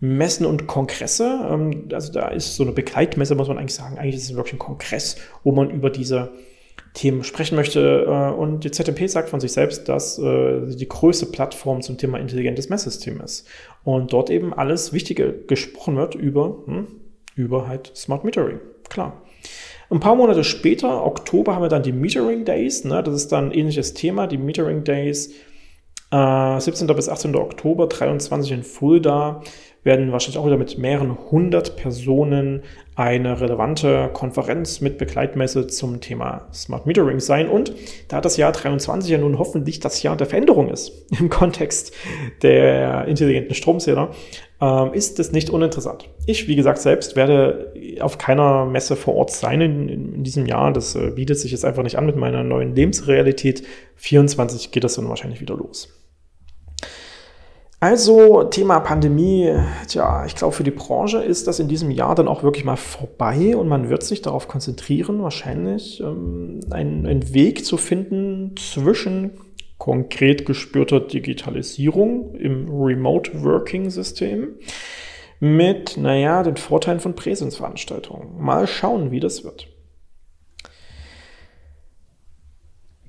Messen 0.00 0.46
und 0.46 0.66
Kongresse. 0.66 1.46
Ähm, 1.48 1.88
also 1.92 2.12
da 2.12 2.28
ist 2.28 2.56
so 2.56 2.64
eine 2.64 2.72
Begleitmesse, 2.72 3.34
muss 3.36 3.48
man 3.48 3.58
eigentlich 3.58 3.74
sagen. 3.74 3.98
Eigentlich 3.98 4.16
ist 4.16 4.30
es 4.30 4.34
wirklich 4.34 4.54
ein 4.54 4.58
Kongress, 4.58 5.16
wo 5.44 5.52
man 5.52 5.70
über 5.70 5.90
diese 5.90 6.32
Themen 6.94 7.24
sprechen 7.24 7.56
möchte. 7.56 8.04
Äh, 8.06 8.32
und 8.32 8.64
die 8.64 8.70
ZMP 8.70 9.08
sagt 9.08 9.28
von 9.28 9.40
sich 9.40 9.52
selbst, 9.52 9.88
dass 9.88 10.18
äh, 10.18 10.66
sie 10.66 10.76
die 10.76 10.88
größte 10.88 11.26
Plattform 11.26 11.82
zum 11.82 11.98
Thema 11.98 12.18
intelligentes 12.18 12.68
Messsystem 12.68 13.20
ist. 13.20 13.46
Und 13.84 14.12
dort 14.12 14.30
eben 14.30 14.52
alles 14.52 14.92
Wichtige 14.92 15.32
gesprochen 15.32 15.96
wird 15.96 16.14
über, 16.14 16.58
hm, 16.66 16.88
über 17.34 17.68
halt 17.68 17.92
Smart 17.96 18.24
Metering. 18.24 18.60
Klar. 18.88 19.22
Ein 19.90 20.00
paar 20.00 20.14
Monate 20.14 20.44
später, 20.44 21.04
Oktober, 21.04 21.54
haben 21.54 21.62
wir 21.62 21.68
dann 21.68 21.82
die 21.82 21.92
Metering 21.92 22.44
Days. 22.44 22.84
Ne? 22.84 23.02
Das 23.02 23.14
ist 23.14 23.32
dann 23.32 23.46
ein 23.46 23.52
ähnliches 23.52 23.94
Thema. 23.94 24.26
Die 24.26 24.38
Metering 24.38 24.84
Days, 24.84 25.34
äh, 26.12 26.60
17. 26.60 26.86
bis 26.88 27.08
18. 27.08 27.34
Oktober, 27.36 27.86
23 27.88 28.52
in 28.52 28.62
Fulda 28.62 29.42
werden 29.82 30.12
wahrscheinlich 30.12 30.38
auch 30.38 30.46
wieder 30.46 30.58
mit 30.58 30.78
mehreren 30.78 31.16
hundert 31.30 31.76
Personen 31.76 32.62
eine 33.00 33.40
relevante 33.40 34.10
Konferenz 34.12 34.82
mit 34.82 34.98
Begleitmesse 34.98 35.66
zum 35.66 36.02
Thema 36.02 36.46
Smart 36.52 36.84
Metering 36.84 37.18
sein. 37.18 37.48
Und 37.48 37.72
da 38.08 38.20
das 38.20 38.36
Jahr 38.36 38.52
23 38.52 39.10
ja 39.10 39.16
nun 39.16 39.38
hoffentlich 39.38 39.80
das 39.80 40.02
Jahr 40.02 40.18
der 40.18 40.26
Veränderung 40.26 40.68
ist 40.68 40.92
im 41.18 41.30
Kontext 41.30 41.94
der 42.42 43.06
intelligenten 43.06 43.54
Stromzähler, 43.54 44.10
äh, 44.60 44.94
ist 44.94 45.18
es 45.18 45.32
nicht 45.32 45.48
uninteressant. 45.48 46.10
Ich, 46.26 46.46
wie 46.46 46.56
gesagt, 46.56 46.78
selbst 46.78 47.16
werde 47.16 47.72
auf 48.00 48.18
keiner 48.18 48.66
Messe 48.66 48.96
vor 48.96 49.14
Ort 49.14 49.30
sein 49.30 49.62
in, 49.62 49.88
in 49.88 50.22
diesem 50.22 50.44
Jahr. 50.44 50.70
Das 50.70 50.94
äh, 50.94 51.12
bietet 51.12 51.38
sich 51.38 51.52
jetzt 51.52 51.64
einfach 51.64 51.82
nicht 51.82 51.96
an 51.96 52.04
mit 52.04 52.16
meiner 52.16 52.44
neuen 52.44 52.74
Lebensrealität. 52.74 53.62
24 53.96 54.72
geht 54.72 54.84
das 54.84 54.96
dann 54.96 55.08
wahrscheinlich 55.08 55.40
wieder 55.40 55.56
los. 55.56 55.99
Also 57.82 58.44
Thema 58.44 58.78
Pandemie, 58.80 59.54
tja, 59.88 60.26
ich 60.26 60.36
glaube 60.36 60.54
für 60.54 60.64
die 60.64 60.70
Branche 60.70 61.22
ist 61.22 61.46
das 61.46 61.60
in 61.60 61.68
diesem 61.68 61.90
Jahr 61.90 62.14
dann 62.14 62.28
auch 62.28 62.42
wirklich 62.42 62.66
mal 62.66 62.76
vorbei 62.76 63.56
und 63.56 63.68
man 63.68 63.88
wird 63.88 64.02
sich 64.02 64.20
darauf 64.20 64.48
konzentrieren, 64.48 65.22
wahrscheinlich 65.22 65.98
ähm, 66.00 66.60
einen, 66.68 67.06
einen 67.06 67.32
Weg 67.32 67.64
zu 67.64 67.78
finden 67.78 68.54
zwischen 68.58 69.30
konkret 69.78 70.44
gespürter 70.44 71.00
Digitalisierung 71.00 72.34
im 72.34 72.68
Remote 72.70 73.42
Working 73.42 73.88
System 73.88 74.56
mit, 75.38 75.96
naja, 75.96 76.42
den 76.42 76.58
Vorteilen 76.58 77.00
von 77.00 77.14
Präsenzveranstaltungen. 77.14 78.38
Mal 78.38 78.66
schauen, 78.66 79.10
wie 79.10 79.20
das 79.20 79.42
wird. 79.42 79.69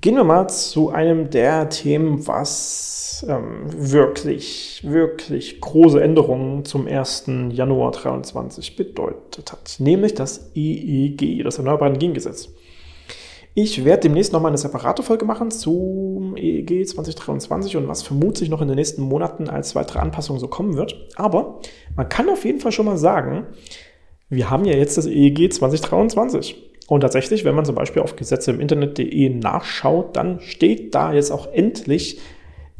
Gehen 0.02 0.16
wir 0.16 0.24
mal 0.24 0.48
zu 0.48 0.90
einem 0.90 1.30
der 1.30 1.68
Themen, 1.68 2.26
was 2.26 3.24
ähm, 3.28 3.66
wirklich, 3.68 4.80
wirklich 4.82 5.60
große 5.60 6.02
Änderungen 6.02 6.64
zum 6.64 6.88
1. 6.88 7.26
Januar 7.50 7.92
2023 7.92 8.74
bedeutet 8.74 9.52
hat, 9.52 9.76
nämlich 9.78 10.14
das 10.14 10.50
EEG, 10.56 11.44
das 11.44 11.58
Erneuerbare 11.58 11.90
Energiengesetz. 11.90 12.48
Ich 13.54 13.84
werde 13.84 14.08
demnächst 14.08 14.32
nochmal 14.32 14.50
eine 14.50 14.58
separate 14.58 15.04
Folge 15.04 15.24
machen 15.24 15.52
zum 15.52 16.36
EEG 16.36 16.84
2023 16.84 17.76
und 17.76 17.86
was 17.86 18.02
vermutlich 18.02 18.48
noch 18.50 18.60
in 18.60 18.66
den 18.66 18.78
nächsten 18.78 19.02
Monaten 19.02 19.48
als 19.48 19.76
weitere 19.76 20.00
Anpassung 20.00 20.40
so 20.40 20.48
kommen 20.48 20.76
wird. 20.76 20.96
Aber 21.14 21.60
man 21.94 22.08
kann 22.08 22.28
auf 22.28 22.44
jeden 22.44 22.58
Fall 22.58 22.72
schon 22.72 22.86
mal 22.86 22.98
sagen, 22.98 23.46
wir 24.28 24.50
haben 24.50 24.64
ja 24.64 24.74
jetzt 24.74 24.98
das 24.98 25.06
EEG 25.06 25.52
2023. 25.52 26.71
Und 26.92 27.00
tatsächlich, 27.00 27.46
wenn 27.46 27.54
man 27.54 27.64
zum 27.64 27.74
Beispiel 27.74 28.02
auf 28.02 28.16
Gesetze 28.16 28.50
im 28.50 28.60
Internet.de 28.60 29.30
nachschaut, 29.30 30.14
dann 30.14 30.40
steht 30.40 30.94
da 30.94 31.14
jetzt 31.14 31.30
auch 31.30 31.50
endlich 31.50 32.20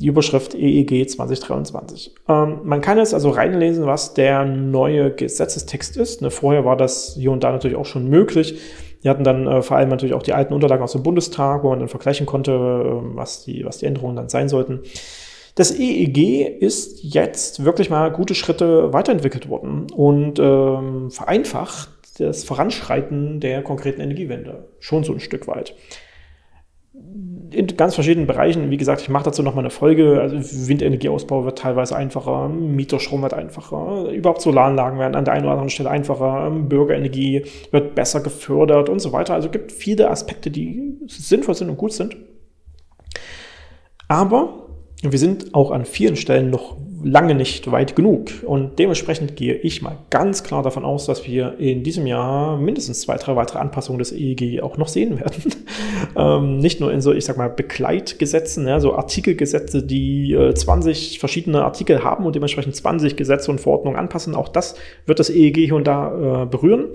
die 0.01 0.07
Überschrift 0.09 0.55
EEG 0.55 1.09
2023. 1.09 2.15
Ähm, 2.29 2.59
man 2.63 2.83
kann 2.83 2.99
jetzt 2.99 3.15
also 3.15 3.31
reinlesen, 3.31 3.87
was 3.87 4.13
der 4.13 4.45
neue 4.45 5.13
Gesetzestext 5.13 5.97
ist. 5.97 6.21
Ne, 6.21 6.31
vorher 6.31 6.67
war 6.67 6.77
das 6.77 7.15
hier 7.19 7.33
und 7.33 7.43
da 7.43 7.53
natürlich 7.53 7.79
auch 7.79 7.87
schon 7.87 8.07
möglich. 8.07 8.61
Wir 9.01 9.13
hatten 9.13 9.25
dann 9.25 9.47
äh, 9.47 9.63
vor 9.63 9.79
allem 9.79 9.89
natürlich 9.89 10.15
auch 10.15 10.23
die 10.23 10.35
alten 10.35 10.53
Unterlagen 10.53 10.83
aus 10.83 10.93
dem 10.93 11.03
Bundestag, 11.03 11.65
wo 11.65 11.71
man 11.71 11.79
dann 11.79 11.89
vergleichen 11.89 12.27
konnte, 12.27 12.53
äh, 12.53 13.17
was, 13.17 13.45
die, 13.45 13.65
was 13.65 13.79
die 13.79 13.87
Änderungen 13.87 14.17
dann 14.17 14.29
sein 14.29 14.51
sollten. 14.51 14.81
Das 15.55 15.71
EEG 15.71 16.61
ist 16.61 17.03
jetzt 17.03 17.65
wirklich 17.65 17.89
mal 17.89 18.13
gute 18.13 18.35
Schritte 18.35 18.93
weiterentwickelt 18.93 19.49
worden 19.49 19.87
und 19.97 20.39
ähm, 20.39 21.11
vereinfacht 21.11 21.89
das 22.19 22.45
Voranschreiten 22.45 23.41
der 23.41 23.63
konkreten 23.63 24.01
Energiewende. 24.01 24.69
Schon 24.81 25.05
so 25.05 25.13
ein 25.13 25.21
Stück 25.21 25.49
weit. 25.49 25.75
In 27.51 27.67
ganz 27.77 27.95
verschiedenen 27.95 28.27
Bereichen, 28.27 28.71
wie 28.71 28.77
gesagt, 28.77 29.01
ich 29.01 29.09
mache 29.09 29.25
dazu 29.25 29.43
nochmal 29.43 29.65
eine 29.65 29.71
Folge. 29.71 30.21
Also 30.21 30.37
Windenergieausbau 30.69 31.45
wird 31.45 31.59
teilweise 31.59 31.97
einfacher, 31.97 32.49
Mieterstrom 32.49 33.23
wird 33.23 33.35
einfacher, 33.35 34.11
überhaupt 34.11 34.43
Solaranlagen 34.43 34.99
werden 34.99 35.15
an 35.15 35.25
der 35.25 35.35
einen 35.35 35.45
oder 35.45 35.53
anderen 35.53 35.71
Stelle 35.71 35.91
einfacher, 35.91 36.51
Bürgerenergie 36.51 37.45
wird 37.71 37.95
besser 37.95 38.21
gefördert 38.21 38.89
und 38.89 39.01
so 39.01 39.13
weiter. 39.13 39.35
Also 39.35 39.49
es 39.49 39.53
gibt 39.53 39.73
viele 39.73 40.11
Aspekte, 40.11 40.51
die 40.51 40.99
sinnvoll 41.07 41.55
sind 41.55 41.71
und 41.71 41.79
gut 41.79 41.93
sind. 41.93 42.17
Aber 44.09 44.62
wir 45.03 45.19
sind 45.19 45.55
auch 45.55 45.71
an 45.73 45.85
vielen 45.85 46.17
Stellen 46.17 46.51
noch 46.51 46.77
lange 47.05 47.35
nicht 47.35 47.71
weit 47.71 47.97
genug. 47.97 48.31
Und 48.45 48.79
dementsprechend 48.79 49.37
gehe 49.37 49.55
ich 49.55 49.83
mal 49.83 49.99
ganz 50.11 50.43
klar 50.45 50.63
davon 50.63 50.85
aus, 50.85 51.07
dass 51.07 51.27
wir 51.27 51.59
in 51.59 51.83
diesem 51.83 52.07
Jahr 52.07 52.57
mindestens 52.57 53.01
zwei, 53.01 53.17
drei 53.17 53.35
weitere 53.37 53.59
Anpassungen 53.59 53.99
des 53.99 54.13
EEG 54.13 54.63
auch 54.63 54.77
noch 54.77 54.89
sehen 54.89 55.19
werden. 55.19 55.43
ähm, 56.17 56.59
nicht 56.59 56.81
nur 56.81 56.93
in 56.93 57.01
so, 57.01 57.13
ich 57.13 57.25
sag 57.25 57.37
mal, 57.37 57.51
Begleitgesetzen, 57.51 58.67
ja, 58.69 58.81
so 58.81 58.95
Artikelgesetze, 58.95 59.83
die 59.83 60.33
äh, 60.33 60.55
20 60.55 61.19
verschiedene 61.19 61.65
Artikel 61.65 62.05
haben 62.05 62.25
und 62.25 62.35
dementsprechend 62.35 62.77
20 62.77 63.17
Gesetze 63.17 63.51
und 63.51 63.61
Verordnungen 63.61 63.99
anpassen. 63.99 64.35
Auch 64.35 64.49
das 64.49 64.77
wird 65.07 65.19
das 65.19 65.31
EEG 65.31 65.57
hier 65.57 65.77
und 65.77 65.87
da 65.87 66.43
äh, 66.43 66.47
berühren. 66.47 66.87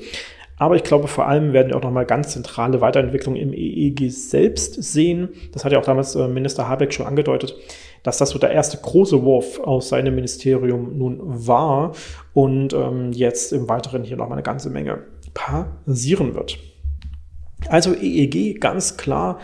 Aber 0.60 0.76
ich 0.76 0.84
glaube, 0.84 1.08
vor 1.08 1.28
allem 1.28 1.54
werden 1.54 1.70
wir 1.70 1.78
auch 1.78 1.84
nochmal 1.84 2.06
ganz 2.06 2.30
zentrale 2.30 2.82
Weiterentwicklungen 2.82 3.40
im 3.40 3.54
EEG 3.54 4.10
selbst 4.10 4.82
sehen. 4.82 5.30
Das 5.52 5.64
hat 5.64 5.72
ja 5.72 5.78
auch 5.80 5.86
damals 5.86 6.16
äh, 6.16 6.28
Minister 6.28 6.68
Habeck 6.68 6.94
schon 6.94 7.06
angedeutet 7.06 7.56
dass 8.04 8.18
das 8.18 8.30
so 8.30 8.40
der 8.40 8.52
erste 8.52 8.78
große 8.78 9.24
Wurf 9.24 9.60
aus 9.60 9.90
seinem 9.90 10.16
Ministerium 10.16 10.98
nun 10.98 11.20
war 11.24 11.94
und 12.34 12.74
ähm, 12.74 13.12
jetzt 13.12 13.54
im 13.54 13.68
Weiteren 13.70 14.04
hier 14.04 14.18
noch 14.18 14.32
eine 14.32 14.44
ganze 14.44 14.70
Menge 14.70 15.04
passieren 15.34 16.36
wird. 16.36 16.58
Also 17.70 17.94
EEG 17.94 18.60
ganz 18.60 18.98
klar 18.98 19.40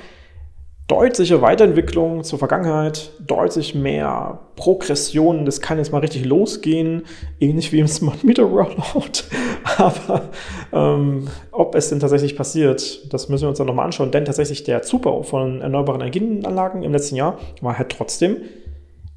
deutliche 0.88 1.42
Weiterentwicklung 1.42 2.24
zur 2.24 2.40
Vergangenheit, 2.40 3.12
deutlich 3.20 3.74
mehr 3.74 4.40
Progression. 4.56 5.46
Das 5.46 5.62
kann 5.62 5.78
jetzt 5.78 5.92
mal 5.92 6.00
richtig 6.00 6.26
losgehen, 6.26 7.04
ähnlich 7.40 7.72
wie 7.72 7.80
im 7.80 7.88
Smart 7.88 8.24
Meter 8.24 8.44
Rollout. 8.44 9.24
Aber 9.78 10.30
ähm, 10.74 11.28
ob 11.52 11.76
es 11.76 11.90
denn 11.90 12.00
tatsächlich 12.00 12.36
passiert, 12.36 13.14
das 13.14 13.30
müssen 13.30 13.44
wir 13.44 13.50
uns 13.50 13.58
dann 13.58 13.68
nochmal 13.68 13.86
anschauen. 13.86 14.12
Denn 14.12 14.26
tatsächlich 14.26 14.64
der 14.64 14.82
Zubau 14.82 15.24
von 15.24 15.62
erneuerbaren 15.62 16.02
Energienanlagen 16.02 16.84
im 16.84 16.92
letzten 16.92 17.16
Jahr 17.16 17.38
war 17.62 17.78
halt 17.78 17.90
trotzdem 17.90 18.38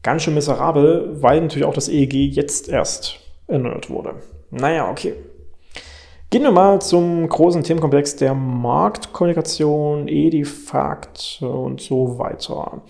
ganz 0.03 0.23
schön 0.23 0.35
miserabel, 0.35 1.21
weil 1.21 1.41
natürlich 1.41 1.67
auch 1.67 1.75
das 1.75 1.89
EEG 1.89 2.14
jetzt 2.33 2.69
erst 2.69 3.19
erneuert 3.49 3.91
wurde. 3.91 4.14
Naja, 4.51 4.89
okay. 4.89 5.14
Gehen 6.29 6.43
wir 6.43 6.51
mal 6.51 6.83
zum 6.83 7.29
großen 7.29 7.62
Themenkomplex 7.62 8.16
der 8.16 8.35
Marktkommunikation, 8.35 10.09
Edifakt 10.09 11.39
und 11.41 11.81
so 11.81 12.18
weiter. 12.18 12.83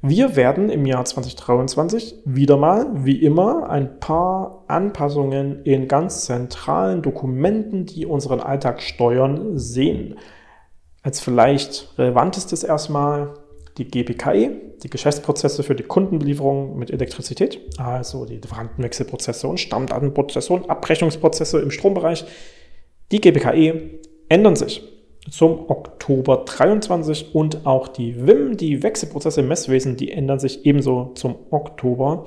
Wir 0.00 0.36
werden 0.36 0.70
im 0.70 0.86
Jahr 0.86 1.04
2023 1.04 2.22
wieder 2.24 2.56
mal, 2.56 2.86
wie 3.04 3.20
immer, 3.20 3.68
ein 3.68 3.98
paar 3.98 4.62
Anpassungen 4.68 5.64
in 5.64 5.88
ganz 5.88 6.26
zentralen 6.26 7.02
Dokumenten, 7.02 7.84
die 7.84 8.06
unseren 8.06 8.38
Alltag 8.38 8.80
steuern, 8.80 9.58
sehen. 9.58 10.16
Als 11.02 11.18
vielleicht 11.18 11.98
relevantestes 11.98 12.62
erstmal 12.62 13.34
die 13.76 13.88
GPKE, 13.88 14.52
die 14.84 14.90
Geschäftsprozesse 14.90 15.64
für 15.64 15.74
die 15.74 15.82
Kundenbelieferung 15.82 16.78
mit 16.78 16.92
Elektrizität, 16.92 17.60
also 17.76 18.24
die 18.24 18.36
Lieferantenwechselprozesse 18.36 19.48
und 19.48 19.58
Stammdatenprozesse 19.58 20.52
und 20.52 20.70
Abrechnungsprozesse 20.70 21.58
im 21.58 21.72
Strombereich, 21.72 22.24
die 23.10 23.20
GPKE 23.20 24.00
ändern 24.28 24.56
sich 24.56 24.82
zum 25.30 25.70
Oktober 25.70 26.44
23 26.46 27.34
und 27.34 27.66
auch 27.66 27.88
die 27.88 28.26
WIM, 28.26 28.56
die 28.56 28.82
Wechselprozesse 28.82 29.40
im 29.40 29.48
Messwesen, 29.48 29.96
die 29.96 30.10
ändern 30.10 30.38
sich 30.38 30.64
ebenso 30.64 31.12
zum 31.14 31.36
Oktober 31.50 32.26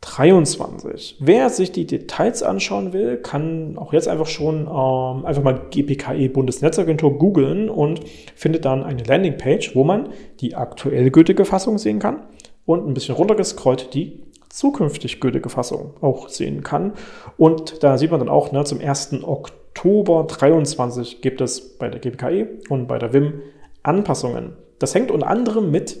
23. 0.00 1.16
Wer 1.18 1.50
sich 1.50 1.72
die 1.72 1.86
Details 1.86 2.42
anschauen 2.42 2.92
will, 2.92 3.16
kann 3.16 3.76
auch 3.76 3.92
jetzt 3.92 4.06
einfach 4.06 4.26
schon 4.26 4.60
ähm, 4.62 5.26
einfach 5.26 5.42
mal 5.42 5.60
GPKE 5.70 6.28
Bundesnetzagentur 6.28 7.18
googeln 7.18 7.68
und 7.68 8.00
findet 8.36 8.64
dann 8.64 8.84
eine 8.84 9.02
Landingpage, 9.02 9.74
wo 9.74 9.82
man 9.84 10.10
die 10.40 10.54
aktuell 10.54 11.10
gültige 11.10 11.44
Fassung 11.44 11.78
sehen 11.78 11.98
kann 11.98 12.22
und 12.64 12.86
ein 12.86 12.94
bisschen 12.94 13.16
runtergescrollt 13.16 13.92
die 13.94 14.22
zukünftig 14.50 15.20
gültige 15.20 15.48
Fassung 15.48 15.94
auch 16.00 16.28
sehen 16.28 16.62
kann. 16.62 16.92
Und 17.36 17.82
da 17.82 17.98
sieht 17.98 18.10
man 18.10 18.20
dann 18.20 18.28
auch, 18.28 18.52
ne, 18.52 18.64
zum 18.64 18.80
1. 18.80 19.22
Oktober 19.24 19.57
23 19.82 21.20
gibt 21.20 21.40
es 21.40 21.78
bei 21.78 21.88
der 21.88 22.00
GPKE 22.00 22.48
und 22.68 22.86
bei 22.86 22.98
der 22.98 23.12
WIM 23.12 23.42
Anpassungen. 23.82 24.56
Das 24.78 24.94
hängt 24.94 25.10
unter 25.10 25.26
anderem 25.26 25.70
mit 25.70 25.96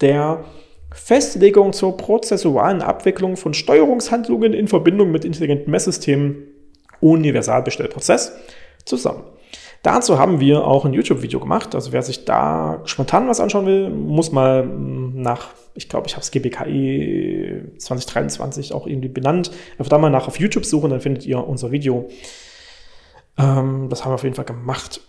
der 0.00 0.44
Festlegung 0.92 1.72
zur 1.72 1.96
prozessualen 1.96 2.82
Abwicklung 2.82 3.36
von 3.36 3.54
Steuerungshandlungen 3.54 4.54
in 4.54 4.68
Verbindung 4.68 5.10
mit 5.10 5.24
intelligenten 5.24 5.70
Messsystemen 5.70 6.44
Universalbestellprozess 7.00 8.32
zusammen. 8.84 9.24
Dazu 9.82 10.18
haben 10.18 10.40
wir 10.40 10.66
auch 10.66 10.84
ein 10.84 10.92
YouTube-Video 10.92 11.38
gemacht. 11.38 11.74
Also 11.74 11.92
wer 11.92 12.02
sich 12.02 12.24
da 12.24 12.80
spontan 12.84 13.28
was 13.28 13.38
anschauen 13.38 13.66
will, 13.66 13.90
muss 13.90 14.32
mal 14.32 14.66
nach, 14.66 15.50
ich 15.74 15.88
glaube, 15.88 16.08
ich 16.08 16.14
habe 16.14 16.22
es 16.22 16.30
GBKI 16.32 17.62
2023 17.78 18.72
auch 18.72 18.86
irgendwie 18.86 19.08
benannt, 19.08 19.52
einfach 19.78 19.88
da 19.88 19.98
mal 19.98 20.10
nach 20.10 20.26
auf 20.26 20.40
YouTube 20.40 20.64
suchen, 20.64 20.90
dann 20.90 21.00
findet 21.00 21.26
ihr 21.26 21.46
unser 21.46 21.70
Video. 21.70 22.08
Ähm, 23.38 23.88
das 23.88 24.04
haben 24.04 24.10
wir 24.10 24.16
auf 24.16 24.24
jeden 24.24 24.34
Fall 24.34 24.44
gemacht 24.44 25.00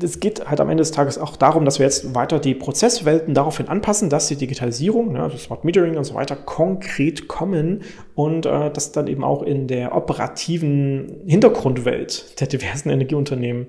es 0.00 0.20
geht 0.20 0.48
halt 0.48 0.60
am 0.60 0.68
Ende 0.68 0.82
des 0.82 0.92
Tages 0.92 1.18
auch 1.18 1.36
darum, 1.36 1.64
dass 1.64 1.78
wir 1.78 1.86
jetzt 1.86 2.14
weiter 2.14 2.38
die 2.38 2.54
Prozesswelten 2.54 3.34
daraufhin 3.34 3.68
anpassen, 3.68 4.10
dass 4.10 4.28
die 4.28 4.36
Digitalisierung, 4.36 5.12
ne, 5.12 5.22
also 5.22 5.36
Smart 5.36 5.64
Metering 5.64 5.96
und 5.96 6.04
so 6.04 6.14
weiter, 6.14 6.36
konkret 6.36 7.28
kommen 7.28 7.82
und 8.14 8.46
äh, 8.46 8.70
dass 8.70 8.92
dann 8.92 9.06
eben 9.06 9.24
auch 9.24 9.42
in 9.42 9.66
der 9.66 9.94
operativen 9.94 11.22
Hintergrundwelt 11.26 12.40
der 12.40 12.46
diversen 12.46 12.90
Energieunternehmen 12.90 13.68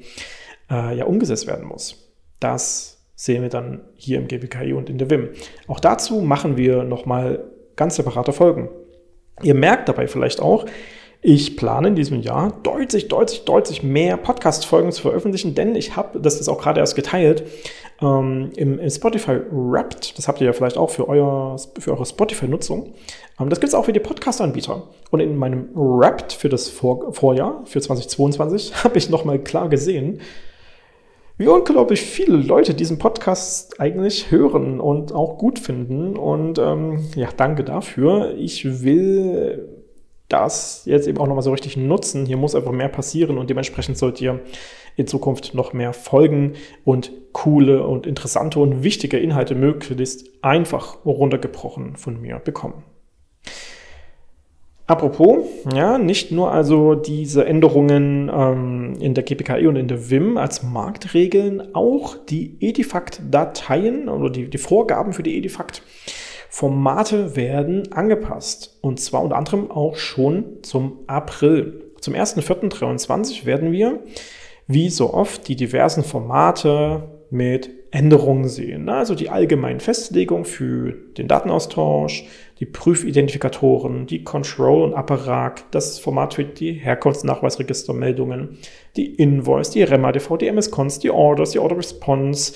äh, 0.70 0.96
ja 0.98 1.06
umgesetzt 1.06 1.48
werden 1.48 1.66
muss. 1.66 2.14
Das 2.40 3.04
sehen 3.16 3.42
wir 3.42 3.50
dann 3.50 3.82
hier 3.96 4.20
im 4.20 4.28
GBKI 4.28 4.74
und 4.74 4.90
in 4.90 4.98
der 4.98 5.10
WIM. 5.10 5.30
Auch 5.68 5.80
dazu 5.80 6.22
machen 6.22 6.58
wir 6.58 6.84
nochmal 6.84 7.46
ganz 7.76 7.96
separate 7.96 8.34
Folgen. 8.34 8.70
Ihr 9.42 9.56
merkt 9.56 9.90
dabei 9.90 10.08
vielleicht 10.08 10.42
auch, 10.42 10.66
ich 11.28 11.58
plane 11.58 11.88
in 11.88 11.96
diesem 11.96 12.22
Jahr 12.22 12.54
deutlich, 12.62 13.08
deutlich, 13.08 13.46
deutlich 13.46 13.82
mehr 13.82 14.16
Podcast-Folgen 14.16 14.92
zu 14.92 15.02
veröffentlichen, 15.02 15.56
denn 15.56 15.74
ich 15.74 15.96
habe, 15.96 16.20
das 16.20 16.40
ist 16.40 16.48
auch 16.48 16.62
gerade 16.62 16.80
erst 16.80 16.96
geteilt, 16.96 17.44
ähm, 18.00 18.52
im, 18.56 18.78
im, 18.78 18.90
Spotify 18.92 19.40
Wrapped, 19.50 20.20
das 20.20 20.28
habt 20.28 20.40
ihr 20.40 20.46
ja 20.46 20.54
vielleicht 20.54 20.78
auch 20.78 20.92
für, 20.92 21.10
euer, 21.10 21.56
für 21.80 21.94
eure 21.94 22.06
Spotify-Nutzung, 22.06 22.94
ähm, 23.40 23.50
das 23.50 23.60
gibt 23.60 23.70
es 23.70 23.74
auch 23.74 23.86
für 23.86 23.94
die 23.94 24.00
Podcast-Anbieter. 24.00 24.84
Und 25.10 25.20
in 25.20 25.36
meinem 25.36 25.70
Wrapped 25.74 26.32
für 26.32 26.48
das 26.48 26.70
Vor 26.70 27.12
Vorjahr, 27.12 27.64
für 27.66 27.82
2022, 27.82 28.76
habe 28.84 29.00
ich 29.00 29.10
nochmal 29.10 29.40
klar 29.40 29.68
gesehen, 29.68 30.22
wie 31.40 31.48
unglaublich 31.48 32.02
viele 32.02 32.38
Leute 32.38 32.76
diesen 32.76 33.00
Podcast 33.00 33.80
eigentlich 33.82 34.30
hören 34.30 34.80
und 34.80 35.12
auch 35.12 35.40
gut 35.40 35.58
finden. 35.58 36.18
Und 36.18 36.60
ähm, 36.60 37.00
ja, 37.16 37.30
danke 37.36 37.64
dafür. 37.64 38.36
Ich 38.38 38.84
will 38.84 39.75
das 40.30 40.84
jetzt 40.86 41.08
eben 41.08 41.20
auch 41.20 41.28
nochmal 41.28 41.44
so 41.44 41.52
richtig 41.52 41.78
nutzen. 41.78 42.26
Hier 42.26 42.38
muss 42.38 42.56
einfach 42.56 42.72
mehr 42.72 42.90
passieren 42.90 43.38
und 43.38 43.50
dementsprechend 43.50 43.98
sollt 43.98 44.20
ihr 44.22 44.42
in 44.96 45.08
Zukunft 45.08 45.54
noch 45.54 45.74
mehr 45.74 45.94
Folgen 45.94 46.54
und 46.84 47.12
coole 47.34 47.86
und 47.86 48.08
interessante 48.08 48.60
und 48.60 48.84
wichtige 48.84 49.18
Inhalte 49.18 49.56
möglichst 49.56 50.26
einfach 50.42 51.06
runtergebrochen 51.06 51.98
von 51.98 52.22
mir 52.22 52.40
bekommen. 52.40 52.84
Apropos, 54.88 55.46
ja, 55.74 55.98
nicht 55.98 56.32
nur 56.32 56.52
also 56.52 56.94
diese 56.94 57.44
Änderungen 57.46 58.30
ähm, 58.32 58.94
in 59.00 59.16
der 59.16 59.24
GPKI 59.24 59.66
und 59.66 59.78
in 59.78 59.88
der 59.88 60.12
WIM 60.12 60.38
als 60.38 60.62
Marktregeln, 60.62 61.74
auch 61.74 62.16
die 62.16 62.56
Edifact-Dateien 62.60 64.10
oder 64.10 64.30
die, 64.30 64.48
die 64.48 64.60
Vorgaben 64.60 65.14
für 65.14 65.24
die 65.24 65.38
Edifact 65.38 65.82
Formate 66.50 67.36
werden 67.36 67.92
angepasst. 67.92 68.78
Und 68.82 69.00
zwar 69.00 69.24
unter 69.24 69.38
anderem 69.38 69.72
auch 69.72 69.96
schon 69.96 70.64
zum 70.64 71.00
April. 71.08 71.92
Zum 72.00 72.14
1.4.23 72.14 73.46
werden 73.46 73.72
wir, 73.72 74.00
wie 74.68 74.90
so 74.90 75.14
oft, 75.14 75.48
die 75.48 75.56
diversen 75.56 76.04
Formate 76.04 77.10
mit 77.30 77.70
Änderungen 77.92 78.48
sehen. 78.48 78.90
Also 78.90 79.16
die 79.16 79.30
allgemeinen 79.30 79.80
Festlegungen 79.80 80.46
für 80.46 80.94
den 81.18 81.28
Datenaustausch, 81.28 82.26
die 82.60 82.66
Prüfidentifikatoren, 82.66 84.06
die 84.06 84.24
Control 84.24 84.84
und 84.84 84.94
Apparat, 84.94 85.66
das 85.72 86.00
Format 86.00 86.34
für 86.34 86.44
die 86.44 86.74
Herkunftsnachweisregistermeldungen, 86.74 88.58
die 88.96 89.16
Invoice, 89.16 89.70
die 89.72 89.84
REMA-DV, 89.84 90.38
die 90.38 90.48
MS-Cons, 90.48 91.00
die 91.00 91.10
Orders, 91.10 91.52
die 91.52 91.60
Order 91.60 91.78
Response, 91.78 92.54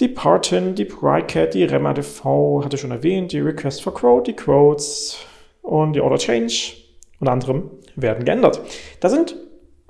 die 0.00 0.08
Parton, 0.08 0.74
die 0.74 0.84
PryCat, 0.84 1.54
die 1.54 1.64
REMADV, 1.64 2.24
hatte 2.64 2.76
ich 2.76 2.80
schon 2.80 2.90
erwähnt, 2.90 3.32
die 3.32 3.40
Request 3.40 3.82
for 3.82 3.94
Quote, 3.94 4.32
die 4.32 4.36
Quotes 4.36 5.18
und 5.62 5.94
die 5.94 6.00
Order 6.00 6.18
Change 6.18 6.74
unter 7.20 7.32
anderem 7.32 7.70
werden 7.94 8.24
geändert. 8.24 8.60
Das 9.00 9.12
sind 9.12 9.36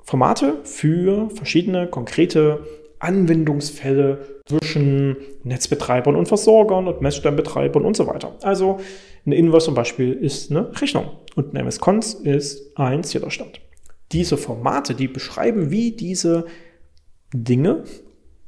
Formate 0.03 0.59
für 0.63 1.29
verschiedene 1.31 1.87
konkrete 1.87 2.65
Anwendungsfälle 2.99 4.41
zwischen 4.45 5.17
Netzbetreibern 5.43 6.15
und 6.15 6.27
Versorgern 6.27 6.87
und 6.87 7.01
Messstellenbetreibern 7.01 7.83
und 7.83 7.97
so 7.97 8.07
weiter. 8.07 8.35
Also 8.41 8.79
eine 9.25 9.35
Invoice 9.35 9.65
zum 9.65 9.73
Beispiel 9.73 10.13
ist 10.13 10.51
eine 10.51 10.69
Rechnung 10.81 11.11
und 11.35 11.53
ein 11.53 11.57
MS-Cons 11.57 12.13
ist 12.15 12.77
ein 12.77 13.03
Zählerstand. 13.03 13.59
Diese 14.11 14.37
Formate, 14.37 14.93
die 14.95 15.07
beschreiben, 15.07 15.71
wie 15.71 15.91
diese 15.91 16.45
Dinge 17.33 17.83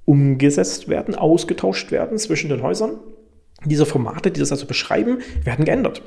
umgesetzt 0.05 0.87
werden, 0.87 1.15
ausgetauscht 1.15 1.91
werden 1.91 2.17
zwischen 2.17 2.49
den 2.49 2.61
Häusern. 2.61 2.97
Diese 3.65 3.85
Formate, 3.85 4.31
die 4.31 4.39
das 4.39 4.51
also 4.51 4.65
beschreiben, 4.65 5.19
werden 5.43 5.65
geändert. 5.65 6.01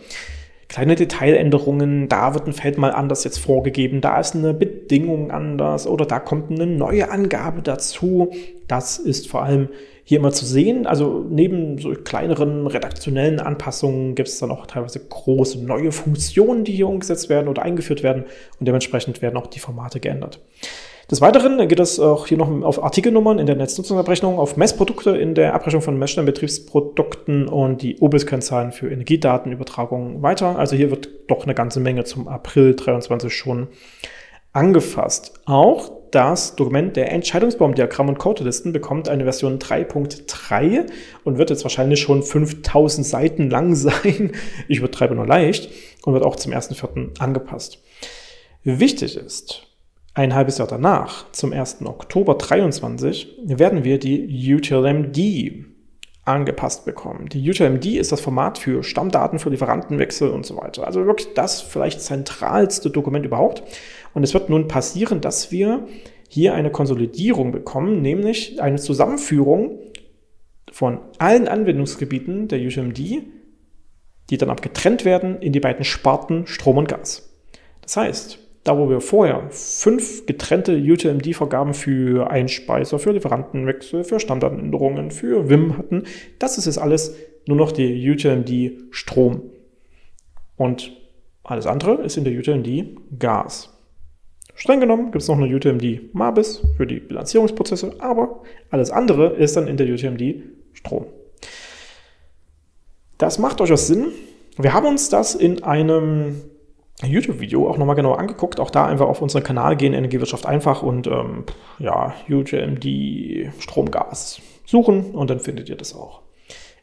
Kleine 0.68 0.96
Detailänderungen, 0.96 2.08
da 2.08 2.34
wird 2.34 2.46
ein 2.46 2.52
Feld 2.52 2.76
mal 2.76 2.92
anders 2.92 3.24
jetzt 3.24 3.38
vorgegeben, 3.38 4.02
da 4.02 4.20
ist 4.20 4.36
eine 4.36 4.52
Bedingung 4.52 5.30
anders 5.30 5.86
oder 5.86 6.04
da 6.04 6.20
kommt 6.20 6.50
eine 6.50 6.66
neue 6.66 7.10
Angabe 7.10 7.62
dazu. 7.62 8.30
Das 8.68 8.98
ist 8.98 9.28
vor 9.28 9.42
allem 9.42 9.70
hier 10.04 10.18
immer 10.18 10.32
zu 10.32 10.44
sehen. 10.44 10.86
Also 10.86 11.24
neben 11.30 11.78
so 11.78 11.92
kleineren 11.92 12.66
redaktionellen 12.66 13.40
Anpassungen 13.40 14.14
gibt 14.14 14.28
es 14.28 14.38
dann 14.38 14.50
auch 14.50 14.66
teilweise 14.66 15.00
große 15.00 15.64
neue 15.64 15.90
Funktionen, 15.90 16.64
die 16.64 16.72
hier 16.72 16.88
umgesetzt 16.88 17.30
werden 17.30 17.48
oder 17.48 17.62
eingeführt 17.62 18.02
werden 18.02 18.24
und 18.60 18.68
dementsprechend 18.68 19.22
werden 19.22 19.38
auch 19.38 19.46
die 19.46 19.60
Formate 19.60 20.00
geändert. 20.00 20.40
Des 21.10 21.22
Weiteren 21.22 21.66
geht 21.68 21.80
es 21.80 21.98
auch 21.98 22.26
hier 22.26 22.36
noch 22.36 22.50
auf 22.62 22.84
Artikelnummern 22.84 23.38
in 23.38 23.46
der 23.46 23.56
Netznutzungsabrechnung, 23.56 24.38
auf 24.38 24.58
Messprodukte 24.58 25.16
in 25.16 25.34
der 25.34 25.54
Abrechnung 25.54 25.80
von 25.80 25.98
Messstellenbetriebsprodukten 25.98 27.48
und 27.48 27.80
die 27.80 27.98
OBIS-Kennzahlen 27.98 28.72
für 28.72 28.90
Energiedatenübertragung 28.90 30.20
weiter. 30.20 30.58
Also 30.58 30.76
hier 30.76 30.90
wird 30.90 31.08
doch 31.28 31.44
eine 31.44 31.54
ganze 31.54 31.80
Menge 31.80 32.04
zum 32.04 32.28
April 32.28 32.76
23 32.76 33.32
schon 33.32 33.68
angefasst. 34.52 35.32
Auch 35.46 35.92
das 36.10 36.56
Dokument 36.56 36.94
der 36.94 37.10
Entscheidungsbaumdiagramm 37.10 38.10
und 38.10 38.18
Codelisten 38.18 38.74
bekommt 38.74 39.08
eine 39.08 39.24
Version 39.24 39.58
3.3 39.58 40.90
und 41.24 41.38
wird 41.38 41.48
jetzt 41.48 41.64
wahrscheinlich 41.64 42.00
schon 42.00 42.22
5000 42.22 43.06
Seiten 43.06 43.48
lang 43.48 43.74
sein. 43.76 44.32
Ich 44.68 44.80
übertreibe 44.80 45.14
nur 45.14 45.26
leicht 45.26 45.70
und 46.04 46.12
wird 46.12 46.24
auch 46.24 46.36
zum 46.36 46.52
1.4. 46.52 47.18
angepasst. 47.18 47.82
Wichtig 48.62 49.16
ist, 49.16 49.67
ein 50.18 50.34
halbes 50.34 50.58
Jahr 50.58 50.66
danach, 50.66 51.30
zum 51.30 51.52
1. 51.52 51.82
Oktober 51.84 52.34
23, 52.34 53.38
werden 53.44 53.84
wir 53.84 54.00
die 54.00 54.52
UTLMD 54.52 55.64
angepasst 56.24 56.84
bekommen. 56.84 57.28
Die 57.28 57.48
UTLMD 57.48 57.86
ist 57.86 58.10
das 58.10 58.20
Format 58.20 58.58
für 58.58 58.82
Stammdaten, 58.82 59.38
für 59.38 59.50
Lieferantenwechsel 59.50 60.28
und 60.30 60.44
so 60.44 60.56
weiter. 60.56 60.84
Also 60.84 61.06
wirklich 61.06 61.34
das 61.34 61.60
vielleicht 61.60 62.00
zentralste 62.00 62.90
Dokument 62.90 63.24
überhaupt. 63.24 63.62
Und 64.12 64.24
es 64.24 64.34
wird 64.34 64.50
nun 64.50 64.66
passieren, 64.66 65.20
dass 65.20 65.52
wir 65.52 65.86
hier 66.28 66.52
eine 66.52 66.72
Konsolidierung 66.72 67.52
bekommen, 67.52 68.02
nämlich 68.02 68.60
eine 68.60 68.78
Zusammenführung 68.78 69.78
von 70.72 70.98
allen 71.18 71.46
Anwendungsgebieten 71.46 72.48
der 72.48 72.58
UTLMD, 72.58 72.98
die 74.30 74.36
dann 74.36 74.50
abgetrennt 74.50 75.04
werden 75.04 75.40
in 75.40 75.52
die 75.52 75.60
beiden 75.60 75.84
Sparten 75.84 76.48
Strom 76.48 76.76
und 76.76 76.88
Gas. 76.88 77.32
Das 77.82 77.96
heißt, 77.96 78.47
da, 78.68 78.78
wo 78.78 78.90
wir 78.90 79.00
vorher 79.00 79.48
fünf 79.50 80.26
getrennte 80.26 80.76
UTMD-Vergaben 80.76 81.72
für 81.72 82.30
Einspeiser, 82.30 82.98
für 82.98 83.12
Lieferantenwechsel, 83.12 84.04
für 84.04 84.20
Standardänderungen, 84.20 85.10
für 85.10 85.48
WIM 85.48 85.78
hatten, 85.78 86.04
das 86.38 86.58
ist 86.58 86.66
jetzt 86.66 86.78
alles 86.78 87.16
nur 87.46 87.56
noch 87.56 87.72
die 87.72 88.10
UTMD 88.10 88.94
Strom. 88.94 89.42
Und 90.56 90.92
alles 91.44 91.66
andere 91.66 92.02
ist 92.02 92.18
in 92.18 92.24
der 92.24 92.34
UTMD 92.34 93.18
Gas. 93.18 93.70
Streng 94.54 94.80
genommen 94.80 95.12
gibt 95.12 95.22
es 95.22 95.28
noch 95.28 95.38
eine 95.38 95.54
UTMD 95.54 96.12
Mabis 96.14 96.60
für 96.76 96.86
die 96.86 97.00
Bilanzierungsprozesse, 97.00 97.94
aber 98.00 98.42
alles 98.70 98.90
andere 98.90 99.34
ist 99.34 99.56
dann 99.56 99.66
in 99.66 99.76
der 99.76 99.86
UTMD 99.86 100.42
Strom. 100.74 101.06
Das 103.16 103.38
macht 103.38 103.60
durchaus 103.60 103.86
Sinn, 103.86 104.12
Wir 104.60 104.74
haben 104.74 104.86
uns 104.86 105.08
das 105.08 105.36
in 105.36 105.62
einem 105.62 106.42
YouTube-Video 107.02 107.68
auch 107.68 107.78
nochmal 107.78 107.96
genau 107.96 108.14
angeguckt. 108.14 108.60
Auch 108.60 108.70
da 108.70 108.86
einfach 108.86 109.06
auf 109.06 109.22
unseren 109.22 109.44
Kanal 109.44 109.76
gehen, 109.76 109.94
Energiewirtschaft 109.94 110.46
einfach 110.46 110.82
und 110.82 111.06
ähm, 111.06 111.44
ja, 111.78 112.14
UGMD 112.28 113.52
Stromgas 113.60 114.40
suchen 114.64 115.12
und 115.12 115.30
dann 115.30 115.40
findet 115.40 115.68
ihr 115.68 115.76
das 115.76 115.94
auch. 115.94 116.22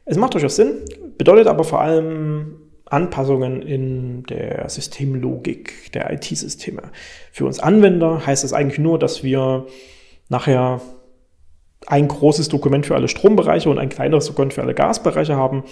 Es 0.05 0.17
macht 0.17 0.33
durchaus 0.33 0.55
Sinn, 0.55 0.85
bedeutet 1.17 1.47
aber 1.47 1.63
vor 1.63 1.81
allem 1.81 2.57
Anpassungen 2.85 3.61
in 3.61 4.23
der 4.23 4.69
Systemlogik 4.69 5.91
der 5.93 6.13
IT-Systeme. 6.13 6.83
Für 7.31 7.45
uns 7.45 7.59
Anwender 7.59 8.25
heißt 8.25 8.43
das 8.43 8.53
eigentlich 8.53 8.79
nur, 8.79 8.99
dass 8.99 9.23
wir 9.23 9.65
nachher 10.29 10.81
ein 11.87 12.07
großes 12.07 12.49
Dokument 12.49 12.85
für 12.85 12.95
alle 12.95 13.07
Strombereiche 13.07 13.69
und 13.69 13.79
ein 13.79 13.89
kleineres 13.89 14.27
Dokument 14.27 14.53
für 14.53 14.61
alle 14.61 14.73
Gasbereiche 14.73 15.35
haben, 15.35 15.63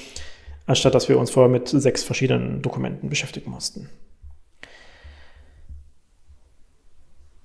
anstatt 0.65 0.95
dass 0.95 1.09
wir 1.09 1.19
uns 1.19 1.31
vorher 1.31 1.51
mit 1.51 1.67
sechs 1.69 2.03
verschiedenen 2.03 2.61
Dokumenten 2.61 3.09
beschäftigen 3.09 3.51
mussten. 3.51 3.89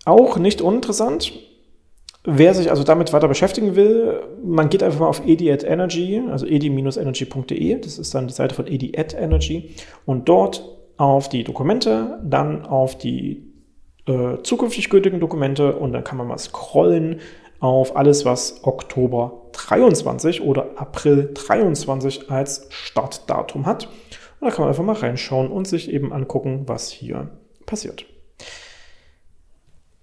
Auch 0.09 0.39
nicht 0.39 0.63
uninteressant, 0.63 1.35
wer 2.25 2.55
sich 2.55 2.71
also 2.71 2.83
damit 2.83 3.13
weiter 3.13 3.29
beschäftigen 3.29 3.77
will, 3.77 4.23
man 4.43 4.71
geht 4.71 4.83
einfach 4.83 5.01
mal 5.01 5.07
auf 5.09 5.27
edi 5.27 5.53
at 5.53 5.65
energy, 5.65 6.23
also 6.31 6.47
edi-energy.de, 6.47 7.79
das 7.79 7.99
ist 7.99 8.15
dann 8.15 8.27
die 8.27 8.33
Seite 8.33 8.55
von 8.55 8.67
edi 8.67 8.97
at 8.97 9.13
energy 9.13 9.75
und 10.07 10.27
dort 10.31 10.65
auf 10.97 11.29
die 11.29 11.45
Dokumente, 11.45 12.21
dann 12.25 12.65
auf 12.65 12.97
die 12.97 13.53
äh, 14.07 14.39
zukünftig 14.43 14.89
gültigen 14.89 15.21
Dokumente 15.21 15.77
und 15.77 15.93
dann 15.93 16.05
kann 16.05 16.17
man 16.17 16.27
mal 16.27 16.39
scrollen 16.39 17.21
auf 17.61 17.95
alles, 17.95 18.25
was 18.25 18.65
Oktober 18.65 19.43
23 19.53 20.41
oder 20.41 20.71
April 20.77 21.33
23 21.35 22.31
als 22.31 22.67
Startdatum 22.71 23.67
hat. 23.67 23.89
Und 24.41 24.49
da 24.49 24.51
kann 24.53 24.61
man 24.61 24.71
einfach 24.71 24.85
mal 24.85 24.95
reinschauen 24.95 25.51
und 25.51 25.69
sich 25.69 25.93
eben 25.93 26.15
angucken, 26.15 26.63
was 26.65 26.91
hier 26.91 27.29
passiert. 27.67 28.07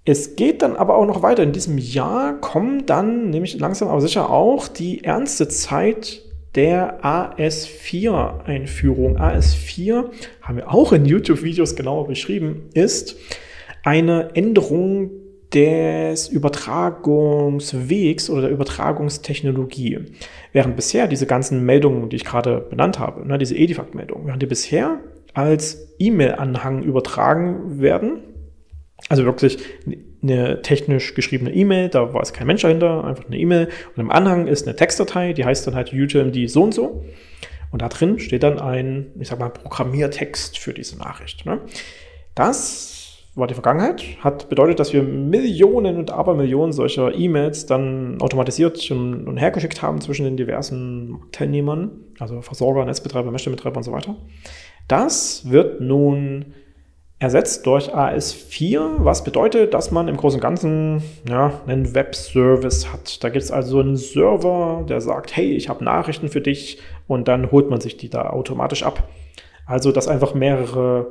Es 0.07 0.35
geht 0.35 0.61
dann 0.61 0.75
aber 0.75 0.97
auch 0.97 1.07
noch 1.07 1.23
weiter. 1.23 1.41
In 1.41 1.51
diesem 1.51 1.79
Jahr 1.79 2.39
kommen 2.39 2.85
dann 2.85 3.31
nämlich 3.31 3.59
langsam 3.59 3.87
aber 3.87 4.01
sicher 4.01 4.29
auch 4.29 4.67
die 4.67 5.03
ernste 5.03 5.47
Zeit 5.47 6.21
der 6.53 7.03
AS4-Einführung. 7.03 9.17
AS4 9.17 10.05
haben 10.41 10.57
wir 10.57 10.71
auch 10.71 10.93
in 10.93 11.05
YouTube-Videos 11.05 11.75
genauer 11.75 12.05
beschrieben, 12.07 12.69
ist 12.73 13.17
eine 13.83 14.35
Änderung 14.35 15.09
des 15.53 16.27
Übertragungswegs 16.27 18.29
oder 18.29 18.43
der 18.43 18.51
Übertragungstechnologie. 18.51 20.01
Während 20.53 20.75
bisher 20.75 21.07
diese 21.07 21.25
ganzen 21.25 21.65
Meldungen, 21.65 22.09
die 22.09 22.17
ich 22.17 22.25
gerade 22.25 22.67
benannt 22.69 22.99
habe, 22.99 23.27
ne, 23.27 23.39
diese 23.39 23.55
Edifact-Meldungen, 23.55 24.27
während 24.27 24.41
die 24.41 24.47
bisher 24.47 24.99
als 25.33 25.95
E-Mail-Anhang 25.97 26.83
übertragen 26.83 27.81
werden, 27.81 28.34
also 29.09 29.25
wirklich 29.25 29.57
eine 30.23 30.61
technisch 30.61 31.13
geschriebene 31.13 31.53
E-Mail, 31.53 31.89
da 31.89 32.13
war 32.13 32.21
es 32.21 32.33
kein 32.33 32.47
Mensch 32.47 32.63
dahinter, 32.63 33.03
einfach 33.03 33.25
eine 33.25 33.37
E-Mail. 33.37 33.69
Und 33.95 34.01
im 34.01 34.11
Anhang 34.11 34.47
ist 34.47 34.67
eine 34.67 34.75
Textdatei, 34.75 35.33
die 35.33 35.45
heißt 35.45 35.67
dann 35.67 35.75
halt 35.75 35.93
UTMD 35.93 36.49
so 36.49 36.63
und 36.63 36.73
so. 36.73 37.05
Und 37.71 37.81
da 37.81 37.89
drin 37.89 38.19
steht 38.19 38.43
dann 38.43 38.59
ein, 38.59 39.11
ich 39.19 39.27
sag 39.27 39.39
mal, 39.39 39.49
Programmiertext 39.49 40.57
für 40.57 40.73
diese 40.73 40.97
Nachricht. 40.97 41.45
Ne? 41.45 41.59
Das 42.33 42.95
war 43.35 43.47
die 43.47 43.53
Vergangenheit, 43.53 44.01
hat 44.21 44.47
bedeutet, 44.47 44.79
dass 44.79 44.93
wir 44.93 45.03
Millionen 45.03 45.97
und 45.97 46.09
Abermillionen 46.09 46.71
solcher 46.71 47.13
E-Mails 47.13 47.65
dann 47.65 48.21
automatisiert 48.21 48.89
und, 48.91 49.35
hergeschickt 49.35 49.81
haben 49.81 49.99
zwischen 49.99 50.23
den 50.23 50.37
diversen 50.37 51.19
Teilnehmern, 51.33 51.91
also 52.17 52.41
Versorger, 52.41 52.85
Netzbetreiber, 52.85 53.31
Messstellenbetreiber 53.31 53.77
und 53.77 53.83
so 53.83 53.91
weiter. 53.91 54.15
Das 54.87 55.49
wird 55.49 55.81
nun 55.81 56.53
ersetzt 57.17 57.65
durch 57.65 57.95
AS4, 57.95 58.97
was 58.99 59.23
bedeutet, 59.23 59.73
dass 59.73 59.91
man 59.91 60.07
im 60.07 60.17
Großen 60.17 60.37
und 60.37 60.41
Ganzen 60.41 61.01
ja, 61.29 61.61
einen 61.65 61.95
Web-Service 61.95 62.91
hat. 62.91 63.23
Da 63.23 63.29
gibt 63.29 63.43
es 63.43 63.51
also 63.51 63.79
einen 63.79 63.95
Server, 63.95 64.85
der 64.87 64.99
sagt, 64.99 65.35
hey, 65.35 65.53
ich 65.53 65.69
habe 65.69 65.83
Nachrichten 65.83 66.27
für 66.27 66.41
dich 66.41 66.79
und 67.07 67.27
dann 67.27 67.51
holt 67.51 67.69
man 67.69 67.79
sich 67.79 67.97
die 67.97 68.09
da 68.09 68.29
automatisch 68.29 68.83
ab. 68.83 69.07
Also, 69.65 69.91
dass 69.91 70.07
einfach 70.07 70.33
mehrere 70.33 71.07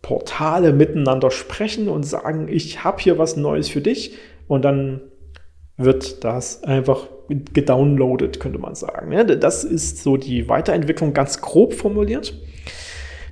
Portale 0.00 0.72
miteinander 0.72 1.30
sprechen 1.30 1.88
und 1.88 2.02
sagen, 2.02 2.48
ich 2.48 2.82
habe 2.82 3.00
hier 3.00 3.18
was 3.18 3.36
Neues 3.36 3.68
für 3.68 3.80
dich 3.80 4.16
und 4.48 4.64
dann 4.64 5.00
wird 5.76 6.24
das 6.24 6.64
einfach 6.64 7.08
gedownloadet, 7.28 8.40
könnte 8.40 8.58
man 8.58 8.74
sagen. 8.74 9.14
Das 9.40 9.64
ist 9.64 10.02
so 10.02 10.16
die 10.16 10.48
Weiterentwicklung 10.48 11.14
ganz 11.14 11.40
grob 11.40 11.74
formuliert. 11.74 12.34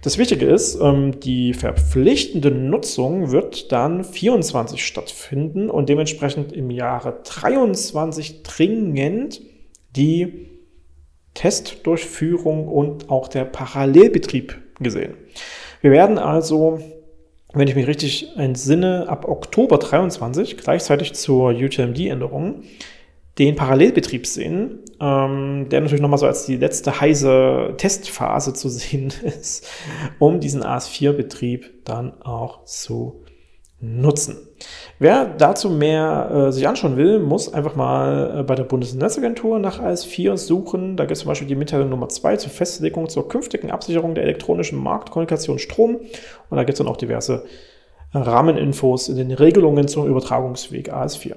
Das 0.02 0.16
Wichtige 0.16 0.46
ist, 0.46 0.78
ähm, 0.80 1.20
die 1.20 1.52
verpflichtende 1.52 2.50
Nutzung 2.50 3.32
wird 3.32 3.70
dann 3.70 4.02
24 4.02 4.84
stattfinden 4.84 5.68
und 5.68 5.90
dementsprechend 5.90 6.52
im 6.52 6.70
Jahre 6.70 7.20
23 7.22 8.42
dringend 8.42 9.42
die 9.94 10.46
Testdurchführung 11.34 12.66
und 12.66 13.10
auch 13.10 13.28
der 13.28 13.44
Parallelbetrieb 13.44 14.56
gesehen. 14.80 15.14
Wir 15.82 15.90
werden 15.90 16.18
also, 16.18 16.80
wenn 17.52 17.68
ich 17.68 17.74
mich 17.74 17.86
richtig 17.86 18.36
entsinne, 18.36 19.06
ab 19.06 19.28
Oktober 19.28 19.76
23 19.76 20.56
gleichzeitig 20.56 21.12
zur 21.12 21.50
UTMD-Änderung 21.50 22.62
den 23.40 23.56
Parallelbetrieb 23.56 24.26
sehen, 24.26 24.80
ähm, 25.00 25.68
der 25.70 25.80
natürlich 25.80 26.02
nochmal 26.02 26.18
so 26.18 26.26
als 26.26 26.44
die 26.44 26.56
letzte 26.56 27.00
heiße 27.00 27.74
Testphase 27.78 28.52
zu 28.52 28.68
sehen 28.68 29.12
ist, 29.24 29.66
um 30.18 30.40
diesen 30.40 30.62
AS4-Betrieb 30.62 31.86
dann 31.86 32.20
auch 32.22 32.64
zu 32.64 33.24
nutzen. 33.80 34.36
Wer 34.98 35.24
dazu 35.24 35.70
mehr 35.70 36.48
äh, 36.48 36.52
sich 36.52 36.68
anschauen 36.68 36.98
will, 36.98 37.18
muss 37.18 37.52
einfach 37.52 37.76
mal 37.76 38.40
äh, 38.40 38.42
bei 38.42 38.54
der 38.54 38.64
Bundesnetzagentur 38.64 39.58
nach 39.58 39.82
AS4 39.82 40.36
suchen. 40.36 40.98
Da 40.98 41.04
gibt 41.04 41.12
es 41.12 41.20
zum 41.20 41.28
Beispiel 41.28 41.48
die 41.48 41.54
Mitteilung 41.54 41.88
Nummer 41.88 42.10
2 42.10 42.36
zur 42.36 42.50
Festlegung 42.50 43.08
zur 43.08 43.26
künftigen 43.26 43.70
Absicherung 43.70 44.14
der 44.14 44.24
elektronischen 44.24 44.78
Marktkommunikation 44.82 45.58
Strom. 45.58 45.96
Und 45.96 46.56
da 46.56 46.64
gibt 46.64 46.74
es 46.74 46.78
dann 46.78 46.88
auch 46.88 46.98
diverse 46.98 47.44
Rahmeninfos 48.12 49.08
in 49.08 49.16
den 49.16 49.30
Regelungen 49.30 49.88
zum 49.88 50.06
Übertragungsweg 50.06 50.92
AS4. 50.92 51.36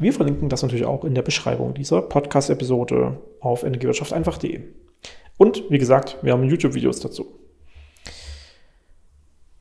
Wir 0.00 0.14
verlinken 0.14 0.48
das 0.48 0.62
natürlich 0.62 0.86
auch 0.86 1.04
in 1.04 1.14
der 1.14 1.20
Beschreibung 1.20 1.74
dieser 1.74 2.00
Podcast-Episode 2.00 3.18
auf 3.38 3.64
energiewirtschafteinfach.de. 3.64 4.62
Und 5.36 5.64
wie 5.68 5.76
gesagt, 5.76 6.16
wir 6.22 6.32
haben 6.32 6.44
YouTube-Videos 6.44 7.00
dazu. 7.00 7.26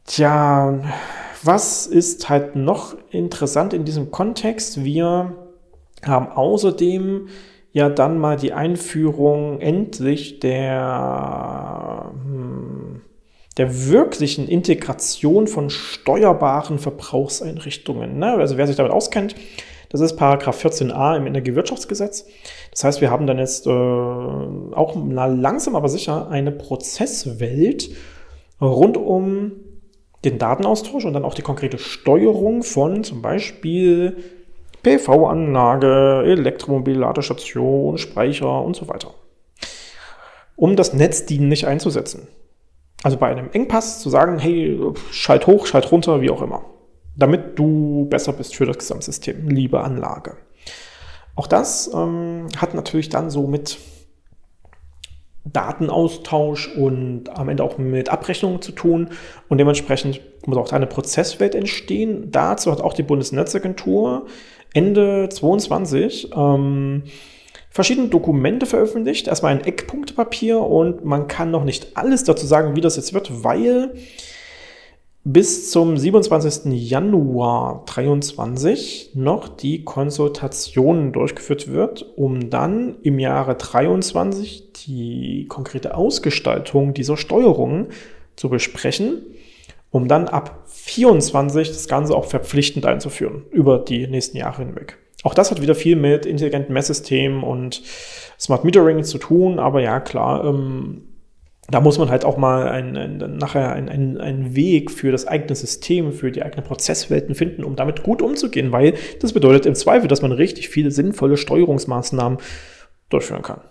Tja, 0.05 0.79
was 1.43 1.87
ist 1.87 2.29
halt 2.29 2.55
noch 2.55 2.95
interessant 3.11 3.73
in 3.73 3.83
diesem 3.83 4.11
Kontext? 4.11 4.81
Wir 4.81 5.35
haben 6.05 6.29
außerdem 6.29 7.27
ja 7.73 7.89
dann 7.89 8.17
mal 8.17 8.37
die 8.37 8.53
Einführung 8.53 9.59
endlich 9.59 10.39
der, 10.39 12.13
hm, 12.13 13.01
der 13.57 13.89
wirklichen 13.89 14.47
Integration 14.47 15.47
von 15.47 15.69
steuerbaren 15.69 16.79
Verbrauchseinrichtungen. 16.79 18.19
Ne? 18.19 18.35
Also 18.35 18.55
wer 18.55 18.67
sich 18.67 18.77
damit 18.77 18.93
auskennt, 18.93 19.35
das 19.89 20.01
ist 20.01 20.15
Paragraph 20.15 20.63
14a 20.63 21.17
im 21.17 21.25
Energiewirtschaftsgesetz. 21.25 22.27
Das 22.71 22.83
heißt, 22.83 23.01
wir 23.01 23.09
haben 23.09 23.25
dann 23.25 23.39
jetzt 23.39 23.65
äh, 23.65 23.69
auch 23.69 24.95
langsam 24.95 25.75
aber 25.75 25.89
sicher 25.89 26.29
eine 26.29 26.51
Prozesswelt 26.51 27.89
rund 28.61 28.97
um 28.97 29.51
den 30.23 30.37
Datenaustausch 30.37 31.05
und 31.05 31.13
dann 31.13 31.25
auch 31.25 31.33
die 31.33 31.41
konkrete 31.41 31.79
Steuerung 31.79 32.61
von 32.61 33.03
zum 33.03 33.21
Beispiel 33.21 34.17
PV-Anlage, 34.83 36.23
Elektromobil-Ladestation, 36.25 37.97
Speicher 37.97 38.61
und 38.61 38.75
so 38.75 38.87
weiter. 38.87 39.13
Um 40.55 40.75
das 40.75 40.93
Netz 40.93 41.25
dienlich 41.25 41.65
einzusetzen. 41.65 42.27
Also 43.01 43.17
bei 43.17 43.27
einem 43.27 43.49
Engpass 43.51 44.01
zu 44.01 44.09
sagen, 44.09 44.39
hey, 44.39 44.77
schalt 45.09 45.47
hoch, 45.47 45.65
schalt 45.65 45.91
runter, 45.91 46.21
wie 46.21 46.29
auch 46.29 46.41
immer 46.41 46.63
damit 47.19 47.59
du 47.59 48.07
besser 48.09 48.33
bist 48.33 48.55
für 48.55 48.65
das 48.65 48.77
Gesamtsystem, 48.77 49.49
liebe 49.49 49.81
Anlage. 49.81 50.37
Auch 51.35 51.47
das 51.47 51.89
ähm, 51.93 52.47
hat 52.57 52.73
natürlich 52.73 53.09
dann 53.09 53.29
so 53.29 53.47
mit 53.47 53.77
Datenaustausch 55.45 56.67
und 56.75 57.29
am 57.29 57.49
Ende 57.49 57.63
auch 57.63 57.77
mit 57.77 58.09
Abrechnungen 58.09 58.61
zu 58.61 58.71
tun. 58.71 59.09
Und 59.47 59.57
dementsprechend 59.57 60.21
muss 60.45 60.57
auch 60.57 60.71
eine 60.71 60.87
Prozesswelt 60.87 61.55
entstehen. 61.55 62.31
Dazu 62.31 62.71
hat 62.71 62.81
auch 62.81 62.93
die 62.93 63.03
Bundesnetzagentur 63.03 64.25
Ende 64.73 65.29
2022 65.29 66.31
ähm, 66.35 67.03
verschiedene 67.69 68.09
Dokumente 68.09 68.65
veröffentlicht. 68.65 69.27
Erstmal 69.27 69.53
ein 69.53 69.63
Eckpunktepapier 69.63 70.59
und 70.59 71.05
man 71.05 71.27
kann 71.27 71.51
noch 71.51 71.63
nicht 71.63 71.97
alles 71.97 72.23
dazu 72.23 72.45
sagen, 72.45 72.75
wie 72.75 72.81
das 72.81 72.95
jetzt 72.95 73.13
wird, 73.13 73.43
weil 73.43 73.93
bis 75.23 75.69
zum 75.69 75.97
27. 75.97 76.71
Januar 76.73 77.83
2023 77.85 79.11
noch 79.15 79.49
die 79.49 79.83
Konsultation 79.83 81.11
durchgeführt 81.11 81.71
wird, 81.71 82.05
um 82.15 82.49
dann 82.49 82.97
im 83.03 83.19
Jahre 83.19 83.55
23 83.55 84.71
die 84.73 85.45
konkrete 85.49 85.95
Ausgestaltung 85.95 86.93
dieser 86.93 87.17
Steuerung 87.17 87.89
zu 88.37 88.49
besprechen, 88.49 89.21
um 89.91 90.07
dann 90.07 90.27
ab 90.27 90.63
24 90.67 91.67
das 91.67 91.87
Ganze 91.89 92.15
auch 92.15 92.25
verpflichtend 92.25 92.85
einzuführen 92.85 93.43
über 93.51 93.79
die 93.79 94.07
nächsten 94.07 94.37
Jahre 94.37 94.63
hinweg. 94.63 94.97
Auch 95.23 95.33
das 95.33 95.51
hat 95.51 95.61
wieder 95.61 95.75
viel 95.75 95.97
mit 95.97 96.25
intelligenten 96.25 96.73
Messsystemen 96.73 97.43
und 97.43 97.81
Smart 98.39 98.63
Metering 98.63 99.03
zu 99.03 99.17
tun, 99.17 99.59
aber 99.59 99.81
ja, 99.81 99.99
klar, 99.99 100.45
ähm, 100.45 101.08
da 101.71 101.81
muss 101.81 101.97
man 101.97 102.09
halt 102.09 102.25
auch 102.25 102.37
mal 102.37 102.67
ein, 102.67 102.97
ein, 102.97 103.37
nachher 103.37 103.71
einen 103.71 104.17
ein 104.17 104.55
Weg 104.55 104.91
für 104.91 105.11
das 105.11 105.27
eigene 105.27 105.55
System, 105.55 106.11
für 106.11 106.31
die 106.31 106.43
eigenen 106.43 106.65
Prozesswelten 106.65 107.35
finden, 107.35 107.63
um 107.63 107.75
damit 107.75 108.03
gut 108.03 108.21
umzugehen, 108.21 108.71
weil 108.71 108.95
das 109.21 109.33
bedeutet 109.33 109.65
im 109.65 109.75
Zweifel, 109.75 110.07
dass 110.07 110.21
man 110.21 110.31
richtig 110.31 110.69
viele 110.69 110.91
sinnvolle 110.91 111.37
Steuerungsmaßnahmen 111.37 112.39
durchführen 113.09 113.43
kann. 113.43 113.61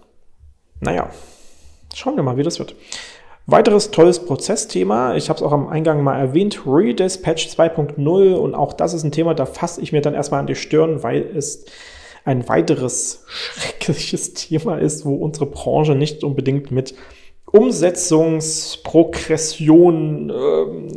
Naja, 0.81 1.11
schauen 1.95 2.17
wir 2.17 2.23
mal, 2.23 2.37
wie 2.37 2.43
das 2.43 2.59
wird. 2.59 2.75
Weiteres 3.47 3.91
tolles 3.91 4.25
Prozessthema, 4.27 5.17
ich 5.17 5.31
habe 5.31 5.39
es 5.39 5.43
auch 5.43 5.53
am 5.53 5.69
Eingang 5.69 6.03
mal 6.03 6.19
erwähnt, 6.19 6.67
Redispatch 6.67 7.47
2.0 7.47 8.35
und 8.35 8.55
auch 8.55 8.75
das 8.75 8.93
ist 8.93 9.05
ein 9.05 9.13
Thema, 9.13 9.35
da 9.35 9.47
fasse 9.47 9.81
ich 9.81 9.91
mir 9.91 10.03
dann 10.03 10.13
erstmal 10.13 10.41
an 10.41 10.47
die 10.47 10.55
Stirn, 10.55 11.03
weil 11.03 11.23
es 11.35 11.65
ein 12.27 12.47
weiteres 12.47 13.25
schreckliches 13.27 14.35
Thema 14.35 14.77
ist, 14.77 15.07
wo 15.07 15.15
unsere 15.15 15.47
Branche 15.47 15.95
nicht 15.95 16.25
unbedingt 16.25 16.71
mit 16.71 16.95
Umsetzungsprogression 17.53 20.31
ähm, 20.31 20.89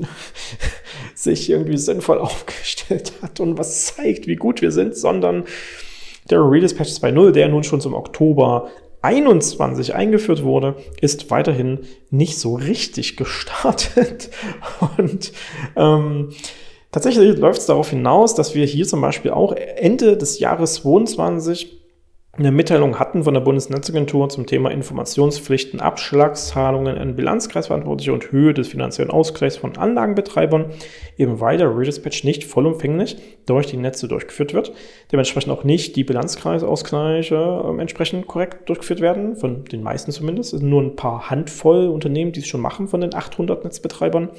sich 1.15 1.49
irgendwie 1.49 1.77
sinnvoll 1.77 2.17
aufgestellt 2.19 3.13
hat 3.21 3.39
und 3.39 3.57
was 3.57 3.85
zeigt, 3.87 4.27
wie 4.27 4.35
gut 4.35 4.61
wir 4.61 4.71
sind, 4.71 4.97
sondern 4.97 5.45
der 6.29 6.39
Redispatch 6.39 6.89
2.0, 6.89 7.31
der 7.31 7.49
nun 7.49 7.63
schon 7.63 7.81
zum 7.81 7.93
Oktober 7.93 8.69
21 9.01 9.95
eingeführt 9.95 10.43
wurde, 10.43 10.75
ist 11.01 11.31
weiterhin 11.31 11.79
nicht 12.09 12.37
so 12.37 12.55
richtig 12.55 13.17
gestartet. 13.17 14.29
Und 14.97 15.33
ähm, 15.75 16.29
tatsächlich 16.91 17.37
läuft 17.37 17.61
es 17.61 17.65
darauf 17.65 17.89
hinaus, 17.89 18.35
dass 18.35 18.55
wir 18.55 18.65
hier 18.65 18.85
zum 18.85 19.01
Beispiel 19.01 19.31
auch 19.31 19.53
Ende 19.53 20.17
des 20.17 20.39
Jahres 20.39 20.75
22 20.75 21.80
eine 22.33 22.53
Mitteilung 22.53 22.97
hatten 22.97 23.25
von 23.25 23.33
der 23.33 23.41
Bundesnetzagentur 23.41 24.29
zum 24.29 24.45
Thema 24.45 24.71
Informationspflichten, 24.71 25.81
Abschlagszahlungen 25.81 26.97
an 26.97 27.17
Bilanzkreisverantwortliche 27.17 28.13
und 28.13 28.31
Höhe 28.31 28.53
des 28.53 28.69
finanziellen 28.69 29.11
Ausgleichs 29.11 29.57
von 29.57 29.75
Anlagenbetreibern, 29.75 30.67
eben 31.17 31.41
weil 31.41 31.57
der 31.57 31.77
Redispatch 31.77 32.23
nicht 32.23 32.45
vollumfänglich 32.45 33.17
durch 33.47 33.67
die 33.67 33.75
Netze 33.75 34.07
durchgeführt 34.07 34.53
wird, 34.53 34.71
dementsprechend 35.11 35.51
auch 35.51 35.65
nicht 35.65 35.97
die 35.97 36.05
Bilanzkreisausgleiche 36.05 37.35
äh, 37.35 37.81
entsprechend 37.81 38.27
korrekt 38.27 38.69
durchgeführt 38.69 39.01
werden, 39.01 39.35
von 39.35 39.65
den 39.65 39.83
meisten 39.83 40.11
zumindest. 40.11 40.53
Es 40.53 40.61
sind 40.61 40.69
nur 40.69 40.83
ein 40.83 40.95
paar 40.95 41.29
Handvoll 41.29 41.89
Unternehmen, 41.89 42.31
die 42.31 42.39
es 42.39 42.47
schon 42.47 42.61
machen 42.61 42.87
von 42.87 43.01
den 43.01 43.13
800 43.13 43.65
Netzbetreibern. 43.65 44.29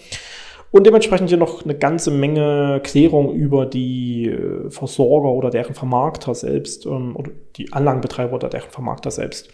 Und 0.72 0.86
dementsprechend 0.86 1.28
hier 1.28 1.38
noch 1.38 1.64
eine 1.64 1.76
ganze 1.76 2.10
Menge 2.10 2.80
Klärung 2.82 3.34
über 3.34 3.66
die 3.66 4.26
äh, 4.26 4.70
Versorger 4.70 5.28
oder 5.28 5.50
deren 5.50 5.74
Vermarkter 5.74 6.34
selbst 6.34 6.86
ähm, 6.86 7.14
oder 7.14 7.30
die 7.56 7.72
Anlagenbetreiber 7.72 8.34
oder 8.34 8.48
deren 8.48 8.70
Vermarkter 8.70 9.10
selbst 9.10 9.50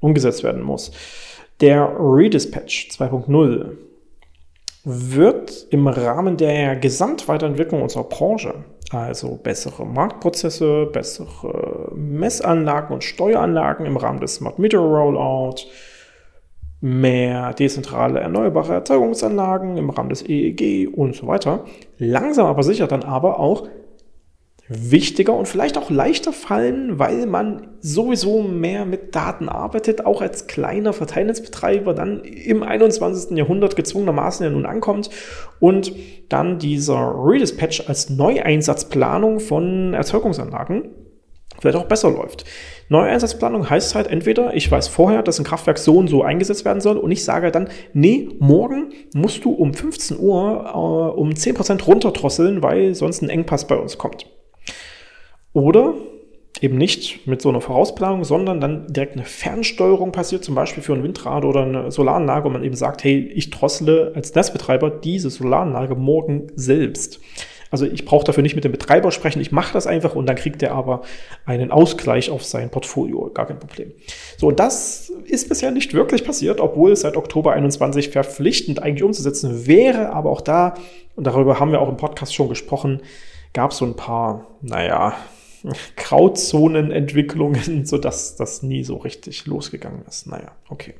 umgesetzt 0.00 0.42
werden 0.42 0.62
muss. 0.62 0.90
Der 1.60 1.96
Redispatch 1.98 2.88
2.0 2.90 3.76
wird 4.84 5.66
im 5.70 5.86
Rahmen 5.86 6.36
der 6.36 6.76
Gesamtweiterentwicklung 6.76 7.82
unserer 7.82 8.04
Branche, 8.04 8.54
also 8.90 9.38
bessere 9.40 9.86
Marktprozesse, 9.86 10.86
bessere 10.86 11.92
Messanlagen 11.94 12.92
und 12.92 13.04
Steueranlagen 13.04 13.86
im 13.86 13.96
Rahmen 13.96 14.20
des 14.20 14.34
Smart 14.34 14.58
Meter 14.58 14.78
Rollout, 14.78 15.62
mehr 16.86 17.52
dezentrale 17.52 18.20
erneuerbare 18.20 18.74
Erzeugungsanlagen 18.74 19.76
im 19.76 19.90
Rahmen 19.90 20.08
des 20.08 20.22
EEG 20.22 20.88
und 20.94 21.16
so 21.16 21.26
weiter. 21.26 21.64
Langsam 21.98 22.46
aber 22.46 22.62
sicher 22.62 22.86
dann 22.86 23.02
aber 23.02 23.40
auch 23.40 23.66
wichtiger 24.68 25.34
und 25.34 25.48
vielleicht 25.48 25.78
auch 25.78 25.90
leichter 25.90 26.32
fallen, 26.32 26.98
weil 26.98 27.26
man 27.26 27.68
sowieso 27.80 28.42
mehr 28.42 28.84
mit 28.84 29.16
Daten 29.16 29.48
arbeitet, 29.48 30.06
auch 30.06 30.20
als 30.20 30.46
kleiner 30.46 30.92
Verteilnetzbetreiber 30.92 31.92
dann 31.92 32.20
im 32.20 32.62
21. 32.62 33.36
Jahrhundert 33.36 33.74
gezwungenermaßen 33.74 34.44
ja 34.44 34.50
nun 34.50 34.66
ankommt 34.66 35.10
und 35.58 35.92
dann 36.28 36.58
dieser 36.60 37.14
Redispatch 37.16 37.88
als 37.88 38.10
Neueinsatzplanung 38.10 39.40
von 39.40 39.92
Erzeugungsanlagen 39.92 40.90
vielleicht 41.60 41.78
auch 41.78 41.88
besser 41.88 42.10
läuft. 42.10 42.44
Neue 42.88 43.10
Einsatzplanung 43.10 43.68
heißt 43.68 43.94
halt 43.94 44.06
entweder, 44.06 44.54
ich 44.54 44.70
weiß 44.70 44.88
vorher, 44.88 45.22
dass 45.22 45.38
ein 45.38 45.44
Kraftwerk 45.44 45.78
so 45.78 45.98
und 45.98 46.08
so 46.08 46.22
eingesetzt 46.22 46.64
werden 46.64 46.80
soll 46.80 46.96
und 46.96 47.10
ich 47.10 47.24
sage 47.24 47.50
dann, 47.50 47.68
nee, 47.92 48.28
morgen 48.38 48.92
musst 49.12 49.44
du 49.44 49.50
um 49.52 49.74
15 49.74 50.18
Uhr 50.18 50.64
äh, 50.66 51.18
um 51.18 51.30
10% 51.30 51.84
runterdrosseln, 51.84 52.62
weil 52.62 52.94
sonst 52.94 53.22
ein 53.22 53.28
Engpass 53.28 53.66
bei 53.66 53.76
uns 53.76 53.98
kommt. 53.98 54.26
Oder 55.52 55.94
eben 56.60 56.78
nicht 56.78 57.26
mit 57.26 57.42
so 57.42 57.48
einer 57.48 57.60
Vorausplanung, 57.60 58.24
sondern 58.24 58.60
dann 58.60 58.86
direkt 58.88 59.14
eine 59.14 59.24
Fernsteuerung 59.24 60.12
passiert, 60.12 60.44
zum 60.44 60.54
Beispiel 60.54 60.82
für 60.82 60.94
ein 60.94 61.02
Windrad 61.02 61.44
oder 61.44 61.62
eine 61.62 61.90
Solaranlage, 61.90 62.44
wo 62.44 62.50
man 62.50 62.64
eben 62.64 62.76
sagt, 62.76 63.04
hey, 63.04 63.30
ich 63.34 63.50
drossele 63.50 64.12
als 64.14 64.34
Netzbetreiber 64.34 64.90
diese 64.90 65.28
Solaranlage 65.30 65.96
morgen 65.96 66.46
selbst. 66.54 67.20
Also 67.70 67.86
ich 67.86 68.04
brauche 68.04 68.24
dafür 68.24 68.42
nicht 68.42 68.54
mit 68.54 68.64
dem 68.64 68.72
Betreiber 68.72 69.10
sprechen, 69.10 69.40
ich 69.40 69.52
mache 69.52 69.72
das 69.72 69.86
einfach 69.86 70.14
und 70.14 70.26
dann 70.26 70.36
kriegt 70.36 70.62
er 70.62 70.72
aber 70.72 71.02
einen 71.44 71.70
Ausgleich 71.70 72.30
auf 72.30 72.44
sein 72.44 72.70
Portfolio, 72.70 73.30
gar 73.34 73.46
kein 73.46 73.58
Problem. 73.58 73.92
So, 74.36 74.48
und 74.48 74.60
das 74.60 75.10
ist 75.24 75.48
bisher 75.48 75.70
nicht 75.70 75.94
wirklich 75.94 76.24
passiert, 76.24 76.60
obwohl 76.60 76.92
es 76.92 77.00
seit 77.00 77.16
Oktober 77.16 77.52
21 77.52 78.10
verpflichtend 78.10 78.82
eigentlich 78.82 79.02
umzusetzen 79.02 79.66
wäre, 79.66 80.10
aber 80.10 80.30
auch 80.30 80.40
da, 80.40 80.74
und 81.16 81.26
darüber 81.26 81.58
haben 81.58 81.72
wir 81.72 81.80
auch 81.80 81.88
im 81.88 81.96
Podcast 81.96 82.34
schon 82.34 82.48
gesprochen, 82.48 83.02
gab 83.52 83.72
es 83.72 83.78
so 83.78 83.84
ein 83.84 83.96
paar, 83.96 84.46
naja, 84.60 85.16
Grauzonenentwicklungen, 85.96 87.84
sodass 87.86 88.36
das 88.36 88.62
nie 88.62 88.84
so 88.84 88.96
richtig 88.96 89.46
losgegangen 89.46 90.04
ist. 90.06 90.26
Naja, 90.26 90.52
okay. 90.68 90.94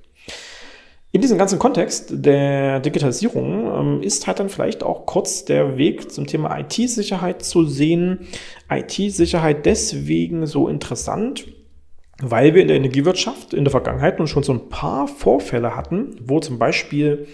In 1.17 1.23
diesem 1.23 1.39
ganzen 1.39 1.59
Kontext 1.59 2.11
der 2.12 2.79
Digitalisierung 2.81 3.73
ähm, 3.75 4.03
ist 4.03 4.27
halt 4.27 4.39
dann 4.39 4.51
vielleicht 4.51 4.83
auch 4.83 5.07
kurz 5.07 5.47
der 5.47 5.79
Weg 5.79 6.12
zum 6.12 6.27
Thema 6.27 6.59
IT-Sicherheit 6.59 7.43
zu 7.43 7.64
sehen. 7.64 8.27
IT-Sicherheit 8.71 9.64
deswegen 9.64 10.47
so 10.47 10.69
interessant, 10.69 11.47
weil 12.21 12.53
wir 12.53 12.61
in 12.61 12.69
der 12.69 12.77
Energiewirtschaft 12.77 13.55
in 13.55 13.64
der 13.64 13.71
Vergangenheit 13.71 14.19
nun 14.19 14.29
schon 14.29 14.43
so 14.43 14.53
ein 14.53 14.69
paar 14.69 15.09
Vorfälle 15.09 15.75
hatten, 15.75 16.17
wo 16.23 16.39
zum 16.41 16.59
Beispiel 16.59 17.27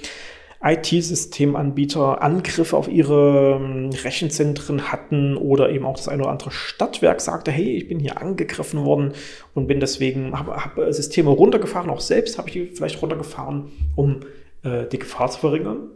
IT-Systemanbieter 0.63 2.23
Angriffe 2.23 2.77
auf 2.77 2.89
ihre 2.89 3.59
ähm, 3.61 3.91
Rechenzentren 3.91 4.93
hatten 4.93 5.37
oder 5.37 5.71
eben 5.71 5.85
auch 5.85 5.97
das 5.97 6.09
eine 6.09 6.23
oder 6.23 6.31
andere 6.31 6.51
Stadtwerk 6.51 7.21
sagte, 7.21 7.51
hey, 7.51 7.77
ich 7.77 7.89
bin 7.89 7.99
hier 7.99 8.21
angegriffen 8.21 8.85
worden 8.85 9.13
und 9.55 9.67
bin 9.67 9.81
deswegen, 9.81 10.39
habe 10.39 10.57
hab 10.57 10.79
Systeme 10.93 11.31
runtergefahren, 11.31 11.91
auch 11.91 12.01
selbst 12.01 12.39
habe 12.39 12.49
ich 12.49 12.55
die 12.55 12.67
vielleicht 12.67 13.03
runtergefahren, 13.03 13.71
um 13.97 14.21
äh, 14.63 14.87
die 14.87 14.99
Gefahr 14.99 15.31
zu 15.31 15.41
verringern. 15.41 15.91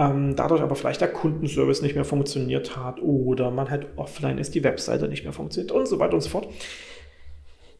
Ähm, 0.00 0.36
dadurch 0.36 0.62
aber 0.62 0.76
vielleicht 0.76 1.00
der 1.00 1.08
Kundenservice 1.08 1.82
nicht 1.82 1.96
mehr 1.96 2.04
funktioniert 2.04 2.76
hat 2.76 3.02
oder 3.02 3.50
man 3.50 3.68
halt 3.68 3.88
offline 3.96 4.38
ist, 4.38 4.54
die 4.54 4.62
Webseite 4.62 5.08
nicht 5.08 5.24
mehr 5.24 5.32
funktioniert 5.32 5.72
und 5.72 5.88
so 5.88 5.98
weiter 5.98 6.14
und 6.14 6.20
so 6.20 6.30
fort. 6.30 6.48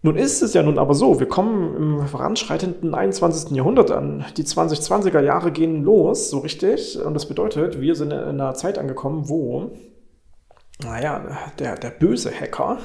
Nun 0.03 0.17
ist 0.17 0.43
es 0.43 0.55
ja 0.55 0.63
nun 0.63 0.79
aber 0.79 0.95
so, 0.95 1.19
wir 1.19 1.27
kommen 1.27 1.77
im 1.77 2.07
voranschreitenden 2.07 2.95
21. 2.95 3.51
Jahrhundert 3.57 3.91
an. 3.91 4.25
Die 4.37 4.45
2020er 4.45 5.21
Jahre 5.21 5.51
gehen 5.51 5.83
los, 5.83 6.31
so 6.31 6.39
richtig. 6.39 7.01
Und 7.03 7.15
das 7.15 7.27
bedeutet, 7.27 7.81
wir 7.81 7.97
sind 7.97 8.13
in 8.13 8.19
einer 8.19 8.55
Zeit 8.55 8.79
angekommen, 8.79 9.29
wo, 9.29 9.73
naja, 10.85 11.27
der, 11.59 11.75
der 11.75 11.91
böse 11.91 12.31
Hacker 12.31 12.79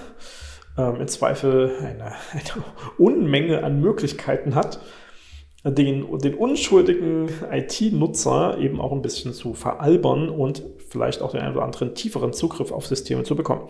ähm, 0.75 0.95
im 1.01 1.07
Zweifel 1.07 1.71
eine, 1.79 2.13
eine 2.31 2.63
Unmenge 2.97 3.63
an 3.63 3.79
Möglichkeiten 3.79 4.55
hat, 4.55 4.79
den, 5.63 6.17
den 6.17 6.33
unschuldigen 6.33 7.29
IT-Nutzer 7.51 8.57
eben 8.57 8.81
auch 8.81 8.91
ein 8.91 9.03
bisschen 9.03 9.33
zu 9.33 9.53
veralbern 9.53 10.29
und 10.29 10.63
vielleicht 10.89 11.21
auch 11.21 11.31
den 11.31 11.41
einen 11.41 11.55
oder 11.55 11.63
anderen 11.63 11.93
tieferen 11.93 12.33
Zugriff 12.33 12.71
auf 12.71 12.87
Systeme 12.87 13.23
zu 13.23 13.35
bekommen. 13.35 13.69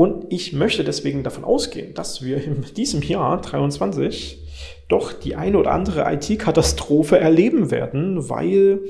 Und 0.00 0.32
ich 0.32 0.54
möchte 0.54 0.82
deswegen 0.82 1.24
davon 1.24 1.44
ausgehen, 1.44 1.92
dass 1.92 2.24
wir 2.24 2.42
in 2.42 2.64
diesem 2.74 3.02
Jahr 3.02 3.38
23 3.38 4.42
doch 4.88 5.12
die 5.12 5.36
eine 5.36 5.58
oder 5.58 5.72
andere 5.72 6.10
IT-Katastrophe 6.10 7.18
erleben 7.18 7.70
werden, 7.70 8.30
weil 8.30 8.80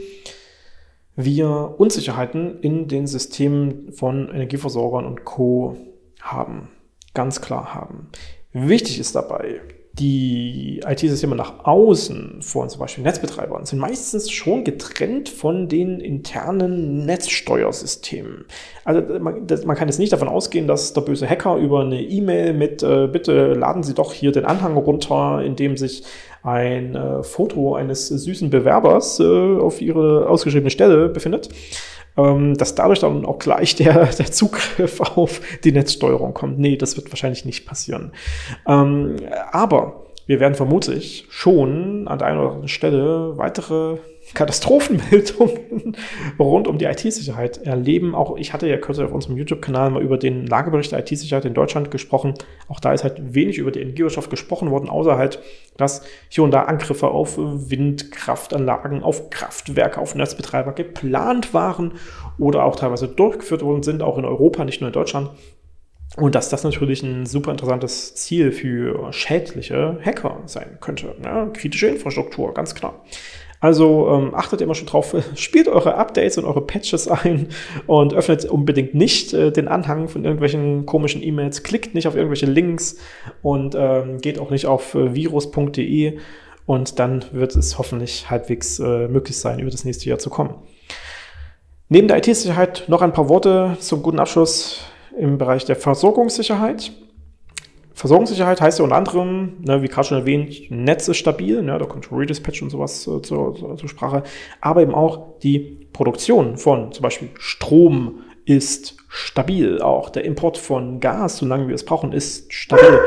wir 1.16 1.74
Unsicherheiten 1.78 2.60
in 2.60 2.86
den 2.86 3.08
Systemen 3.08 3.92
von 3.92 4.28
Energieversorgern 4.28 5.04
und 5.04 5.24
Co. 5.24 5.76
haben. 6.20 6.68
Ganz 7.12 7.40
klar 7.40 7.74
haben. 7.74 8.10
Wichtig 8.52 9.00
ist 9.00 9.16
dabei, 9.16 9.62
die 9.94 10.82
IT-Systeme 10.86 11.34
nach 11.34 11.64
außen 11.64 12.42
von 12.42 12.68
zum 12.68 12.80
Beispiel 12.80 13.02
Netzbetreibern 13.02 13.66
sind 13.66 13.80
meistens 13.80 14.30
schon 14.30 14.62
getrennt 14.62 15.28
von 15.28 15.68
den 15.68 16.00
internen 16.00 17.04
Netzsteuersystemen. 17.04 18.44
Also 18.84 19.02
man, 19.18 19.46
das, 19.46 19.64
man 19.64 19.76
kann 19.76 19.88
jetzt 19.88 19.98
nicht 19.98 20.12
davon 20.12 20.28
ausgehen, 20.28 20.68
dass 20.68 20.92
der 20.92 21.00
böse 21.00 21.28
Hacker 21.28 21.56
über 21.56 21.80
eine 21.80 22.02
E-Mail 22.02 22.54
mit 22.54 22.82
äh, 22.82 23.08
bitte 23.08 23.54
laden 23.54 23.82
Sie 23.82 23.94
doch 23.94 24.12
hier 24.12 24.30
den 24.30 24.44
Anhang 24.44 24.76
runter, 24.76 25.42
in 25.44 25.56
dem 25.56 25.76
sich 25.76 26.04
ein 26.42 26.94
äh, 26.94 27.22
Foto 27.22 27.74
eines 27.74 28.08
süßen 28.08 28.48
Bewerbers 28.48 29.18
äh, 29.20 29.24
auf 29.58 29.80
Ihre 29.82 30.28
ausgeschriebene 30.28 30.70
Stelle 30.70 31.08
befindet, 31.08 31.48
ähm, 32.16 32.56
dass 32.56 32.74
dadurch 32.74 33.00
dann 33.00 33.24
auch 33.24 33.38
gleich 33.38 33.74
der, 33.76 34.06
der 34.18 34.32
Zugriff 34.32 35.00
auf 35.00 35.40
die 35.64 35.72
Netzsteuerung 35.72 36.34
kommt. 36.34 36.58
Nee, 36.58 36.76
das 36.76 36.96
wird 36.96 37.10
wahrscheinlich 37.10 37.44
nicht 37.44 37.66
passieren. 37.66 38.12
Ähm, 38.66 39.16
aber 39.52 40.06
wir 40.26 40.40
werden 40.40 40.54
vermutlich 40.54 41.26
schon 41.28 42.06
an 42.06 42.18
der 42.18 42.28
einen 42.28 42.38
oder 42.38 42.50
anderen 42.50 42.68
Stelle 42.68 43.36
weitere 43.36 43.98
Katastrophenmeldungen 44.34 45.96
rund 46.38 46.68
um 46.68 46.78
die 46.78 46.84
IT-Sicherheit 46.84 47.58
erleben. 47.58 48.14
Auch 48.14 48.36
ich 48.36 48.52
hatte 48.52 48.68
ja 48.68 48.76
kürzlich 48.76 49.06
auf 49.06 49.12
unserem 49.12 49.36
YouTube-Kanal 49.36 49.90
mal 49.90 50.02
über 50.02 50.18
den 50.18 50.46
Lagebericht 50.46 50.92
der 50.92 51.00
IT-Sicherheit 51.00 51.44
in 51.44 51.54
Deutschland 51.54 51.90
gesprochen. 51.90 52.34
Auch 52.68 52.80
da 52.80 52.92
ist 52.92 53.04
halt 53.04 53.34
wenig 53.34 53.58
über 53.58 53.70
die 53.70 53.80
Energiewirtschaft 53.80 54.30
gesprochen 54.30 54.70
worden, 54.70 54.88
außer 54.88 55.16
halt, 55.16 55.40
dass 55.76 56.02
hier 56.28 56.44
und 56.44 56.52
da 56.52 56.62
Angriffe 56.62 57.08
auf 57.08 57.36
Windkraftanlagen, 57.36 59.02
auf 59.02 59.30
Kraftwerke, 59.30 60.00
auf 60.00 60.14
Netzbetreiber 60.14 60.72
geplant 60.72 61.52
waren 61.54 61.92
oder 62.38 62.64
auch 62.64 62.76
teilweise 62.76 63.08
durchgeführt 63.08 63.62
worden 63.62 63.82
sind, 63.82 64.02
auch 64.02 64.18
in 64.18 64.24
Europa, 64.24 64.64
nicht 64.64 64.80
nur 64.80 64.88
in 64.88 64.94
Deutschland. 64.94 65.30
Und 66.16 66.34
dass 66.34 66.48
das 66.48 66.64
natürlich 66.64 67.02
ein 67.02 67.24
super 67.24 67.52
interessantes 67.52 68.14
Ziel 68.16 68.50
für 68.50 69.12
schädliche 69.12 69.98
Hacker 70.04 70.42
sein 70.46 70.78
könnte. 70.80 71.14
Ne? 71.22 71.50
Kritische 71.52 71.86
Infrastruktur, 71.86 72.52
ganz 72.52 72.74
klar. 72.74 73.04
Also 73.60 74.08
ähm, 74.08 74.34
achtet 74.34 74.62
immer 74.62 74.74
schon 74.74 74.86
drauf, 74.86 75.14
spielt 75.34 75.68
eure 75.68 75.96
Updates 75.96 76.38
und 76.38 76.46
eure 76.46 76.62
Patches 76.62 77.08
ein 77.08 77.48
und 77.86 78.14
öffnet 78.14 78.46
unbedingt 78.46 78.94
nicht 78.94 79.34
äh, 79.34 79.52
den 79.52 79.68
Anhang 79.68 80.08
von 80.08 80.24
irgendwelchen 80.24 80.86
komischen 80.86 81.22
E-Mails, 81.22 81.62
klickt 81.62 81.94
nicht 81.94 82.08
auf 82.08 82.16
irgendwelche 82.16 82.46
Links 82.46 82.96
und 83.42 83.74
ähm, 83.78 84.18
geht 84.18 84.38
auch 84.38 84.50
nicht 84.50 84.66
auf 84.66 84.94
äh, 84.94 85.14
virus.de 85.14 86.18
und 86.64 86.98
dann 86.98 87.24
wird 87.32 87.54
es 87.54 87.78
hoffentlich 87.78 88.30
halbwegs 88.30 88.78
äh, 88.78 89.08
möglich 89.08 89.36
sein, 89.36 89.58
über 89.58 89.70
das 89.70 89.84
nächste 89.84 90.08
Jahr 90.08 90.18
zu 90.18 90.30
kommen. 90.30 90.54
Neben 91.88 92.08
der 92.08 92.18
IT-Sicherheit 92.18 92.84
noch 92.86 93.02
ein 93.02 93.12
paar 93.12 93.28
Worte 93.28 93.76
zum 93.80 94.02
guten 94.02 94.20
Abschluss 94.20 94.80
im 95.18 95.36
Bereich 95.36 95.64
der 95.64 95.76
Versorgungssicherheit. 95.76 96.92
Versorgungssicherheit 98.00 98.62
heißt 98.62 98.78
ja 98.78 98.84
unter 98.84 98.96
anderem, 98.96 99.58
ne, 99.60 99.82
wie 99.82 99.88
gerade 99.88 100.08
schon 100.08 100.16
erwähnt, 100.16 100.70
Netz 100.70 101.06
ist 101.08 101.18
stabil, 101.18 101.62
ne, 101.62 101.78
da 101.78 101.84
kommt 101.84 102.10
Redispatch 102.10 102.62
und 102.62 102.70
sowas 102.70 103.02
äh, 103.02 103.20
zur, 103.20 103.54
zur, 103.54 103.76
zur, 103.76 103.88
Sprache, 103.90 104.22
aber 104.62 104.80
eben 104.80 104.94
auch 104.94 105.38
die 105.40 105.86
Produktion 105.92 106.56
von 106.56 106.92
zum 106.92 107.02
Beispiel 107.02 107.28
Strom 107.38 108.20
ist 108.46 108.96
stabil. 109.08 109.82
Auch 109.82 110.08
der 110.08 110.24
Import 110.24 110.56
von 110.56 111.00
Gas, 111.00 111.36
solange 111.36 111.68
wir 111.68 111.74
es 111.74 111.84
brauchen, 111.84 112.12
ist 112.12 112.50
stabil. 112.54 113.00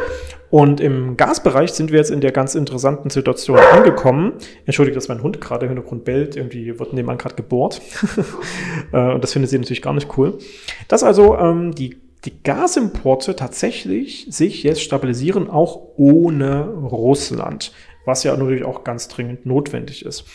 Und 0.52 0.80
im 0.80 1.18
Gasbereich 1.18 1.74
sind 1.74 1.92
wir 1.92 1.98
jetzt 1.98 2.12
in 2.12 2.22
der 2.22 2.32
ganz 2.32 2.54
interessanten 2.54 3.10
Situation 3.10 3.58
angekommen. 3.58 4.34
Entschuldigt, 4.68 4.96
dass 4.96 5.08
mein 5.08 5.24
Hund 5.24 5.42
gerade 5.42 5.66
im 5.66 5.72
Hintergrund 5.72 6.06
bellt. 6.06 6.36
Irgendwie 6.36 6.78
wird 6.78 6.94
nebenan 6.94 7.18
gerade 7.18 7.34
gebohrt. 7.34 7.82
Äh, 8.92 9.14
und 9.14 9.24
das 9.24 9.34
findet 9.34 9.50
sie 9.50 9.58
natürlich 9.58 9.82
gar 9.82 9.94
nicht 9.94 10.18
cool. 10.18 10.38
Dass 10.88 11.04
also 11.04 11.36
ähm, 11.36 11.74
die 11.74 11.98
die 12.26 12.44
Gasimporte 12.44 13.36
tatsächlich 13.36 14.28
sich 14.30 14.64
jetzt 14.64 14.82
stabilisieren, 14.82 15.50
auch 15.50 15.80
ohne 15.98 16.68
Russland, 16.68 17.74
was 18.06 18.24
ja 18.24 18.36
natürlich 18.36 18.64
auch 18.64 18.84
ganz 18.84 19.08
dringend 19.10 19.46
notwendig 19.46 20.06
ist. 20.06 20.26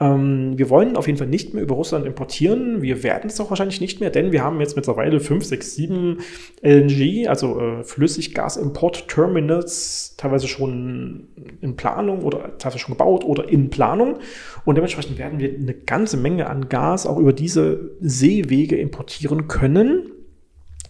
Ähm, 0.00 0.56
wir 0.56 0.70
wollen 0.70 0.96
auf 0.96 1.08
jeden 1.08 1.18
Fall 1.18 1.26
nicht 1.26 1.52
mehr 1.52 1.64
über 1.64 1.74
Russland 1.74 2.06
importieren. 2.06 2.80
Wir 2.80 3.02
werden 3.02 3.28
es 3.28 3.40
auch 3.40 3.50
wahrscheinlich 3.50 3.80
nicht 3.80 3.98
mehr, 4.00 4.10
denn 4.10 4.30
wir 4.30 4.44
haben 4.44 4.60
jetzt 4.60 4.76
mittlerweile 4.76 5.18
5, 5.18 5.44
6, 5.44 5.74
7 5.74 6.18
LNG, 6.62 7.26
also 7.28 7.60
äh, 7.60 7.82
Flüssiggasimport-Terminals, 7.84 10.14
teilweise 10.16 10.46
schon 10.46 11.26
in 11.60 11.74
Planung 11.76 12.22
oder 12.22 12.56
teilweise 12.58 12.78
schon 12.80 12.94
gebaut 12.94 13.24
oder 13.24 13.48
in 13.48 13.70
Planung. 13.70 14.20
Und 14.64 14.76
dementsprechend 14.76 15.18
werden 15.18 15.40
wir 15.40 15.52
eine 15.54 15.74
ganze 15.74 16.16
Menge 16.16 16.48
an 16.48 16.68
Gas 16.68 17.04
auch 17.06 17.18
über 17.18 17.32
diese 17.32 17.96
Seewege 18.00 18.76
importieren 18.76 19.48
können 19.48 20.06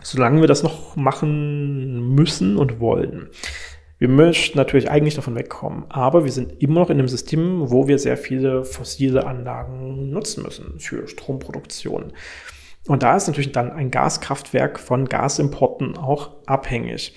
solange 0.02 0.40
wir 0.40 0.48
das 0.48 0.62
noch 0.62 0.96
machen 0.96 2.14
müssen 2.14 2.56
und 2.56 2.80
wollen. 2.80 3.28
Wir 3.98 4.08
möchten 4.08 4.58
natürlich 4.58 4.90
eigentlich 4.90 5.14
davon 5.14 5.36
wegkommen, 5.36 5.84
aber 5.88 6.24
wir 6.24 6.32
sind 6.32 6.60
immer 6.60 6.80
noch 6.80 6.90
in 6.90 6.98
einem 6.98 7.06
System, 7.06 7.70
wo 7.70 7.86
wir 7.86 8.00
sehr 8.00 8.16
viele 8.16 8.64
fossile 8.64 9.26
Anlagen 9.26 10.10
nutzen 10.10 10.42
müssen 10.42 10.80
für 10.80 11.06
Stromproduktion. 11.06 12.12
Und 12.88 13.04
da 13.04 13.16
ist 13.16 13.28
natürlich 13.28 13.52
dann 13.52 13.70
ein 13.70 13.92
Gaskraftwerk 13.92 14.80
von 14.80 15.08
Gasimporten 15.08 15.96
auch 15.96 16.30
abhängig. 16.46 17.14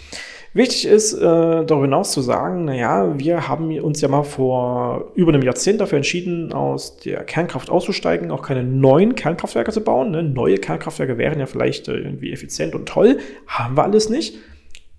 Wichtig 0.56 0.86
ist 0.86 1.14
äh, 1.14 1.20
darüber 1.20 1.82
hinaus 1.82 2.14
zu 2.14 2.22
sagen, 2.22 2.64
naja, 2.64 3.20
wir 3.20 3.50
haben 3.50 3.78
uns 3.82 4.00
ja 4.00 4.08
mal 4.08 4.24
vor 4.24 5.12
über 5.14 5.34
einem 5.34 5.42
Jahrzehnt 5.42 5.82
dafür 5.82 5.98
entschieden, 5.98 6.54
aus 6.54 6.96
der 6.96 7.26
Kernkraft 7.26 7.70
auszusteigen, 7.70 8.32
auch 8.32 8.42
keine 8.42 8.64
neuen 8.64 9.16
Kernkraftwerke 9.16 9.74
zu 9.74 9.82
bauen. 9.82 10.12
Ne? 10.12 10.24
Neue 10.24 10.56
Kernkraftwerke 10.56 11.18
wären 11.18 11.42
ja 11.42 11.46
vielleicht 11.46 11.90
äh, 11.90 11.98
irgendwie 11.98 12.32
effizient 12.32 12.74
und 12.74 12.88
toll, 12.88 13.20
haben 13.48 13.76
wir 13.76 13.84
alles 13.84 14.08
nicht. 14.08 14.38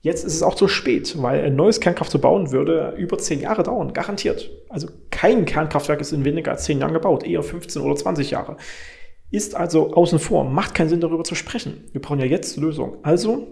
Jetzt 0.03 0.27
ist 0.27 0.35
es 0.35 0.43
auch 0.43 0.57
zu 0.57 0.69
spät, 0.69 1.17
weil 1.23 1.43
ein 1.43 1.57
neues 1.57 1.81
Kernkraft 1.81 2.11
zu 2.11 2.21
bauen 2.21 2.53
würde 2.53 2.93
über 2.99 3.17
zehn 3.17 3.41
Jahre 3.41 3.63
dauern, 3.63 3.95
garantiert. 3.95 4.51
Also 4.69 4.89
kein 5.11 5.47
Kernkraftwerk 5.47 6.03
ist 6.03 6.13
in 6.13 6.27
weniger 6.27 6.51
als 6.51 6.65
zehn 6.65 6.81
Jahren 6.81 6.93
gebaut, 6.93 7.25
eher 7.25 7.43
15 7.43 7.81
oder 7.81 7.97
20 7.97 8.31
Jahre. 8.31 8.59
Ist 9.31 9.55
also 9.55 9.95
außen 9.95 10.19
vor, 10.19 10.45
macht 10.45 10.75
keinen 10.75 10.91
Sinn 10.91 11.01
darüber 11.01 11.25
zu 11.25 11.35
sprechen. 11.35 11.85
Wir 11.93 12.03
brauchen 12.03 12.21
ja 12.21 12.27
jetzt 12.27 12.59
Lösungen. 12.59 12.99
Also 13.03 13.47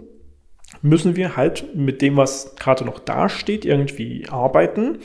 müssen 0.84 1.16
wir 1.16 1.34
halt 1.34 1.74
mit 1.74 2.02
dem, 2.02 2.18
was 2.18 2.56
gerade 2.56 2.84
noch 2.84 2.98
dasteht, 2.98 3.64
irgendwie 3.64 4.26
arbeiten. 4.28 4.98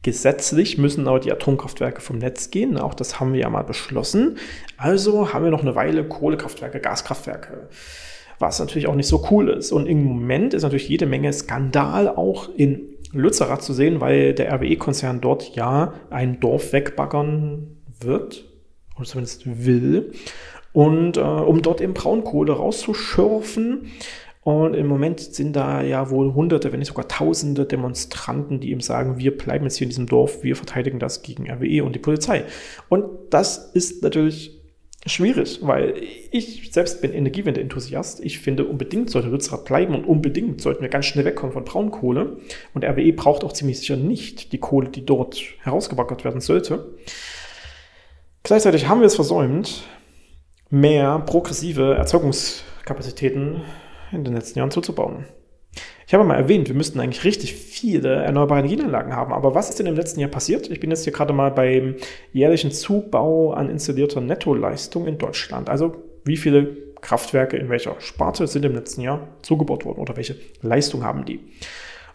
Gesetzlich 0.00 0.78
müssen 0.78 1.06
aber 1.06 1.20
die 1.20 1.30
Atomkraftwerke 1.30 2.00
vom 2.00 2.16
Netz 2.16 2.50
gehen. 2.50 2.78
Auch 2.78 2.94
das 2.94 3.20
haben 3.20 3.34
wir 3.34 3.40
ja 3.40 3.50
mal 3.50 3.62
beschlossen. 3.62 4.38
Also 4.78 5.34
haben 5.34 5.44
wir 5.44 5.50
noch 5.50 5.60
eine 5.60 5.74
Weile 5.74 6.02
Kohlekraftwerke, 6.08 6.80
Gaskraftwerke. 6.80 7.68
Was 8.38 8.58
natürlich 8.58 8.86
auch 8.86 8.94
nicht 8.94 9.06
so 9.06 9.26
cool 9.30 9.50
ist. 9.50 9.70
Und 9.70 9.86
im 9.86 10.02
Moment 10.02 10.54
ist 10.54 10.62
natürlich 10.62 10.88
jede 10.88 11.04
Menge 11.04 11.30
Skandal 11.32 12.08
auch 12.08 12.48
in 12.56 12.88
Lützerath 13.12 13.62
zu 13.62 13.74
sehen, 13.74 14.00
weil 14.00 14.32
der 14.32 14.50
RWE-Konzern 14.50 15.20
dort 15.20 15.54
ja 15.54 15.92
ein 16.08 16.40
Dorf 16.40 16.72
wegbaggern 16.72 17.76
wird, 18.00 18.46
oder 18.96 19.04
zumindest 19.04 19.42
will, 19.44 20.12
und 20.72 21.18
äh, 21.18 21.20
um 21.20 21.60
dort 21.60 21.82
eben 21.82 21.92
Braunkohle 21.92 22.54
rauszuschürfen. 22.54 23.90
Und 24.42 24.74
im 24.74 24.88
Moment 24.88 25.20
sind 25.20 25.54
da 25.54 25.82
ja 25.82 26.10
wohl 26.10 26.34
Hunderte, 26.34 26.72
wenn 26.72 26.80
nicht 26.80 26.88
sogar 26.88 27.06
Tausende 27.06 27.64
Demonstranten, 27.64 28.58
die 28.58 28.72
ihm 28.72 28.80
sagen, 28.80 29.18
wir 29.18 29.36
bleiben 29.36 29.64
jetzt 29.64 29.76
hier 29.76 29.84
in 29.84 29.90
diesem 29.90 30.06
Dorf, 30.06 30.42
wir 30.42 30.56
verteidigen 30.56 30.98
das 30.98 31.22
gegen 31.22 31.48
RWE 31.48 31.84
und 31.84 31.94
die 31.94 32.00
Polizei. 32.00 32.44
Und 32.88 33.04
das 33.30 33.70
ist 33.72 34.02
natürlich 34.02 34.60
schwierig, 35.06 35.60
weil 35.62 35.94
ich 36.32 36.70
selbst 36.72 37.00
bin 37.00 37.12
Energiewende-Enthusiast. 37.12 38.20
Ich 38.24 38.40
finde, 38.40 38.64
unbedingt 38.64 39.10
sollte 39.10 39.28
Lützerath 39.28 39.64
bleiben 39.64 39.94
und 39.94 40.04
unbedingt 40.04 40.60
sollten 40.60 40.82
wir 40.82 40.88
ganz 40.88 41.06
schnell 41.06 41.24
wegkommen 41.24 41.52
von 41.52 41.64
Braunkohle. 41.64 42.38
Und 42.74 42.84
RWE 42.84 43.12
braucht 43.12 43.44
auch 43.44 43.52
ziemlich 43.52 43.78
sicher 43.78 43.96
nicht 43.96 44.52
die 44.52 44.58
Kohle, 44.58 44.88
die 44.88 45.06
dort 45.06 45.40
herausgebaggert 45.60 46.24
werden 46.24 46.40
sollte. 46.40 46.94
Gleichzeitig 48.42 48.88
haben 48.88 49.00
wir 49.00 49.06
es 49.06 49.14
versäumt, 49.14 49.84
mehr 50.68 51.20
progressive 51.20 51.94
Erzeugungskapazitäten 51.94 53.62
in 54.12 54.24
den 54.24 54.34
letzten 54.34 54.58
Jahren 54.58 54.70
zuzubauen. 54.70 55.24
Ich 56.06 56.14
habe 56.14 56.24
mal 56.24 56.36
erwähnt, 56.36 56.68
wir 56.68 56.74
müssten 56.74 57.00
eigentlich 57.00 57.24
richtig 57.24 57.54
viele 57.54 58.14
erneuerbare 58.16 58.60
Energienanlagen 58.60 59.16
haben. 59.16 59.32
Aber 59.32 59.54
was 59.54 59.70
ist 59.70 59.78
denn 59.78 59.86
im 59.86 59.96
letzten 59.96 60.20
Jahr 60.20 60.30
passiert? 60.30 60.70
Ich 60.70 60.80
bin 60.80 60.90
jetzt 60.90 61.04
hier 61.04 61.12
gerade 61.12 61.32
mal 61.32 61.50
beim 61.50 61.96
jährlichen 62.32 62.70
Zubau 62.70 63.52
an 63.52 63.70
installierter 63.70 64.20
Nettoleistung 64.20 65.06
in 65.06 65.16
Deutschland. 65.16 65.70
Also 65.70 65.96
wie 66.24 66.36
viele 66.36 66.76
Kraftwerke 67.00 67.56
in 67.56 67.68
welcher 67.68 68.00
Sparte 68.00 68.46
sind 68.46 68.64
im 68.64 68.74
letzten 68.74 69.00
Jahr 69.00 69.28
zugebaut 69.42 69.84
worden 69.84 70.00
oder 70.00 70.16
welche 70.16 70.36
Leistung 70.60 71.02
haben 71.02 71.24
die? 71.24 71.40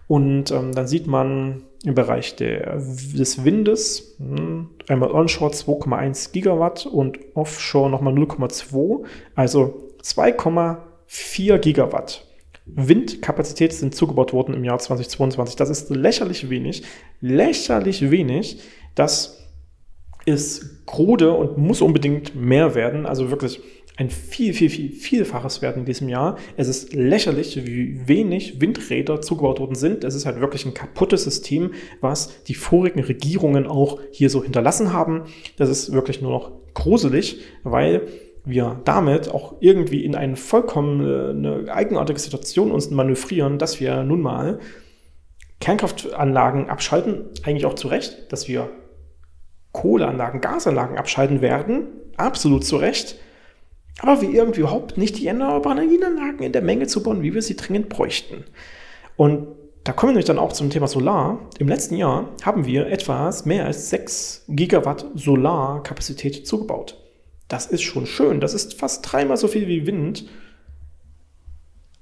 Und 0.07 0.51
ähm, 0.51 0.73
dann 0.73 0.87
sieht 0.87 1.07
man 1.07 1.63
im 1.83 1.95
Bereich 1.95 2.35
der, 2.35 2.77
des 2.77 3.43
Windes 3.43 4.15
mh, 4.19 4.37
hm, 4.37 4.69
einmal 4.87 5.11
Onshore 5.11 5.51
2,1 5.51 6.31
Gigawatt 6.31 6.85
und 6.85 7.19
Offshore 7.33 7.89
nochmal 7.89 8.13
0,2, 8.13 9.03
also 9.35 9.91
2,1 10.01 10.77
4 11.07 11.59
Gigawatt 11.59 12.27
Windkapazität 12.67 13.73
sind 13.73 13.95
zugebaut 13.95 14.33
worden 14.33 14.53
im 14.53 14.63
Jahr 14.63 14.77
2022. 14.77 15.55
Das 15.55 15.69
ist 15.69 15.89
lächerlich 15.89 16.49
wenig. 16.49 16.83
Lächerlich 17.21 18.11
wenig. 18.11 18.59
Das 18.93 19.41
ist 20.25 20.85
krude 20.85 21.31
und 21.31 21.57
muss 21.57 21.81
unbedingt 21.81 22.35
mehr 22.35 22.75
werden. 22.75 23.05
Also 23.05 23.31
wirklich 23.31 23.61
ein 23.95 24.09
viel, 24.09 24.53
viel, 24.53 24.69
viel, 24.69 24.91
vielfaches 24.91 25.61
Wert 25.61 25.77
in 25.77 25.85
diesem 25.85 26.09
Jahr. 26.09 26.37
Es 26.55 26.67
ist 26.67 26.93
lächerlich, 26.93 27.65
wie 27.65 28.07
wenig 28.07 28.61
Windräder 28.61 29.21
zugebaut 29.21 29.59
worden 29.59 29.75
sind. 29.75 30.03
Es 30.03 30.13
ist 30.13 30.25
halt 30.25 30.39
wirklich 30.39 30.65
ein 30.65 30.73
kaputtes 30.73 31.23
System, 31.23 31.71
was 32.01 32.43
die 32.43 32.53
vorigen 32.53 32.99
Regierungen 32.99 33.65
auch 33.65 33.99
hier 34.11 34.29
so 34.29 34.43
hinterlassen 34.43 34.93
haben. 34.93 35.23
Das 35.55 35.69
ist 35.69 35.93
wirklich 35.93 36.21
nur 36.21 36.31
noch 36.31 36.51
gruselig, 36.75 37.39
weil 37.63 38.07
wir 38.47 38.81
damit 38.85 39.29
auch 39.29 39.55
irgendwie 39.59 40.03
in 40.03 40.15
eine 40.15 40.35
vollkommen 40.35 41.01
äh, 41.05 41.29
eine 41.29 41.73
eigenartige 41.73 42.19
Situation 42.19 42.71
uns 42.71 42.89
manövrieren, 42.89 43.57
dass 43.59 43.79
wir 43.79 44.03
nun 44.03 44.21
mal 44.21 44.59
Kernkraftanlagen 45.59 46.69
abschalten, 46.69 47.25
eigentlich 47.43 47.65
auch 47.65 47.73
zu 47.73 47.87
Recht, 47.87 48.31
dass 48.31 48.47
wir 48.47 48.69
Kohleanlagen, 49.71 50.41
Gasanlagen 50.41 50.97
abschalten 50.97 51.41
werden, 51.41 51.87
absolut 52.15 52.63
zu 52.63 52.77
Recht, 52.77 53.19
aber 53.99 54.21
wir 54.21 54.29
irgendwie 54.29 54.61
überhaupt 54.61 54.97
nicht 54.97 55.17
die 55.17 55.27
erneuerbaren 55.27 55.79
Energienanlagen 55.79 56.45
in 56.45 56.51
der 56.51 56.61
Menge 56.61 56.87
zu 56.87 57.01
bauen, 57.01 57.23
wie 57.23 57.33
wir 57.33 57.41
sie 57.41 57.55
dringend 57.55 57.89
bräuchten. 57.89 58.45
Und 59.15 59.47
da 59.83 59.93
kommen 59.93 60.11
wir 60.11 60.13
nämlich 60.13 60.25
dann 60.25 60.37
auch 60.37 60.53
zum 60.53 60.69
Thema 60.69 60.87
Solar. 60.87 61.39
Im 61.59 61.67
letzten 61.67 61.95
Jahr 61.95 62.29
haben 62.43 62.65
wir 62.65 62.87
etwas 62.87 63.45
mehr 63.45 63.65
als 63.65 63.89
6 63.89 64.45
Gigawatt 64.49 65.05
Solarkapazität 65.15 66.45
zugebaut. 66.45 67.06
Das 67.47 67.65
ist 67.65 67.83
schon 67.83 68.05
schön. 68.05 68.39
Das 68.39 68.53
ist 68.53 68.73
fast 68.73 69.11
dreimal 69.11 69.37
so 69.37 69.47
viel 69.47 69.67
wie 69.67 69.87
Wind. 69.87 70.25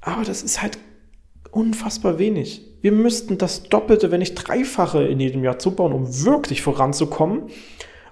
Aber 0.01 0.23
das 0.23 0.43
ist 0.43 0.61
halt 0.61 0.77
unfassbar 1.51 2.19
wenig. 2.19 2.61
Wir 2.81 2.91
müssten 2.91 3.37
das 3.37 3.63
Doppelte, 3.63 4.11
wenn 4.11 4.19
nicht 4.19 4.35
Dreifache 4.35 5.03
in 5.03 5.19
jedem 5.19 5.43
Jahr 5.43 5.57
zubauen, 5.57 5.93
um 5.93 6.23
wirklich 6.23 6.61
voranzukommen. 6.61 7.49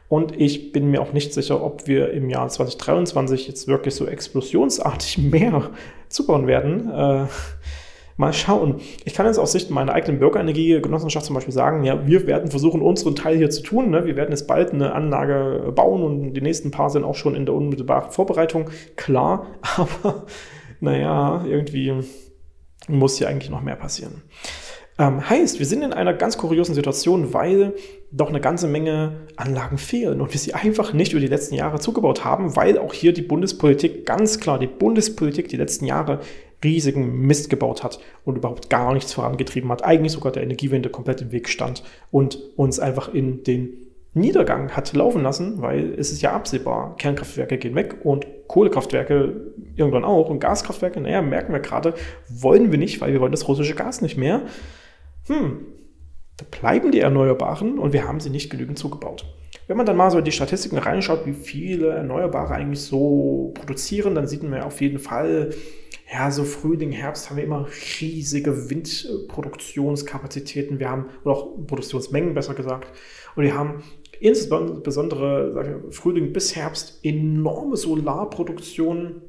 Und 0.10 0.40
ich 0.40 0.72
bin 0.72 0.92
mir 0.92 1.02
auch 1.02 1.14
nicht 1.14 1.34
sicher, 1.34 1.64
ob 1.64 1.88
wir 1.88 2.12
im 2.12 2.30
Jahr 2.30 2.48
2023 2.48 3.48
jetzt 3.48 3.68
wirklich 3.68 3.96
so 3.96 4.06
explosionsartig 4.06 5.18
mehr 5.32 5.72
zubauen 6.10 6.48
werden. 6.48 6.90
Äh, 6.90 7.26
mal 8.18 8.34
schauen. 8.34 8.82
Ich 9.06 9.14
kann 9.14 9.26
jetzt 9.26 9.38
aus 9.38 9.52
Sicht 9.52 9.70
meiner 9.70 9.94
eigenen 9.94 10.20
Bürgerenergiegenossenschaft 10.20 11.26
zum 11.26 11.36
Beispiel 11.36 11.54
sagen, 11.54 11.84
ja, 11.84 12.06
wir 12.06 12.28
werden 12.28 12.52
versuchen, 12.52 12.82
unseren 12.82 13.16
Teil 13.16 13.38
hier 13.38 13.50
zu 13.50 13.64
tun. 13.64 13.90
Ne? 13.90 14.06
Wir 14.06 14.16
werden 14.16 14.32
jetzt 14.32 14.48
bald 14.48 14.72
eine 14.72 14.94
Anlage 14.94 15.72
bauen 15.76 16.04
und 16.04 16.34
die 16.34 16.42
nächsten 16.42 16.72
paar 16.72 16.90
sind 16.90 17.04
auch 17.04 17.16
schon 17.16 17.36
in 17.36 17.46
der 17.46 17.56
unmittelbaren 17.56 18.12
Vorbereitung. 18.12 18.70
Klar, 18.96 19.48
aber 19.78 20.26
naja, 20.80 21.44
irgendwie 21.48 21.94
muss 22.88 23.18
hier 23.18 23.30
eigentlich 23.30 23.50
noch 23.50 23.62
mehr 23.62 23.76
passieren. 23.76 24.24
Ähm, 25.00 25.28
heißt, 25.28 25.58
wir 25.58 25.66
sind 25.66 25.82
in 25.82 25.92
einer 25.92 26.14
ganz 26.14 26.38
kuriosen 26.38 26.76
Situation, 26.76 27.34
weil 27.34 27.74
doch 28.12 28.30
eine 28.30 28.40
ganze 28.40 28.68
Menge 28.68 29.26
Anlagen 29.38 29.80
fehlen 29.80 30.22
und 30.22 30.32
wir 30.34 30.40
sie 30.40 30.54
einfach 30.54 30.94
nicht 30.94 31.14
über 31.14 31.20
die 31.20 31.28
letzten 31.28 31.56
Jahre 31.56 31.80
zugebaut 31.80 32.24
haben, 32.24 32.56
weil 32.56 32.78
auch 32.78 32.94
hier 32.94 33.12
die 33.12 33.24
Bundespolitik, 33.24 34.06
ganz 34.06 34.40
klar, 34.40 34.60
die 34.60 34.68
Bundespolitik 34.68 35.48
die 35.48 35.58
letzten 35.58 35.86
Jahre 35.86 36.20
riesigen 36.64 37.22
Mist 37.22 37.50
gebaut 37.50 37.84
hat 37.84 38.00
und 38.26 38.38
überhaupt 38.38 38.70
gar 38.70 38.94
nichts 38.94 39.14
vorangetrieben 39.14 39.70
hat, 39.72 39.84
eigentlich 39.84 40.12
sogar 40.12 40.32
der 40.32 40.44
Energiewende 40.44 40.90
komplett 40.90 41.22
im 41.22 41.32
Weg 41.32 41.50
stand 41.50 41.84
und 42.12 42.38
uns 42.56 42.80
einfach 42.80 43.14
in 43.14 43.44
den 43.44 43.78
Niedergang 44.16 44.72
hat 44.72 44.94
laufen 44.94 45.24
lassen, 45.24 45.62
weil 45.62 45.94
es 45.98 46.12
ist 46.12 46.22
ja 46.22 46.34
absehbar, 46.34 46.96
Kernkraftwerke 46.98 47.58
gehen 47.58 47.74
weg 47.74 47.98
und 48.04 48.28
Kohlekraftwerke 48.48 49.54
irgendwann 49.76 50.04
auch 50.04 50.30
und 50.30 50.40
Gaskraftwerke, 50.40 51.02
naja, 51.02 51.24
merken 51.24 51.52
wir 51.52 51.60
gerade, 51.60 51.96
wollen 52.30 52.72
wir 52.72 52.78
nicht, 52.78 53.02
weil 53.02 53.12
wir 53.12 53.22
wollen 53.22 53.32
das 53.32 53.48
russische 53.48 53.74
Gas 53.74 54.02
nicht 54.02 54.18
mehr 54.18 54.44
hm, 55.28 55.66
da 56.38 56.46
bleiben 56.60 56.92
die 56.92 57.00
Erneuerbaren 57.00 57.80
und 57.80 57.94
wir 57.94 58.08
haben 58.08 58.20
sie 58.20 58.30
nicht 58.30 58.50
genügend 58.50 58.78
zugebaut. 58.78 59.26
Wenn 59.68 59.78
man 59.78 59.86
dann 59.86 59.96
mal 59.96 60.12
so 60.12 60.18
in 60.18 60.26
die 60.26 60.32
Statistiken 60.32 60.78
reinschaut, 60.78 61.26
wie 61.26 61.34
viele 61.34 61.90
Erneuerbare 61.90 62.56
eigentlich 62.56 62.82
so 62.82 63.54
produzieren, 63.54 64.16
dann 64.16 64.28
sieht 64.28 64.44
man 64.44 64.54
ja 64.54 64.66
auf 64.66 64.82
jeden 64.82 65.00
Fall, 65.00 65.52
ja, 66.14 66.30
so 66.30 66.44
Frühling, 66.44 66.92
Herbst 66.92 67.30
haben 67.30 67.38
wir 67.38 67.44
immer 67.44 67.68
riesige 68.00 68.70
Windproduktionskapazitäten. 68.70 70.78
Wir 70.80 70.92
haben, 70.92 71.08
oder 71.24 71.36
auch 71.36 71.58
Produktionsmengen 71.66 72.36
besser 72.36 72.54
gesagt. 72.54 72.90
Und 73.36 73.44
wir 73.44 73.56
haben 73.56 73.82
insbesondere 74.20 75.88
ich, 75.90 75.96
Frühling 75.96 76.32
bis 76.32 76.56
Herbst 76.56 77.00
enorme 77.04 77.78
Solarproduktionen. 77.78 79.24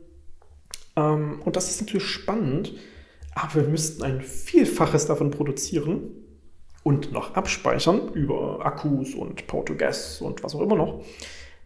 Ähm, 0.97 1.41
und 1.43 1.57
das 1.57 1.71
ist 1.71 1.81
natürlich 1.81 2.07
spannend, 2.07 2.75
aber 3.35 3.55
wir 3.55 3.63
müssten 3.63 4.03
ein 4.03 4.21
Vielfaches 4.21 5.07
davon 5.07 5.31
produzieren 5.31 6.11
und 6.83 7.13
noch 7.13 7.35
abspeichern 7.35 8.13
über 8.13 8.61
Akkus 8.65 9.15
und 9.15 9.47
Power-to-Gas 9.47 10.21
und 10.21 10.45
was 10.45 10.55
auch 10.55 10.61
immer 10.61 10.77
noch, 10.77 11.03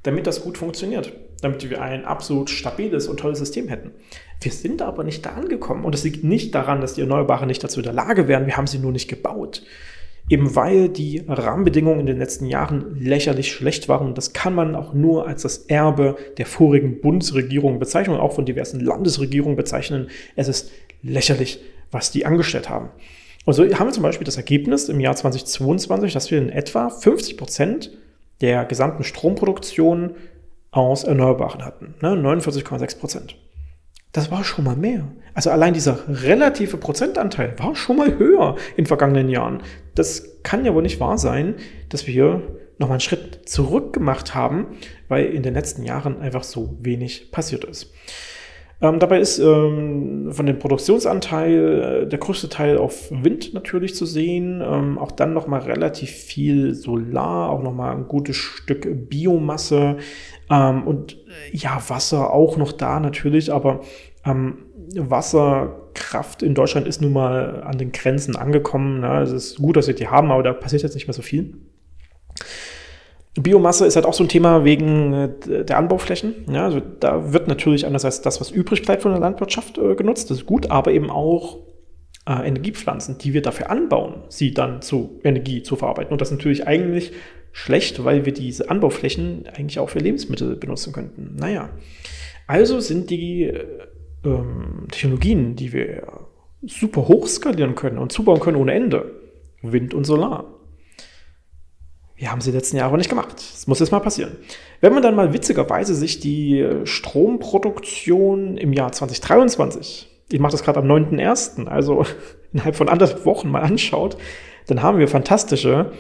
damit 0.05 0.29
das 0.29 0.45
gut 0.45 0.59
funktioniert, 0.59 1.13
damit 1.43 1.69
wir 1.69 1.81
ein 1.83 2.05
absolut 2.05 2.51
stabiles 2.51 3.07
und 3.07 3.19
tolles 3.21 3.39
System 3.39 3.69
hätten. 3.69 3.93
Wir 4.41 4.53
sind 4.53 4.83
aber 4.83 5.05
nicht 5.05 5.25
da 5.27 5.31
angekommen 5.31 5.85
und 5.85 5.95
es 5.95 6.05
liegt 6.05 6.25
nicht 6.25 6.55
daran, 6.55 6.81
dass 6.81 6.95
die 6.95 7.01
Erneuerbaren 7.01 7.49
nicht 7.49 7.63
dazu 7.63 7.81
in 7.81 7.85
der 7.85 7.93
Lage 7.93 8.29
wären, 8.29 8.47
wir 8.47 8.57
haben 8.57 8.67
sie 8.67 8.79
nur 8.79 8.93
nicht 8.93 9.09
gebaut. 9.09 9.63
Eben 10.31 10.55
weil 10.55 10.91
die 10.91 11.25
Rahmenbedingungen 11.27 12.01
in 12.01 12.07
den 12.07 12.19
letzten 12.19 12.45
Jahren 12.45 12.97
lächerlich 13.01 13.51
schlecht 13.51 13.89
waren. 13.89 14.09
Und 14.09 14.19
das 14.19 14.35
kann 14.35 14.55
man 14.55 14.75
auch 14.75 14.93
nur 14.93 15.27
als 15.27 15.41
das 15.43 15.57
Erbe 15.57 16.17
der 16.37 16.45
vorigen 16.45 17.01
Bundesregierung 17.01 17.79
bezeichnen 17.79 18.17
und 18.17 18.21
auch 18.21 18.35
von 18.35 18.45
diversen 18.45 18.81
Landesregierungen 18.81 19.57
bezeichnen. 19.57 20.09
Es 20.37 20.49
ist 20.49 20.71
lächerlich, 21.03 21.61
was 21.91 22.11
die 22.11 22.27
angestellt 22.27 22.69
haben. 22.69 22.91
Und 23.47 23.55
so 23.55 23.65
haben 23.65 23.87
wir 23.87 23.93
zum 23.93 24.03
Beispiel 24.03 24.27
das 24.27 24.37
Ergebnis 24.37 24.91
im 24.91 25.01
Jahr 25.01 25.17
2022, 25.17 26.13
dass 26.13 26.31
wir 26.31 26.37
in 26.37 26.51
etwa 26.51 26.91
50 26.91 27.39
Prozent 27.39 27.91
der 28.43 28.67
gesamten 28.67 29.05
Stromproduktion 29.05 30.15
aus 30.71 31.05
Erneuerbaren 31.05 31.65
hatten. 31.65 31.95
Ne? 32.01 32.11
49,6 32.11 32.99
Prozent. 32.99 33.37
Das 34.13 34.31
war 34.31 34.43
schon 34.43 34.65
mal 34.65 34.77
mehr. 34.77 35.07
Also 35.35 35.51
allein 35.51 35.75
dieser 35.75 35.99
relative 36.09 36.79
Prozentanteil 36.79 37.55
war 37.59 37.77
schon 37.77 37.97
mal 37.97 38.19
höher 38.19 38.57
in 38.77 38.87
vergangenen 38.87 39.29
Jahren. 39.29 39.63
Das 39.95 40.43
kann 40.43 40.65
ja 40.65 40.75
wohl 40.75 40.83
nicht 40.83 41.01
wahr 41.01 41.19
sein, 41.19 41.57
dass 41.91 42.07
wir 42.07 42.15
hier 42.15 42.43
nochmal 42.79 42.97
einen 42.97 43.01
Schritt 43.01 43.49
zurück 43.49 43.93
gemacht 43.93 44.35
haben, 44.35 44.79
weil 45.09 45.27
in 45.27 45.43
den 45.43 45.55
letzten 45.55 45.83
Jahren 45.83 46.21
einfach 46.21 46.45
so 46.45 46.77
wenig 46.81 47.31
passiert 47.31 47.65
ist. 47.65 47.93
Ähm, 48.81 49.01
dabei 49.01 49.19
ist 49.19 49.41
ähm, 49.41 50.29
von 50.31 50.47
dem 50.47 50.61
Produktionsanteil 50.61 52.05
äh, 52.05 52.09
der 52.09 52.19
größte 52.21 52.49
Teil 52.49 52.79
auf 52.79 53.11
Wind 53.11 53.53
natürlich 53.53 53.97
zu 53.97 54.07
sehen. 54.07 54.63
Ähm, 54.65 54.99
auch 54.99 55.11
dann 55.11 55.35
nochmal 55.35 55.63
relativ 55.63 56.11
viel 56.11 56.75
Solar, 56.75 57.51
auch 57.51 57.63
nochmal 57.63 57.97
ein 57.97 58.07
gutes 58.07 58.37
Stück 58.37 59.09
Biomasse 59.09 59.97
ähm, 60.51 60.87
und 60.87 61.13
äh, 61.13 61.57
ja, 61.57 61.83
Wasser 61.89 62.33
auch 62.33 62.57
noch 62.57 62.73
da 62.73 63.01
natürlich, 63.01 63.53
aber 63.53 63.81
ähm, 64.25 64.59
Wasserkraft 64.95 66.43
in 66.43 66.55
Deutschland 66.55 66.87
ist 66.87 67.01
nun 67.03 67.13
mal 67.13 67.63
an 67.63 67.79
den 67.79 67.93
Grenzen 67.93 68.37
angekommen. 68.37 69.01
Ne? 69.01 69.21
Es 69.21 69.33
ist 69.33 69.59
gut, 69.59 69.77
dass 69.77 69.87
wir 69.87 69.95
die 69.95 70.09
haben, 70.09 70.31
aber 70.31 70.43
da 70.43 70.53
passiert 70.53 70.83
jetzt 70.83 70.95
nicht 70.95 71.07
mehr 71.07 71.15
so 71.15 71.23
viel. 71.23 71.55
Biomasse 73.35 73.87
ist 73.87 73.97
halt 73.97 74.07
auch 74.07 74.15
so 74.15 74.25
ein 74.25 74.29
Thema 74.29 74.65
wegen 74.65 75.13
äh, 75.13 75.65
der 75.65 75.79
Anbauflächen. 75.79 76.35
Ja, 76.51 76.65
also 76.65 76.81
da 76.81 77.33
wird 77.33 77.49
natürlich 77.49 77.87
einerseits 77.87 78.21
das, 78.21 78.41
was 78.41 78.51
übrig 78.51 78.83
bleibt 78.83 79.03
von 79.03 79.13
der 79.13 79.21
Landwirtschaft 79.21 79.79
äh, 79.79 79.95
genutzt, 79.95 80.31
das 80.31 80.39
ist 80.39 80.47
gut, 80.47 80.71
aber 80.71 80.91
eben 80.93 81.11
auch 81.11 81.59
äh, 82.27 82.47
Energiepflanzen, 82.47 83.19
die 83.19 83.35
wir 83.35 83.43
dafür 83.43 83.71
anbauen, 83.71 84.23
sie 84.29 84.55
dann 84.55 84.83
zu 84.83 85.21
Energie 85.23 85.63
zu 85.63 85.77
verarbeiten. 85.77 86.13
Und 86.13 86.21
das 86.21 86.31
natürlich 86.31 86.67
eigentlich 86.67 87.13
schlecht, 87.53 88.05
weil 88.05 88.25
wir 88.25 88.33
diese 88.33 88.71
Anbauflächen 88.71 89.47
eigentlich 89.47 89.79
auch 89.79 89.91
für 89.91 89.99
Lebensmittel 89.99 90.57
benutzen 90.57 90.93
könnten. 90.93 91.37
Naja, 91.37 91.71
also 92.47 92.81
sind 92.81 93.11
die 93.11 93.45
äh, 93.45 93.65
ähm, 94.25 94.87
Technologien, 94.91 95.57
die 95.57 95.73
wir 95.73 96.07
super 96.63 97.09
hoch 97.09 97.27
skalieren 97.27 97.75
können 97.75 97.99
und 97.99 98.13
zubauen 98.13 98.41
können 98.41 98.57
ohne 98.57 98.75
Ende, 98.75 99.13
Wind 99.63 99.95
und 99.95 100.05
Solar. 100.05 100.47
Wir 102.17 102.33
haben 102.33 102.41
sie 102.41 102.51
letzten 102.51 102.77
Jahre 102.77 102.97
nicht 102.99 103.11
gemacht. 103.11 103.35
Das 103.37 103.69
muss 103.69 103.79
jetzt 103.79 103.93
mal 103.93 104.01
passieren. 104.01 104.37
Wenn 104.81 104.93
man 104.93 105.03
dann 105.03 105.15
mal 105.15 105.33
witzigerweise 105.33 105.95
sich 105.95 106.19
die 106.19 106.67
Stromproduktion 106.83 108.57
im 108.57 108.73
Jahr 108.73 108.91
2023, 108.91 110.09
ich 110.33 110.41
mache 110.41 110.53
das 110.53 110.65
gerade 110.65 110.81
am 110.81 110.91
9.1., 110.91 111.67
also 111.67 112.05
innerhalb 112.53 112.75
von 112.75 112.89
anderthalb 112.89 113.25
Wochen 113.25 113.51
mal 113.51 113.63
anschaut, 113.63 114.17
dann 114.67 114.83
haben 114.83 114.99
wir 114.99 115.07
fantastische 115.07 115.93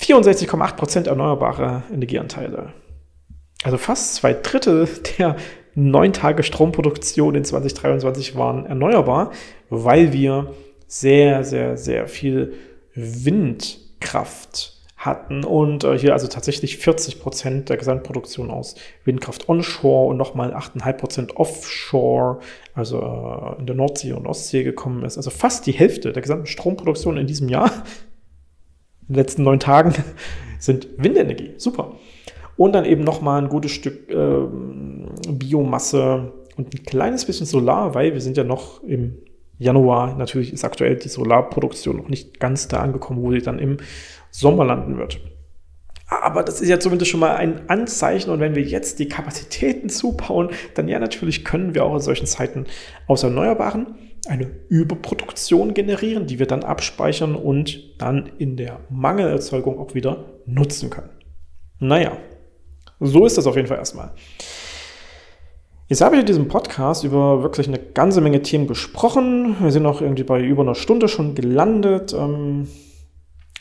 64,8% 0.00 1.08
erneuerbare 1.08 1.82
Energieanteile. 1.92 2.72
Also 3.64 3.76
fast 3.78 4.14
zwei 4.14 4.34
Drittel 4.34 4.88
der 5.18 5.36
neun 5.74 6.12
Tage 6.12 6.42
Stromproduktion 6.42 7.34
in 7.34 7.44
2023 7.44 8.36
waren 8.36 8.66
erneuerbar, 8.66 9.32
weil 9.70 10.12
wir 10.12 10.54
sehr, 10.86 11.44
sehr, 11.44 11.76
sehr 11.76 12.08
viel 12.08 12.54
Windkraft 12.94 14.78
hatten 14.96 15.44
und 15.44 15.84
äh, 15.84 15.96
hier 15.96 16.12
also 16.12 16.26
tatsächlich 16.26 16.78
40 16.78 17.20
Prozent 17.20 17.68
der 17.68 17.76
Gesamtproduktion 17.76 18.50
aus 18.50 18.74
Windkraft 19.04 19.48
onshore 19.48 20.08
und 20.08 20.16
nochmal 20.16 20.52
8,5 20.52 20.92
Prozent 20.94 21.36
offshore, 21.36 22.40
also 22.74 22.98
äh, 23.00 23.60
in 23.60 23.66
der 23.66 23.76
Nordsee 23.76 24.12
und 24.12 24.26
Ostsee 24.26 24.64
gekommen 24.64 25.04
ist. 25.04 25.16
Also 25.16 25.30
fast 25.30 25.66
die 25.66 25.72
Hälfte 25.72 26.12
der 26.12 26.22
gesamten 26.22 26.46
Stromproduktion 26.46 27.16
in 27.16 27.28
diesem 27.28 27.48
Jahr, 27.48 27.70
in 29.08 29.14
den 29.14 29.16
letzten 29.16 29.42
neun 29.42 29.60
Tagen, 29.60 29.94
sind 30.58 30.88
Windenergie. 30.96 31.54
Super. 31.56 31.96
Und 32.56 32.72
dann 32.72 32.84
eben 32.84 33.04
nochmal 33.04 33.40
ein 33.40 33.48
gutes 33.48 33.70
Stück 33.70 34.10
äh, 34.10 34.46
Biomasse 35.30 36.32
und 36.56 36.74
ein 36.74 36.82
kleines 36.82 37.24
bisschen 37.24 37.46
Solar, 37.46 37.94
weil 37.94 38.12
wir 38.14 38.20
sind 38.20 38.36
ja 38.36 38.44
noch 38.44 38.82
im 38.82 39.18
Januar. 39.58 40.16
Natürlich 40.16 40.52
ist 40.52 40.64
aktuell 40.64 40.96
die 40.96 41.08
Solarproduktion 41.08 41.96
noch 41.96 42.08
nicht 42.08 42.40
ganz 42.40 42.68
da 42.68 42.80
angekommen, 42.80 43.22
wo 43.22 43.32
sie 43.32 43.42
dann 43.42 43.58
im 43.58 43.78
Sommer 44.30 44.64
landen 44.64 44.98
wird. 44.98 45.20
Aber 46.08 46.42
das 46.42 46.60
ist 46.60 46.68
ja 46.68 46.80
zumindest 46.80 47.10
schon 47.10 47.20
mal 47.20 47.36
ein 47.36 47.68
Anzeichen. 47.68 48.30
Und 48.30 48.40
wenn 48.40 48.54
wir 48.54 48.62
jetzt 48.62 48.98
die 48.98 49.08
Kapazitäten 49.08 49.88
zubauen, 49.88 50.50
dann 50.74 50.88
ja, 50.88 50.98
natürlich 50.98 51.44
können 51.44 51.74
wir 51.74 51.84
auch 51.84 51.94
in 51.94 52.00
solchen 52.00 52.26
Zeiten 52.26 52.66
aus 53.06 53.22
Erneuerbaren 53.22 53.94
eine 54.28 54.50
Überproduktion 54.68 55.74
generieren, 55.74 56.26
die 56.26 56.38
wir 56.38 56.46
dann 56.46 56.62
abspeichern 56.62 57.34
und 57.34 58.00
dann 58.00 58.30
in 58.38 58.56
der 58.56 58.80
Mangelerzeugung 58.90 59.78
auch 59.78 59.94
wieder 59.94 60.24
nutzen 60.46 60.90
können. 60.90 61.10
Naja, 61.78 62.16
so 63.00 63.26
ist 63.26 63.38
das 63.38 63.46
auf 63.46 63.56
jeden 63.56 63.68
Fall 63.68 63.78
erstmal. 63.78 64.12
Jetzt 65.86 66.02
habe 66.02 66.16
ich 66.16 66.20
in 66.20 66.26
diesem 66.26 66.48
Podcast 66.48 67.04
über 67.04 67.42
wirklich 67.42 67.66
eine 67.66 67.78
ganze 67.78 68.20
Menge 68.20 68.42
Themen 68.42 68.66
gesprochen. 68.66 69.56
Wir 69.60 69.70
sind 69.70 69.86
auch 69.86 70.02
irgendwie 70.02 70.24
bei 70.24 70.42
über 70.42 70.62
einer 70.62 70.74
Stunde 70.74 71.08
schon 71.08 71.34
gelandet. 71.34 72.12
Ähm, 72.12 72.68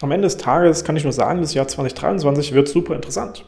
am 0.02 0.12
Ende 0.12 0.26
des 0.26 0.36
Tages 0.36 0.84
kann 0.84 0.98
ich 0.98 1.04
nur 1.04 1.14
sagen, 1.14 1.40
das 1.42 1.54
Jahr 1.54 1.68
2023 1.68 2.54
wird 2.54 2.68
super 2.68 2.96
interessant. 2.96 3.46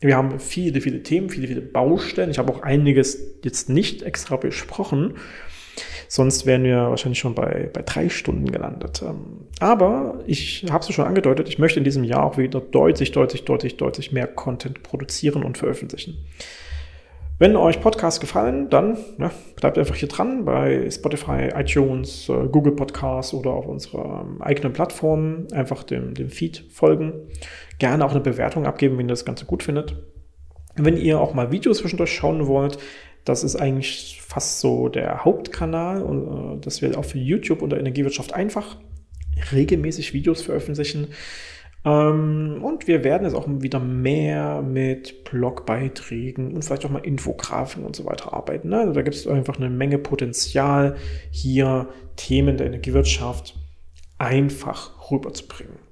Wir 0.00 0.16
haben 0.16 0.38
viele, 0.38 0.80
viele 0.80 1.02
Themen, 1.02 1.30
viele, 1.30 1.48
viele 1.48 1.62
Baustellen. 1.62 2.30
Ich 2.30 2.38
habe 2.38 2.52
auch 2.52 2.62
einiges 2.62 3.40
jetzt 3.42 3.70
nicht 3.70 4.02
extra 4.02 4.36
besprochen. 4.36 5.14
Sonst 6.08 6.46
wären 6.46 6.64
wir 6.64 6.90
wahrscheinlich 6.90 7.18
schon 7.18 7.34
bei, 7.34 7.70
bei 7.72 7.82
drei 7.82 8.08
Stunden 8.08 8.50
gelandet. 8.50 9.02
Ähm, 9.02 9.46
aber 9.60 10.20
ich 10.26 10.66
habe 10.70 10.84
es 10.84 10.94
schon 10.94 11.04
angedeutet, 11.04 11.48
ich 11.48 11.58
möchte 11.58 11.80
in 11.80 11.84
diesem 11.84 12.04
Jahr 12.04 12.24
auch 12.24 12.38
wieder 12.38 12.60
deutlich, 12.60 13.12
deutlich, 13.12 13.44
deutlich, 13.44 13.76
deutlich 13.76 14.12
mehr 14.12 14.26
Content 14.26 14.82
produzieren 14.82 15.42
und 15.42 15.58
veröffentlichen. 15.58 16.24
Wenn 17.38 17.54
euch 17.54 17.82
Podcasts 17.82 18.18
gefallen, 18.18 18.70
dann 18.70 18.96
ja, 19.18 19.30
bleibt 19.56 19.76
einfach 19.76 19.94
hier 19.94 20.08
dran 20.08 20.46
bei 20.46 20.90
Spotify, 20.90 21.50
iTunes, 21.54 22.30
äh, 22.30 22.48
Google 22.50 22.72
Podcasts 22.74 23.34
oder 23.34 23.50
auf 23.50 23.66
unserer 23.66 24.22
ähm, 24.22 24.40
eigenen 24.40 24.72
Plattform. 24.72 25.46
Einfach 25.52 25.82
dem, 25.82 26.14
dem 26.14 26.30
Feed 26.30 26.64
folgen. 26.70 27.12
Gerne 27.78 28.06
auch 28.06 28.12
eine 28.12 28.20
Bewertung 28.20 28.64
abgeben, 28.64 28.96
wenn 28.96 29.06
ihr 29.06 29.10
das 29.10 29.26
Ganze 29.26 29.44
gut 29.44 29.62
findet. 29.62 29.96
Wenn 30.76 30.96
ihr 30.96 31.20
auch 31.20 31.34
mal 31.34 31.52
Videos 31.52 31.78
zwischendurch 31.78 32.14
schauen 32.14 32.46
wollt, 32.46 32.78
das 33.26 33.44
ist 33.44 33.56
eigentlich 33.56 34.22
fast 34.24 34.60
so 34.60 34.88
der 34.88 35.24
Hauptkanal 35.24 36.00
und 36.00 36.56
äh, 36.56 36.60
dass 36.60 36.80
wir 36.80 36.96
auch 36.96 37.04
für 37.04 37.18
YouTube 37.18 37.60
und 37.60 37.70
der 37.70 37.80
Energiewirtschaft 37.80 38.32
einfach 38.32 38.78
regelmäßig 39.52 40.14
Videos 40.14 40.42
veröffentlichen. 40.42 41.08
Ähm, 41.84 42.60
und 42.62 42.86
wir 42.86 43.02
werden 43.04 43.24
jetzt 43.24 43.34
auch 43.34 43.46
wieder 43.48 43.80
mehr 43.80 44.62
mit 44.62 45.24
Blogbeiträgen 45.24 46.54
und 46.54 46.64
vielleicht 46.64 46.86
auch 46.86 46.90
mal 46.90 47.04
Infografen 47.04 47.84
und 47.84 47.96
so 47.96 48.04
weiter 48.06 48.32
arbeiten. 48.32 48.68
Ne? 48.68 48.78
Also 48.78 48.92
da 48.92 49.02
gibt 49.02 49.16
es 49.16 49.26
einfach 49.26 49.56
eine 49.56 49.70
Menge 49.70 49.98
Potenzial, 49.98 50.96
hier 51.30 51.88
Themen 52.14 52.56
der 52.56 52.68
Energiewirtschaft 52.68 53.58
einfach 54.18 55.10
rüberzubringen. 55.10 55.85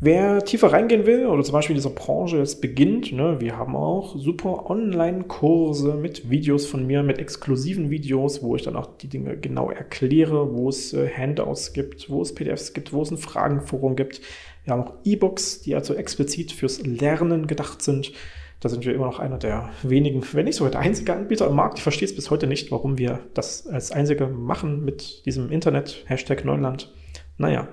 Wer 0.00 0.44
tiefer 0.44 0.72
reingehen 0.72 1.06
will 1.06 1.26
oder 1.26 1.42
zum 1.42 1.54
Beispiel 1.54 1.74
in 1.74 1.82
dieser 1.82 1.94
Branche 1.94 2.38
jetzt 2.38 2.60
beginnt, 2.60 3.10
ne, 3.10 3.40
wir 3.40 3.56
haben 3.56 3.74
auch 3.74 4.14
super 4.16 4.70
Online-Kurse 4.70 5.94
mit 5.94 6.30
Videos 6.30 6.66
von 6.66 6.86
mir, 6.86 7.02
mit 7.02 7.18
exklusiven 7.18 7.90
Videos, 7.90 8.40
wo 8.40 8.54
ich 8.54 8.62
dann 8.62 8.76
auch 8.76 8.86
die 8.98 9.08
Dinge 9.08 9.36
genau 9.36 9.72
erkläre, 9.72 10.54
wo 10.54 10.68
es 10.68 10.92
äh, 10.92 11.10
Handouts 11.10 11.72
gibt, 11.72 12.08
wo 12.10 12.22
es 12.22 12.32
PDFs 12.32 12.74
gibt, 12.74 12.92
wo 12.92 13.02
es 13.02 13.10
ein 13.10 13.18
Fragenforum 13.18 13.96
gibt. 13.96 14.20
Wir 14.62 14.74
haben 14.74 14.84
auch 14.84 14.94
E-Books, 15.02 15.62
die 15.62 15.74
also 15.74 15.94
explizit 15.94 16.52
fürs 16.52 16.80
Lernen 16.86 17.48
gedacht 17.48 17.82
sind. 17.82 18.12
Da 18.60 18.68
sind 18.68 18.86
wir 18.86 18.94
immer 18.94 19.06
noch 19.06 19.18
einer 19.18 19.38
der 19.38 19.70
wenigen, 19.82 20.22
wenn 20.32 20.44
nicht 20.44 20.56
sogar 20.56 20.70
der 20.70 20.80
einzige 20.80 21.12
Anbieter 21.12 21.48
im 21.48 21.56
Markt. 21.56 21.78
Ich 21.78 21.82
verstehe 21.82 22.06
es 22.06 22.14
bis 22.14 22.30
heute 22.30 22.46
nicht, 22.46 22.70
warum 22.70 22.98
wir 22.98 23.18
das 23.34 23.66
als 23.66 23.90
einzige 23.90 24.28
machen 24.28 24.84
mit 24.84 25.26
diesem 25.26 25.50
Internet, 25.50 26.04
Hashtag 26.06 26.44
Neuland. 26.44 26.92
Naja. 27.36 27.66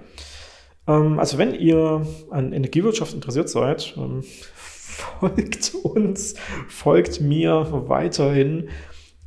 Ähm, 0.87 1.19
also 1.19 1.37
wenn 1.37 1.53
ihr 1.53 2.05
an 2.29 2.53
Energiewirtschaft 2.53 3.13
interessiert 3.13 3.49
seid, 3.49 3.95
ähm, 3.97 4.23
folgt 4.23 5.75
uns, 5.83 6.35
folgt 6.67 7.21
mir 7.21 7.67
weiterhin, 7.87 8.69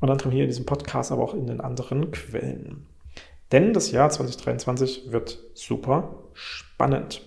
unter 0.01 0.13
anderem 0.13 0.33
hier 0.33 0.45
in 0.45 0.51
diesem 0.51 0.67
Podcast, 0.67 1.13
aber 1.13 1.23
auch 1.23 1.35
in 1.35 1.47
den 1.47 1.61
anderen 1.61 2.11
Quellen. 2.11 2.87
Denn 3.53 3.73
das 3.73 3.91
Jahr 3.91 4.11
2023 4.11 5.11
wird 5.11 5.39
super 5.55 6.25
spannend. 6.35 7.23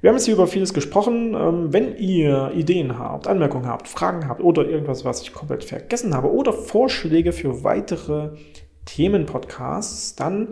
Wir 0.00 0.08
haben 0.08 0.16
jetzt 0.16 0.24
hier 0.24 0.34
über 0.34 0.48
vieles 0.48 0.74
gesprochen. 0.74 1.34
Ähm, 1.34 1.72
wenn 1.72 1.96
ihr 1.96 2.50
Ideen 2.54 2.98
habt, 2.98 3.28
Anmerkungen 3.28 3.66
habt, 3.66 3.86
Fragen 3.86 4.28
habt 4.28 4.42
oder 4.42 4.68
irgendwas, 4.68 5.04
was 5.04 5.22
ich 5.22 5.32
komplett 5.32 5.62
vergessen 5.62 6.14
habe 6.14 6.32
oder 6.32 6.52
Vorschläge 6.52 7.32
für 7.32 7.62
weitere 7.62 8.30
Themenpodcasts, 8.84 10.16
dann 10.16 10.48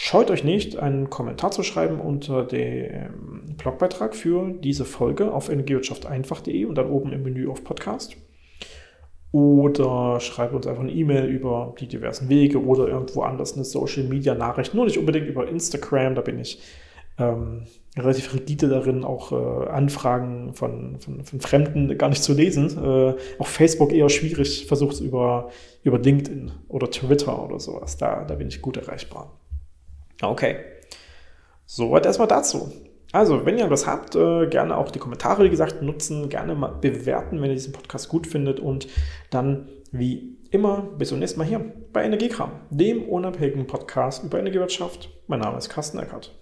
Scheut 0.00 0.30
euch 0.30 0.44
nicht, 0.44 0.76
einen 0.76 1.10
Kommentar 1.10 1.50
zu 1.50 1.64
schreiben 1.64 2.00
unter 2.00 2.44
dem 2.44 3.56
Blogbeitrag 3.56 4.14
für 4.14 4.52
diese 4.52 4.84
Folge 4.84 5.32
auf 5.32 5.48
energiewirtschafteinfach.de 5.48 6.66
und 6.66 6.76
dann 6.76 6.88
oben 6.88 7.12
im 7.12 7.24
Menü 7.24 7.48
auf 7.48 7.64
Podcast. 7.64 8.16
Oder 9.32 10.20
schreibt 10.20 10.54
uns 10.54 10.68
einfach 10.68 10.84
eine 10.84 10.92
E-Mail 10.92 11.24
über 11.24 11.74
die 11.80 11.88
diversen 11.88 12.28
Wege 12.28 12.64
oder 12.64 12.86
irgendwo 12.86 13.22
anders 13.22 13.54
eine 13.54 13.64
Social 13.64 14.04
Media 14.04 14.36
Nachricht. 14.36 14.72
Nur 14.72 14.84
nicht 14.84 14.98
unbedingt 14.98 15.26
über 15.26 15.48
Instagram, 15.48 16.14
da 16.14 16.20
bin 16.20 16.38
ich 16.38 16.62
ähm, 17.18 17.64
relativ 17.96 18.32
rigide 18.32 18.68
darin, 18.68 19.02
auch 19.02 19.32
äh, 19.32 19.68
Anfragen 19.68 20.54
von, 20.54 21.00
von, 21.00 21.24
von, 21.24 21.40
Fremden 21.40 21.98
gar 21.98 22.08
nicht 22.08 22.22
zu 22.22 22.34
lesen. 22.34 22.68
Äh, 22.78 23.14
auch 23.40 23.48
Facebook 23.48 23.92
eher 23.92 24.08
schwierig, 24.08 24.66
versucht 24.66 24.94
es 24.94 25.00
über, 25.00 25.50
über 25.82 25.98
LinkedIn 25.98 26.52
oder 26.68 26.88
Twitter 26.88 27.44
oder 27.44 27.58
sowas. 27.58 27.96
Da, 27.96 28.24
da 28.24 28.36
bin 28.36 28.46
ich 28.46 28.62
gut 28.62 28.76
erreichbar. 28.76 29.36
Okay. 30.22 30.56
Soweit 31.66 32.06
erstmal 32.06 32.28
dazu. 32.28 32.72
Also, 33.12 33.46
wenn 33.46 33.58
ihr 33.58 33.70
was 33.70 33.86
habt, 33.86 34.14
äh, 34.16 34.46
gerne 34.48 34.76
auch 34.76 34.90
die 34.90 34.98
Kommentare, 34.98 35.44
wie 35.44 35.50
gesagt, 35.50 35.82
nutzen, 35.82 36.28
gerne 36.28 36.54
mal 36.54 36.68
bewerten, 36.68 37.40
wenn 37.40 37.50
ihr 37.50 37.56
diesen 37.56 37.72
Podcast 37.72 38.08
gut 38.08 38.26
findet 38.26 38.60
und 38.60 38.86
dann, 39.30 39.68
wie 39.92 40.36
immer, 40.50 40.82
bis 40.98 41.08
zum 41.08 41.18
nächsten 41.18 41.38
Mal 41.38 41.46
hier 41.46 41.60
bei 41.92 42.04
Energiekram, 42.04 42.52
dem 42.70 43.02
unabhängigen 43.04 43.66
Podcast 43.66 44.24
über 44.24 44.38
Energiewirtschaft. 44.38 45.10
Mein 45.26 45.40
Name 45.40 45.56
ist 45.56 45.68
Carsten 45.70 45.98
Eckert. 45.98 46.34